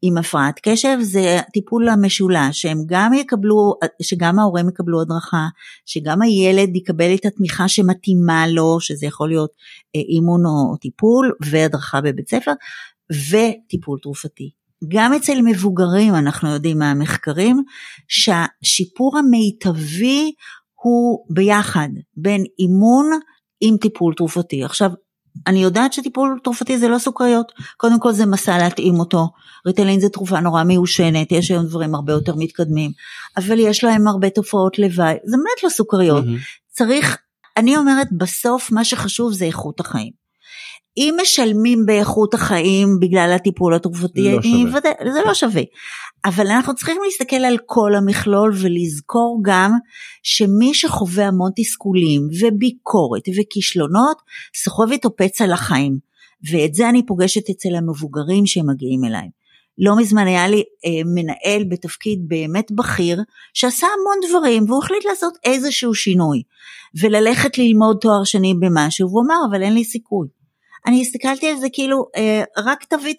עם 0.02 0.18
הפרעת 0.18 0.60
קשב 0.64 0.98
זה 1.02 1.40
הטיפול 1.40 1.90
המשולש, 1.90 2.62
שהם 2.62 2.78
גם 2.86 3.14
יקבלו, 3.14 3.74
שגם 4.02 4.40
ההורים 4.40 4.70
יקבלו 4.70 5.02
הדרכה, 5.02 5.48
שגם 5.86 6.22
הילד 6.22 6.76
יקבל 6.76 7.14
את 7.16 7.26
התמיכה 7.26 7.68
שמתאימה 7.68 8.48
לו, 8.48 8.80
שזה 8.80 9.06
יכול 9.06 9.30
להיות 9.30 9.52
אה, 9.96 10.02
אימון 10.02 10.46
או 10.46 10.78
טיפול 10.78 11.32
והדרכה 11.46 12.02
בבית 12.02 12.30
ספר, 12.30 12.52
וטיפול 13.30 14.00
תרופתי. 14.02 14.52
גם 14.88 15.14
אצל 15.14 15.42
מבוגרים 15.46 16.16
אנחנו 16.16 16.50
יודעים 16.50 16.80
מהמחקרים 16.80 17.64
שהשיפור 18.08 19.18
המיטבי 19.18 20.32
הוא 20.76 21.26
ביחד 21.30 21.90
בין 22.18 22.44
אימון 22.60 23.10
עם 23.62 23.78
טיפול 23.78 24.14
תרופתי. 24.14 24.64
עכשיו 24.64 24.92
אני 25.48 25.64
יודעת 25.64 25.94
שטיפול 25.94 26.40
תרופתי 26.44 26.78
זה 26.78 26.88
לא 26.88 26.98
סוכריות, 26.98 27.52
קודם 27.78 28.00
כל 28.00 28.12
זה 28.12 28.26
מסע 28.26 28.58
להתאים 28.58 29.00
אותו, 29.00 29.30
ריטלין 29.66 30.00
זה 30.00 30.10
תרופה 30.10 30.40
נורא 30.40 30.64
מיושנת, 30.64 31.32
יש 31.32 31.52
היום 31.52 31.66
דברים 31.66 31.96
הרבה 31.96 32.14
יותר 32.14 32.36
מתקדמים, 32.36 32.92
אבל 33.38 33.60
יש 33.60 33.84
להם 33.84 34.08
הרבה 34.08 34.30
תופעות 34.30 34.80
לוואי, 34.80 35.16
זה 35.26 35.38
באמת 35.38 35.64
לא 35.64 35.70
סוכריות, 35.70 36.24
mm-hmm. 36.24 36.72
צריך, 36.72 37.18
אני 37.58 37.78
אומרת 37.78 38.08
בסוף 38.18 38.72
מה 38.72 38.86
שחשוב 38.86 39.34
זה 39.34 39.46
איכות 39.46 39.80
החיים. 39.80 40.20
אם 40.98 41.16
משלמים 41.22 41.86
באיכות 41.86 42.34
החיים 42.34 42.88
בגלל 43.02 43.32
הטיפול 43.36 43.74
התרופתי, 43.74 44.32
לא 44.32 44.42
זה 45.14 45.20
לא 45.26 45.34
שווה. 45.34 45.62
אבל 46.26 46.48
אנחנו 46.48 46.76
צריכים 46.76 46.98
להסתכל 47.06 47.36
על 47.36 47.58
כל 47.66 47.96
המכלול 47.96 48.54
ולזכור 48.62 49.40
גם 49.44 49.72
שמי 50.24 50.74
שחווה 50.74 51.28
המון 51.28 51.52
תסכולים 51.56 52.22
וביקורת 52.42 53.24
וכישלונות, 53.38 54.18
סוחב 54.64 54.92
איתו 54.92 55.16
פצע 55.16 55.48
לחיים. 55.48 55.98
ואת 56.52 56.74
זה 56.74 56.90
אני 56.90 57.06
פוגשת 57.06 57.50
אצל 57.50 57.76
המבוגרים 57.76 58.46
שמגיעים 58.46 59.06
אליי. 59.06 59.30
לא 59.78 59.98
מזמן 59.98 60.28
היה 60.28 60.48
לי 60.48 60.64
אה, 60.86 61.02
מנהל 61.06 61.64
בתפקיד 61.70 62.20
באמת 62.28 62.72
בכיר 62.72 63.22
שעשה 63.54 63.88
המון 63.88 64.30
דברים 64.30 64.64
והוא 64.68 64.84
החליט 64.84 65.06
לעשות 65.06 65.34
איזשהו 65.44 65.94
שינוי 65.94 66.42
וללכת 67.02 67.58
ללמוד 67.58 67.98
תואר 68.02 68.24
שני 68.24 68.54
במשהו 68.60 69.10
והוא 69.10 69.24
אמר 69.26 69.36
אבל 69.50 69.64
אין 69.64 69.74
לי 69.74 69.84
סיכוי. 69.84 70.28
אני 70.86 71.02
הסתכלתי 71.02 71.50
על 71.50 71.58
זה 71.58 71.68
כאילו, 71.74 72.06
אה, 72.16 72.44
רק 72.58 72.84
תביא 72.84 73.14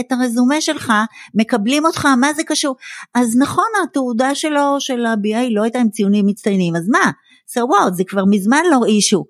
את 0.00 0.12
הרזומה 0.12 0.60
שלך, 0.60 0.92
מקבלים 1.34 1.86
אותך, 1.86 2.06
מה 2.20 2.32
זה 2.32 2.42
קשור? 2.44 2.76
אז 3.14 3.36
נכון, 3.38 3.68
התעודה 3.84 4.34
שלו, 4.34 4.76
של 4.78 5.06
ה-BA 5.06 5.50
לא 5.50 5.62
הייתה 5.62 5.78
עם 5.78 5.88
ציונים 5.88 6.26
מצטיינים, 6.26 6.76
אז 6.76 6.88
מה? 6.88 7.10
So 7.50 7.60
what, 7.60 7.94
זה 7.94 8.02
כבר 8.06 8.24
מזמן 8.24 8.62
לא 8.70 8.84
אישו. 8.86 9.24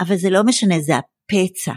אבל 0.00 0.16
זה 0.16 0.30
לא 0.30 0.42
משנה, 0.42 0.80
זה 0.80 0.92
הפצע. 0.96 1.72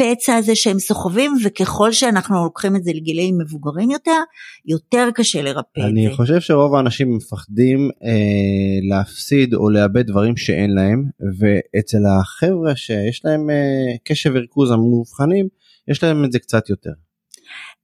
הפצע 0.00 0.34
הזה 0.36 0.54
שהם 0.54 0.78
סוחבים 0.78 1.32
וככל 1.44 1.92
שאנחנו 1.92 2.44
לוקחים 2.44 2.76
את 2.76 2.84
זה 2.84 2.90
לגילאים 2.94 3.38
מבוגרים 3.38 3.90
יותר, 3.90 4.20
יותר 4.66 5.08
קשה 5.14 5.42
לרפא 5.42 5.80
את 5.80 5.82
זה. 5.82 5.88
אני 5.88 6.14
חושב 6.14 6.40
שרוב 6.40 6.74
האנשים 6.74 7.16
מפחדים 7.16 7.90
אה, 8.04 8.88
להפסיד 8.88 9.54
או 9.54 9.70
לאבד 9.70 10.06
דברים 10.06 10.36
שאין 10.36 10.70
להם 10.70 11.04
ואצל 11.38 12.02
החבר'ה 12.06 12.76
שיש 12.76 13.24
להם 13.24 13.50
אה, 13.50 13.96
קשב 14.04 14.30
וריכוז 14.34 14.70
המאובחנים 14.70 15.48
יש 15.88 16.02
להם 16.02 16.24
את 16.24 16.32
זה 16.32 16.38
קצת 16.38 16.70
יותר. 16.70 16.92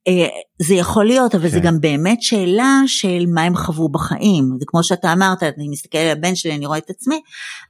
אה, 0.08 0.26
זה 0.62 0.74
יכול 0.74 1.04
להיות, 1.04 1.34
אבל 1.34 1.44
כן. 1.44 1.54
זה 1.54 1.60
גם 1.60 1.80
באמת 1.80 2.22
שאלה 2.22 2.82
של 2.86 3.24
מה 3.34 3.42
הם 3.42 3.56
חוו 3.56 3.88
בחיים. 3.88 4.56
זה 4.58 4.64
כמו 4.66 4.84
שאתה 4.84 5.12
אמרת, 5.12 5.42
אני 5.42 5.68
מסתכלת 5.68 6.00
על 6.00 6.18
הבן 6.18 6.34
שלי, 6.34 6.54
אני 6.54 6.66
רואה 6.66 6.78
את 6.78 6.90
עצמי, 6.90 7.20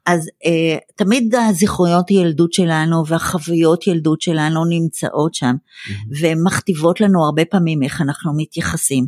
אז 0.07 0.29
אה, 0.45 0.79
תמיד 0.97 1.35
הזיכרויות 1.35 2.11
ילדות 2.11 2.53
שלנו 2.53 3.07
והחוויות 3.07 3.87
ילדות 3.87 4.21
שלנו 4.21 4.65
נמצאות 4.65 5.35
שם, 5.35 5.55
mm-hmm. 5.55 5.93
והן 6.21 6.39
מכתיבות 6.45 7.01
לנו 7.01 7.25
הרבה 7.25 7.45
פעמים 7.45 7.83
איך 7.83 8.01
אנחנו 8.01 8.33
מתייחסים. 8.37 9.07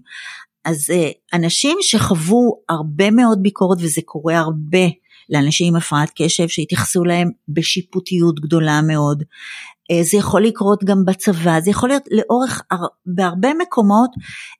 אז 0.65 0.91
אה, 0.91 1.11
אנשים 1.33 1.79
שחוו 1.81 2.61
הרבה 2.69 3.11
מאוד 3.11 3.39
ביקורת, 3.43 3.79
וזה 3.81 4.01
קורה 4.05 4.39
הרבה, 4.39 4.89
לאנשים 5.31 5.67
עם 5.75 5.77
הפרעת 5.77 6.11
קשב 6.17 6.49
שהתייחסו 6.49 7.05
להם 7.05 7.31
בשיפוטיות 7.49 8.41
גדולה 8.41 8.81
מאוד. 8.83 9.23
אה, 9.91 10.03
זה 10.03 10.17
יכול 10.17 10.45
לקרות 10.45 10.85
גם 10.85 11.05
בצבא, 11.05 11.61
זה 11.61 11.71
יכול 11.71 11.89
להיות 11.89 12.03
לאורך, 12.11 12.63
בהרבה 13.07 13.49
מקומות 13.63 14.11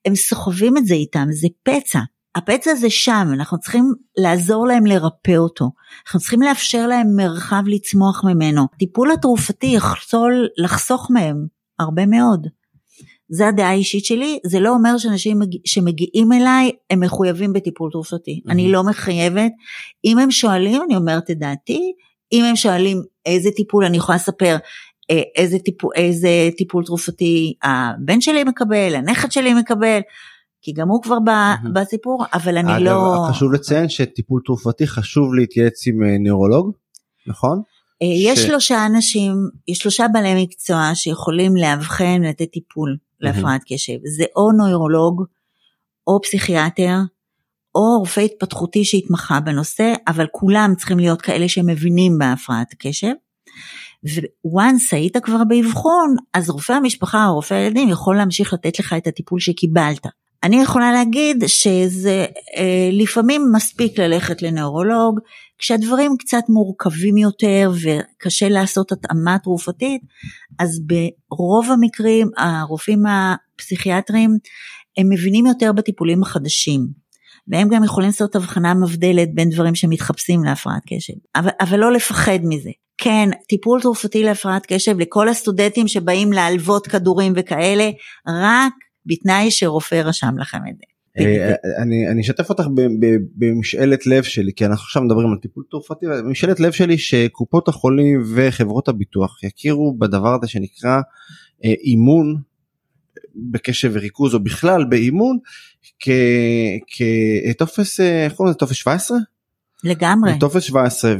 הם 0.05 0.15
סוחבים 0.15 0.77
את 0.77 0.87
זה 0.87 0.95
איתם, 0.95 1.27
זה 1.31 1.49
פצע. 1.63 2.01
הפצע 2.35 2.71
הזה 2.71 2.91
שם, 2.91 3.29
אנחנו 3.33 3.59
צריכים 3.59 3.93
לעזור 4.17 4.67
להם 4.67 4.87
לרפא 4.87 5.37
אותו. 5.37 5.71
אנחנו 6.07 6.21
צריכים 6.21 6.43
לאפשר 6.43 6.87
להם 6.87 7.07
מרחב 7.17 7.63
לצמוח 7.67 8.25
ממנו. 8.25 8.67
הטיפול 8.75 9.11
התרופתי 9.13 9.67
יכול 9.67 10.49
לחסוך 10.59 11.11
מהם 11.11 11.47
הרבה 11.79 12.07
מאוד. 12.07 12.47
זה 13.29 13.49
הדעה 13.49 13.69
האישית 13.69 14.05
שלי, 14.05 14.39
זה 14.47 14.61
לא 14.61 14.71
אומר 14.71 14.99
שאנשים 14.99 15.39
מג... 15.39 15.57
שמגיעים 15.65 16.33
אליי 16.33 16.71
הם 16.91 17.01
מחויבים 17.01 17.53
בטיפול 17.53 17.91
תרופתי. 17.93 18.41
Mm-hmm. 18.47 18.53
אני 18.53 18.73
לא 18.73 18.83
מחייבת. 18.83 19.53
אם 20.05 20.19
הם 20.19 20.31
שואלים, 20.31 20.83
אני 20.83 20.97
אומרת 20.97 21.31
את 21.31 21.39
דעתי. 21.39 21.93
אם 22.33 22.45
הם 22.45 22.57
שואלים 22.57 23.03
איזה 23.27 23.51
טיפול, 23.57 23.85
אני 23.85 23.97
יכולה 23.97 24.17
לספר 24.17 24.57
איזה 25.11 25.59
טיפול, 25.59 25.91
איזה 25.97 26.29
טיפול 26.57 26.85
תרופתי 26.85 27.55
הבן 27.63 28.21
שלי 28.21 28.45
מקבל, 28.45 28.95
הנכד 28.95 29.33
שלי 29.33 29.55
מקבל. 29.55 30.01
כי 30.63 30.73
גם 30.73 30.89
הוא 30.89 31.03
כבר. 31.03 31.19
בסיפור, 31.73 32.25
אבל 32.35 32.57
אני 32.59 32.77
אגב, 32.77 32.83
לא... 32.83 33.15
אגב, 33.17 33.35
חשוב 33.35 33.53
לציין 33.53 33.89
שטיפול 33.89 34.41
תרופתי 34.45 34.87
חשוב 34.87 35.35
להתייעץ 35.35 35.87
עם 35.87 36.03
אה, 36.03 36.19
נוירולוג, 36.19 36.73
נכון? 37.27 37.63
אה, 38.03 38.07
יש 38.07 38.39
ש... 38.39 38.47
שלושה 38.47 38.87
אנשים, 38.87 39.33
יש 39.69 39.79
שלושה 39.79 40.07
בעלי 40.13 40.43
מקצוע 40.43 40.91
שיכולים 40.95 41.57
לאבחן 41.57 42.21
ולתת 42.25 42.51
טיפול 42.53 42.97
להפרעת 43.21 43.61
קשב. 43.69 43.99
זה 44.17 44.25
או 44.37 44.53
נוירולוג, 44.53 45.25
או 46.07 46.21
פסיכיאטר, 46.23 46.97
או 47.75 47.99
רופא 47.99 48.21
התפתחותי 48.21 48.85
שהתמחה 48.85 49.41
בנושא, 49.41 49.93
אבל 50.09 50.27
כולם 50.33 50.73
צריכים 50.77 50.99
להיות 50.99 51.23
כאלה 51.23 51.49
שמבינים 51.49 52.19
בהפרעת 52.19 52.75
קשב. 52.79 53.13
וואנס 54.45 54.95
היית 54.95 55.17
כבר 55.17 55.45
באבחון, 55.49 56.17
אז 56.35 56.51
רופא 56.51 56.73
המשפחה 56.73 57.27
או 57.27 57.35
רופא 57.35 57.55
הילדים 57.55 57.89
יכול 57.89 58.17
להמשיך 58.17 58.53
לתת 58.53 58.79
לך 58.79 58.93
את 58.93 59.07
הטיפול 59.07 59.41
שקיבלת. 59.41 60.07
אני 60.45 60.63
יכולה 60.63 60.93
להגיד 60.93 61.45
שזה 61.47 62.27
אה, 62.57 62.89
לפעמים 62.93 63.53
מספיק 63.53 63.99
ללכת 63.99 64.43
לנאורולוג, 64.43 65.21
כשהדברים 65.59 66.17
קצת 66.19 66.43
מורכבים 66.49 67.17
יותר 67.17 67.73
וקשה 67.83 68.49
לעשות 68.49 68.93
התאמה 68.93 69.39
תרופתית, 69.39 70.03
אז 70.59 70.81
ברוב 70.87 71.71
המקרים 71.71 72.31
הרופאים 72.37 73.03
הפסיכיאטרים 73.07 74.39
הם 74.99 75.09
מבינים 75.09 75.47
יותר 75.47 75.73
בטיפולים 75.73 76.23
החדשים. 76.23 77.05
והם 77.49 77.69
גם 77.69 77.85
יכולים 77.85 78.09
לעשות 78.09 78.37
הבחנה 78.37 78.75
מבדלת 78.75 79.35
בין 79.35 79.51
דברים 79.51 79.75
שמתחפשים 79.75 80.45
להפרעת 80.45 80.83
קשב, 80.87 81.15
אבל, 81.37 81.51
אבל 81.61 81.79
לא 81.79 81.93
לפחד 81.93 82.39
מזה. 82.43 82.71
כן, 82.99 83.29
טיפול 83.49 83.81
תרופתי 83.81 84.23
להפרעת 84.23 84.67
קשב 84.67 84.99
לכל 84.99 85.29
הסטודנטים 85.29 85.89
שבאים 85.89 86.33
להלוות 86.33 86.87
כדורים 86.87 87.33
וכאלה, 87.37 87.91
רק 88.29 88.73
בתנאי 89.07 89.51
שרופא 89.51 89.95
רשם 89.95 90.39
לכם 90.39 90.59
את 90.71 90.77
זה. 90.77 90.85
אה, 91.19 91.55
אני 91.83 92.09
אני 92.09 92.21
אשתף 92.21 92.51
אותך 92.51 92.65
במשאלת 93.37 94.07
לב 94.07 94.23
שלי 94.23 94.53
כי 94.57 94.67
אנחנו 94.67 94.85
עכשיו 94.85 95.03
מדברים 95.03 95.33
על 95.33 95.39
טיפול 95.39 95.65
תרופתי 95.71 96.07
משאלת 96.25 96.61
לב 96.61 96.73
שלי 96.73 96.99
שקופות 96.99 97.69
החולים 97.69 98.23
וחברות 98.35 98.89
הביטוח 98.89 99.43
יכירו 99.43 99.97
בדבר 99.99 100.35
הזה 100.35 100.49
שנקרא 100.49 101.01
אה, 101.65 101.73
אימון 101.85 102.37
בקשב 103.35 103.91
וריכוז 103.95 104.35
או 104.35 104.41
בכלל 104.41 104.85
באימון 104.85 105.39
כטופס 107.57 108.01
אה, 108.01 108.25
איך 108.25 108.33
קוראים 108.33 108.51
לזה 108.51 108.59
טופס 108.59 108.77
17? 108.77 109.19
לגמרי. 109.85 110.39
טופס 110.39 110.63
17 110.63 111.15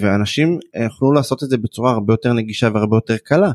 ואנשים 0.00 0.58
יכלו 0.86 1.12
לעשות 1.12 1.42
את 1.42 1.50
זה 1.50 1.56
בצורה 1.56 1.92
הרבה 1.92 2.12
יותר 2.12 2.32
נגישה 2.32 2.68
והרבה 2.74 2.96
יותר 2.96 3.16
קלה. 3.16 3.50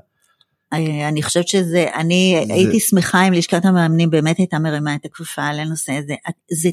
אה, 0.73 1.07
אני 1.07 1.23
חושבת 1.23 1.47
שזה, 1.47 1.85
אני 1.95 2.43
זה... 2.47 2.53
הייתי 2.53 2.79
שמחה 2.79 3.27
אם 3.27 3.33
לשכת 3.33 3.65
המאמנים 3.65 4.09
באמת 4.09 4.37
הייתה 4.37 4.59
מרימה 4.59 4.95
את 4.95 5.05
הכפפה 5.05 5.43
על 5.43 5.59
הנושא 5.59 5.93
הזה. 5.93 6.13
זה 6.51 6.69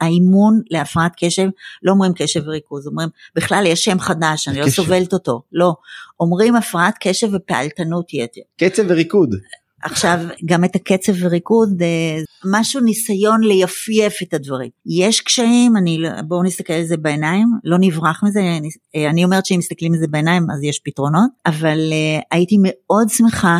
האימון 0.00 0.60
להפרעת 0.70 1.12
קשב, 1.18 1.48
לא 1.82 1.92
אומרים 1.92 2.12
קשב 2.16 2.40
וריכוז, 2.46 2.86
אומרים, 2.86 3.08
בכלל 3.36 3.64
יש 3.66 3.84
שם 3.84 3.98
חדש, 3.98 4.48
אני 4.48 4.60
לא 4.60 4.68
סובלת 4.68 5.12
אותו, 5.12 5.42
לא. 5.52 5.74
אומרים 6.20 6.56
הפרעת 6.56 6.94
קשב 7.00 7.28
ופעלתנות 7.34 8.14
יתר. 8.14 8.40
קצב 8.58 8.82
וריקוד. 8.88 9.34
עכשיו, 9.82 10.18
גם 10.44 10.64
את 10.64 10.76
הקצב 10.76 11.12
וריקוד, 11.20 11.82
אה, 11.82 12.18
משהו 12.44 12.80
ניסיון 12.80 13.40
ליפייף 13.44 14.22
את 14.22 14.34
הדברים. 14.34 14.70
יש 14.86 15.20
קשיים, 15.20 15.76
אני, 15.76 15.98
לא, 15.98 16.08
בואו 16.28 16.42
נסתכל 16.42 16.72
על 16.72 16.84
זה 16.84 16.96
בעיניים, 16.96 17.48
לא 17.64 17.76
נברח 17.80 18.24
מזה, 18.24 18.40
אני, 18.40 18.68
אה, 18.96 19.10
אני 19.10 19.24
אומרת 19.24 19.46
שאם 19.46 19.58
מסתכלים 19.58 19.92
על 19.92 19.98
זה 19.98 20.06
בעיניים 20.10 20.46
אז 20.50 20.62
יש 20.62 20.80
פתרונות, 20.84 21.30
אבל 21.46 21.78
uh, 21.78 22.22
הייתי 22.30 22.56
מאוד 22.62 23.08
שמחה 23.08 23.58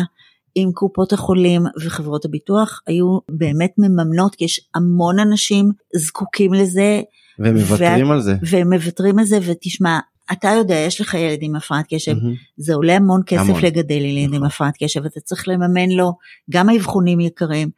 אם 0.55 0.69
קופות 0.73 1.13
החולים 1.13 1.61
וחברות 1.85 2.25
הביטוח 2.25 2.81
היו 2.87 3.17
באמת 3.31 3.71
מממנות, 3.77 4.35
כי 4.35 4.45
יש 4.45 4.69
המון 4.75 5.19
אנשים 5.19 5.71
זקוקים 5.95 6.53
לזה. 6.53 7.01
והם 7.39 7.55
מוותרים 7.55 8.07
וה... 8.07 8.13
על 8.13 8.21
זה. 8.21 8.35
והם 8.41 8.73
מוותרים 8.73 9.19
על 9.19 9.25
זה, 9.25 9.39
ותשמע, 9.41 9.99
אתה 10.31 10.47
יודע, 10.47 10.75
יש 10.75 11.01
לך 11.01 11.13
ילד 11.13 11.39
עם 11.41 11.55
הפרעת 11.55 11.85
קשב, 11.89 12.11
mm-hmm. 12.11 12.53
זה 12.57 12.73
עולה 12.73 12.95
המון 12.95 13.21
כסף 13.25 13.41
המון. 13.41 13.61
לגדל 13.61 14.01
ילד 14.01 14.23
נכון. 14.23 14.35
עם 14.35 14.43
הפרעת 14.43 14.73
קשב, 14.83 15.05
אתה 15.05 15.19
צריך 15.19 15.47
לממן 15.47 15.89
לו 15.89 16.13
גם 16.49 16.69
האבחונים 16.69 17.19
יקרים, 17.19 17.69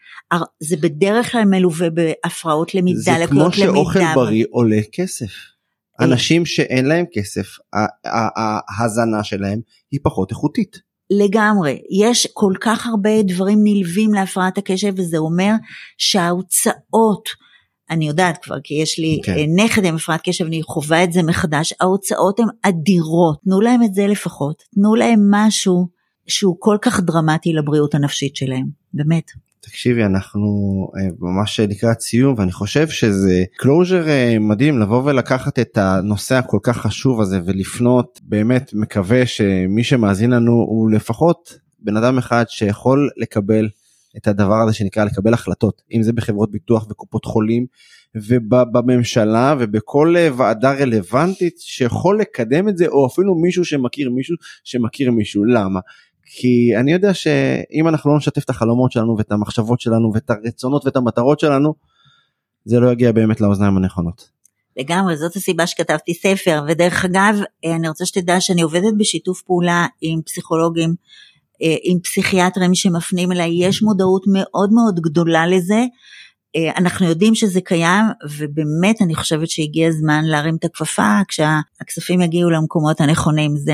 זה 0.59 0.77
בדרך 0.77 1.31
כלל 1.31 1.45
מלווה 1.45 1.87
בהפרעות 1.89 2.75
למידה, 2.75 3.17
לקויות 3.17 3.57
למידה. 3.57 3.71
זה 3.71 3.73
כמו 3.73 3.75
שאוכל 3.75 4.15
בריא 4.15 4.45
עולה 4.51 4.81
כסף. 4.91 5.31
אה. 6.01 6.05
אנשים 6.05 6.45
שאין 6.45 6.85
להם 6.85 7.05
כסף, 7.13 7.47
ההזנה 8.77 9.23
שלהם 9.23 9.59
היא 9.91 9.99
פחות 10.03 10.31
איכותית. 10.31 10.77
לגמרי, 11.09 11.81
יש 11.99 12.27
כל 12.33 12.53
כך 12.61 12.87
הרבה 12.87 13.23
דברים 13.23 13.59
נלווים 13.63 14.13
להפרעת 14.13 14.57
הקשב 14.57 14.93
וזה 14.97 15.17
אומר 15.17 15.51
שההוצאות 15.97 17.29
אני 17.89 18.07
יודעת 18.07 18.43
כבר 18.43 18.55
כי 18.63 18.73
יש 18.73 18.99
לי 18.99 19.19
okay. 19.21 19.25
כן. 19.25 19.37
אה, 19.37 19.65
נכד 19.65 19.85
עם 19.85 19.95
הפרעת 19.95 20.21
קשב 20.23 20.45
אני 20.45 20.63
חווה 20.63 21.03
את 21.03 21.13
זה 21.13 21.23
מחדש 21.23 21.73
ההוצאות 21.79 22.39
הן 22.39 22.47
אדירות 22.61 23.41
תנו 23.43 23.61
להם 23.61 23.83
את 23.83 23.93
זה 23.93 24.07
לפחות 24.07 24.63
תנו 24.75 24.95
להם 24.95 25.19
משהו 25.31 25.87
שהוא 26.27 26.55
כל 26.59 26.77
כך 26.81 26.99
דרמטי 26.99 27.53
לבריאות 27.53 27.95
הנפשית 27.95 28.35
שלהם 28.35 28.65
באמת. 28.93 29.31
תקשיבי 29.61 30.03
אנחנו 30.05 30.47
אה, 30.97 31.07
ממש 31.19 31.59
לקראת 31.59 32.01
סיום 32.01 32.35
ואני 32.37 32.51
חושב 32.51 32.87
שזה 32.89 33.43
closure 33.57 34.07
אה, 34.07 34.39
מדהים 34.39 34.79
לבוא 34.79 35.03
ולקחת 35.05 35.59
את 35.59 35.77
הנושא 35.77 36.35
הכל 36.35 36.59
כך 36.63 36.77
חשוב 36.77 37.21
הזה 37.21 37.39
ולפנות 37.45 38.19
באמת 38.23 38.71
מקווה 38.73 39.25
שמי 39.25 39.83
שמאזין 39.83 40.29
לנו 40.29 40.51
הוא 40.51 40.91
לפחות 40.91 41.59
בן 41.79 41.97
אדם 41.97 42.17
אחד 42.17 42.45
שיכול 42.47 43.09
לקבל 43.17 43.69
את 44.17 44.27
הדבר 44.27 44.55
הזה 44.55 44.73
שנקרא 44.73 45.03
לקבל 45.05 45.33
החלטות 45.33 45.81
אם 45.93 46.03
זה 46.03 46.13
בחברות 46.13 46.51
ביטוח 46.51 46.87
וקופות 46.89 47.25
חולים 47.25 47.65
ובממשלה 48.15 49.55
ובכל 49.59 50.15
אה, 50.17 50.29
ועדה 50.37 50.73
רלוונטית 50.73 51.55
שיכול 51.59 52.19
לקדם 52.19 52.69
את 52.69 52.77
זה 52.77 52.87
או 52.87 53.07
אפילו 53.07 53.35
מישהו 53.35 53.65
שמכיר 53.65 54.09
מישהו 54.09 54.35
שמכיר 54.63 55.11
מישהו. 55.11 55.45
למה? 55.45 55.79
כי 56.25 56.77
אני 56.79 56.93
יודע 56.93 57.13
שאם 57.13 57.87
אנחנו 57.87 58.11
לא 58.11 58.17
נשתף 58.17 58.43
את 58.43 58.49
החלומות 58.49 58.91
שלנו 58.91 59.15
ואת 59.17 59.31
המחשבות 59.31 59.79
שלנו 59.79 60.11
ואת 60.13 60.29
הרצונות 60.29 60.85
ואת 60.85 60.95
המטרות 60.95 61.39
שלנו 61.39 61.73
זה 62.65 62.79
לא 62.79 62.91
יגיע 62.91 63.11
באמת 63.11 63.41
לאוזניים 63.41 63.77
הנכונות. 63.77 64.29
לגמרי, 64.77 65.17
זאת 65.17 65.35
הסיבה 65.35 65.67
שכתבתי 65.67 66.13
ספר, 66.13 66.63
ודרך 66.67 67.05
אגב, 67.05 67.35
אה, 67.65 67.75
אני 67.75 67.87
רוצה 67.87 68.05
שתדע 68.05 68.41
שאני 68.41 68.61
עובדת 68.61 68.93
בשיתוף 68.97 69.41
פעולה 69.41 69.85
עם 70.01 70.21
פסיכולוגים 70.21 70.95
עם 71.83 71.99
פסיכיאטרים 71.99 72.75
שמפנים 72.75 73.31
אליי, 73.31 73.65
יש 73.65 73.81
מודעות 73.81 74.23
מאוד 74.27 74.73
מאוד 74.73 74.99
גדולה 74.99 75.47
לזה. 75.47 75.83
אה, 76.55 76.71
אנחנו 76.77 77.05
יודעים 77.05 77.35
שזה 77.35 77.61
קיים 77.61 78.05
ובאמת 78.37 79.01
אני 79.01 79.15
חושבת 79.15 79.49
שהגיע 79.49 79.87
הזמן 79.87 80.21
להרים 80.25 80.55
את 80.55 80.65
הכפפה 80.65 81.19
כשהכספים 81.27 82.21
יגיעו 82.21 82.49
למקומות 82.49 83.01
הנכונים 83.01 83.57
זה 83.57 83.73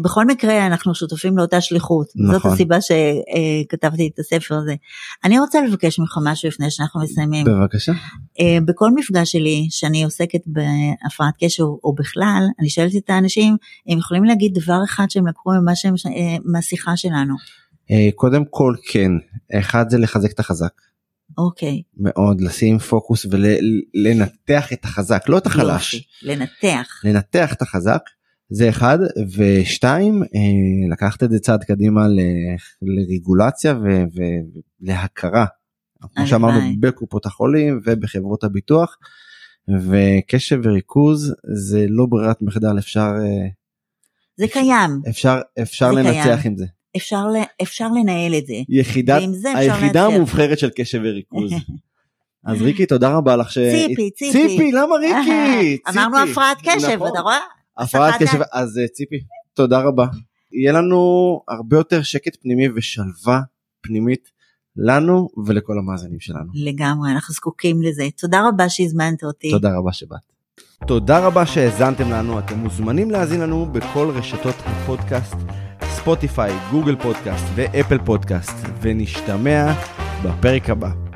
בכל 0.00 0.26
מקרה 0.26 0.66
אנחנו 0.66 0.94
שותפים 0.94 1.38
לאותה 1.38 1.60
שליחות, 1.60 2.06
נכון. 2.16 2.34
זאת 2.34 2.52
הסיבה 2.52 2.76
שכתבתי 2.80 4.10
את 4.14 4.18
הספר 4.18 4.54
הזה. 4.54 4.74
אני 5.24 5.38
רוצה 5.38 5.62
לבקש 5.62 5.98
ממך 5.98 6.18
משהו 6.24 6.48
לפני 6.48 6.70
שאנחנו 6.70 7.00
מסיימים. 7.00 7.44
בבקשה. 7.46 7.92
אה, 8.40 8.58
בכל 8.64 8.90
מפגש 8.94 9.32
שלי 9.32 9.66
שאני 9.70 10.04
עוסקת 10.04 10.40
בהפרעת 10.46 11.34
קשר 11.44 11.62
או 11.62 11.94
בכלל, 11.94 12.42
אני 12.60 12.68
שואלת 12.68 12.96
את 12.96 13.10
האנשים, 13.10 13.56
הם 13.88 13.98
יכולים 13.98 14.24
להגיד 14.24 14.52
דבר 14.54 14.78
אחד 14.84 15.06
שהם 15.08 15.26
לקחו 15.26 15.50
ממה 15.50 15.74
שהם, 15.74 15.94
אה, 16.06 16.36
מהשיחה 16.44 16.96
שלנו. 16.96 17.34
אה, 17.90 18.08
קודם 18.14 18.42
כל 18.50 18.74
כן, 18.92 19.10
אחד 19.58 19.90
זה 19.90 19.98
לחזק 19.98 20.32
את 20.32 20.40
החזק. 20.40 20.72
אוקיי. 21.38 21.82
מאוד 21.96 22.40
לשים 22.40 22.78
פוקוס 22.78 23.26
ולנתח 23.30 24.72
את 24.72 24.84
החזק 24.84 25.28
לא 25.28 25.38
את 25.38 25.46
החלש. 25.46 26.08
לנתח. 26.22 27.00
לנתח 27.04 27.52
את 27.52 27.62
החזק. 27.62 28.00
זה 28.52 28.68
אחד 28.68 28.98
ושתיים 29.36 30.22
אה, 30.22 30.92
לקחת 30.92 31.22
את 31.22 31.30
זה 31.30 31.38
צעד 31.38 31.64
קדימה 31.64 32.00
לרגולציה 32.82 33.74
ולהכרה 34.82 35.44
כמו 36.14 36.26
שאמרנו 36.26 36.60
בקופות 36.80 37.26
החולים 37.26 37.80
ובחברות 37.84 38.44
הביטוח 38.44 38.96
וקשב 39.68 40.60
וריכוז 40.64 41.34
זה 41.54 41.86
לא 41.88 42.06
ברירת 42.06 42.42
מחדל 42.42 42.78
אפשר 42.78 43.00
אה, 43.00 43.48
זה 44.36 44.48
קיים 44.48 45.00
אפשר 45.08 45.40
אפשר 45.62 45.94
זה 45.94 46.02
לנצח 46.02 46.42
קיים. 46.42 46.52
עם 46.52 46.56
זה 46.56 46.66
אפשר 46.96 47.24
אפשר 47.62 47.88
לנהל 47.88 48.34
את 48.38 48.46
זה 48.46 48.54
יחידת 48.68 49.22
היחידה 49.44 50.06
המובחרת 50.06 50.58
של 50.58 50.70
קשב 50.76 51.00
וריכוז. 51.04 51.52
אז 52.46 52.62
ריקי 52.62 52.86
תודה 52.86 53.16
רבה 53.16 53.36
לך 53.36 53.52
ש... 53.52 53.58
ציפי, 53.58 54.10
ציפי. 54.10 54.32
ציפי, 54.32 54.72
למה 54.72 54.94
ריקי? 54.94 55.78
אמרנו 55.90 56.18
הפרעת 56.18 56.58
קשב, 56.62 56.88
נכון. 56.94 57.08
אתה 57.08 57.20
רואה? 57.20 57.38
הפרעת 57.78 58.22
קשב, 58.22 58.38
אז 58.52 58.78
אה, 58.78 58.88
ציפי, 58.88 59.16
תודה 59.54 59.80
רבה. 59.80 60.06
יהיה 60.52 60.72
לנו 60.72 61.40
הרבה 61.48 61.76
יותר 61.76 62.02
שקט 62.02 62.36
פנימי 62.42 62.68
ושלווה 62.74 63.40
פנימית 63.80 64.28
לנו 64.76 65.28
ולכל 65.46 65.78
המאזינים 65.78 66.20
שלנו. 66.20 66.52
לגמרי, 66.54 67.12
אנחנו 67.12 67.34
זקוקים 67.34 67.82
לזה. 67.82 68.08
תודה 68.16 68.48
רבה 68.48 68.68
שהזמנת 68.68 69.24
אותי. 69.24 69.50
תודה 69.50 69.76
רבה 69.78 69.92
שבאת. 69.92 70.32
תודה 70.86 71.26
רבה 71.26 71.46
שהאזנתם 71.46 72.10
לנו, 72.10 72.38
אתם 72.38 72.58
מוזמנים 72.58 73.10
להאזין 73.10 73.40
לנו 73.40 73.66
בכל 73.72 74.10
רשתות 74.14 74.54
הפודקאסט, 74.64 75.36
ספוטיפיי, 75.84 76.52
גוגל 76.70 76.96
פודקאסט 77.02 77.44
ואפל 77.54 77.98
פודקאסט, 78.04 78.56
ונשתמע 78.80 79.72
בפרק 80.24 80.70
הבא. 80.70 81.11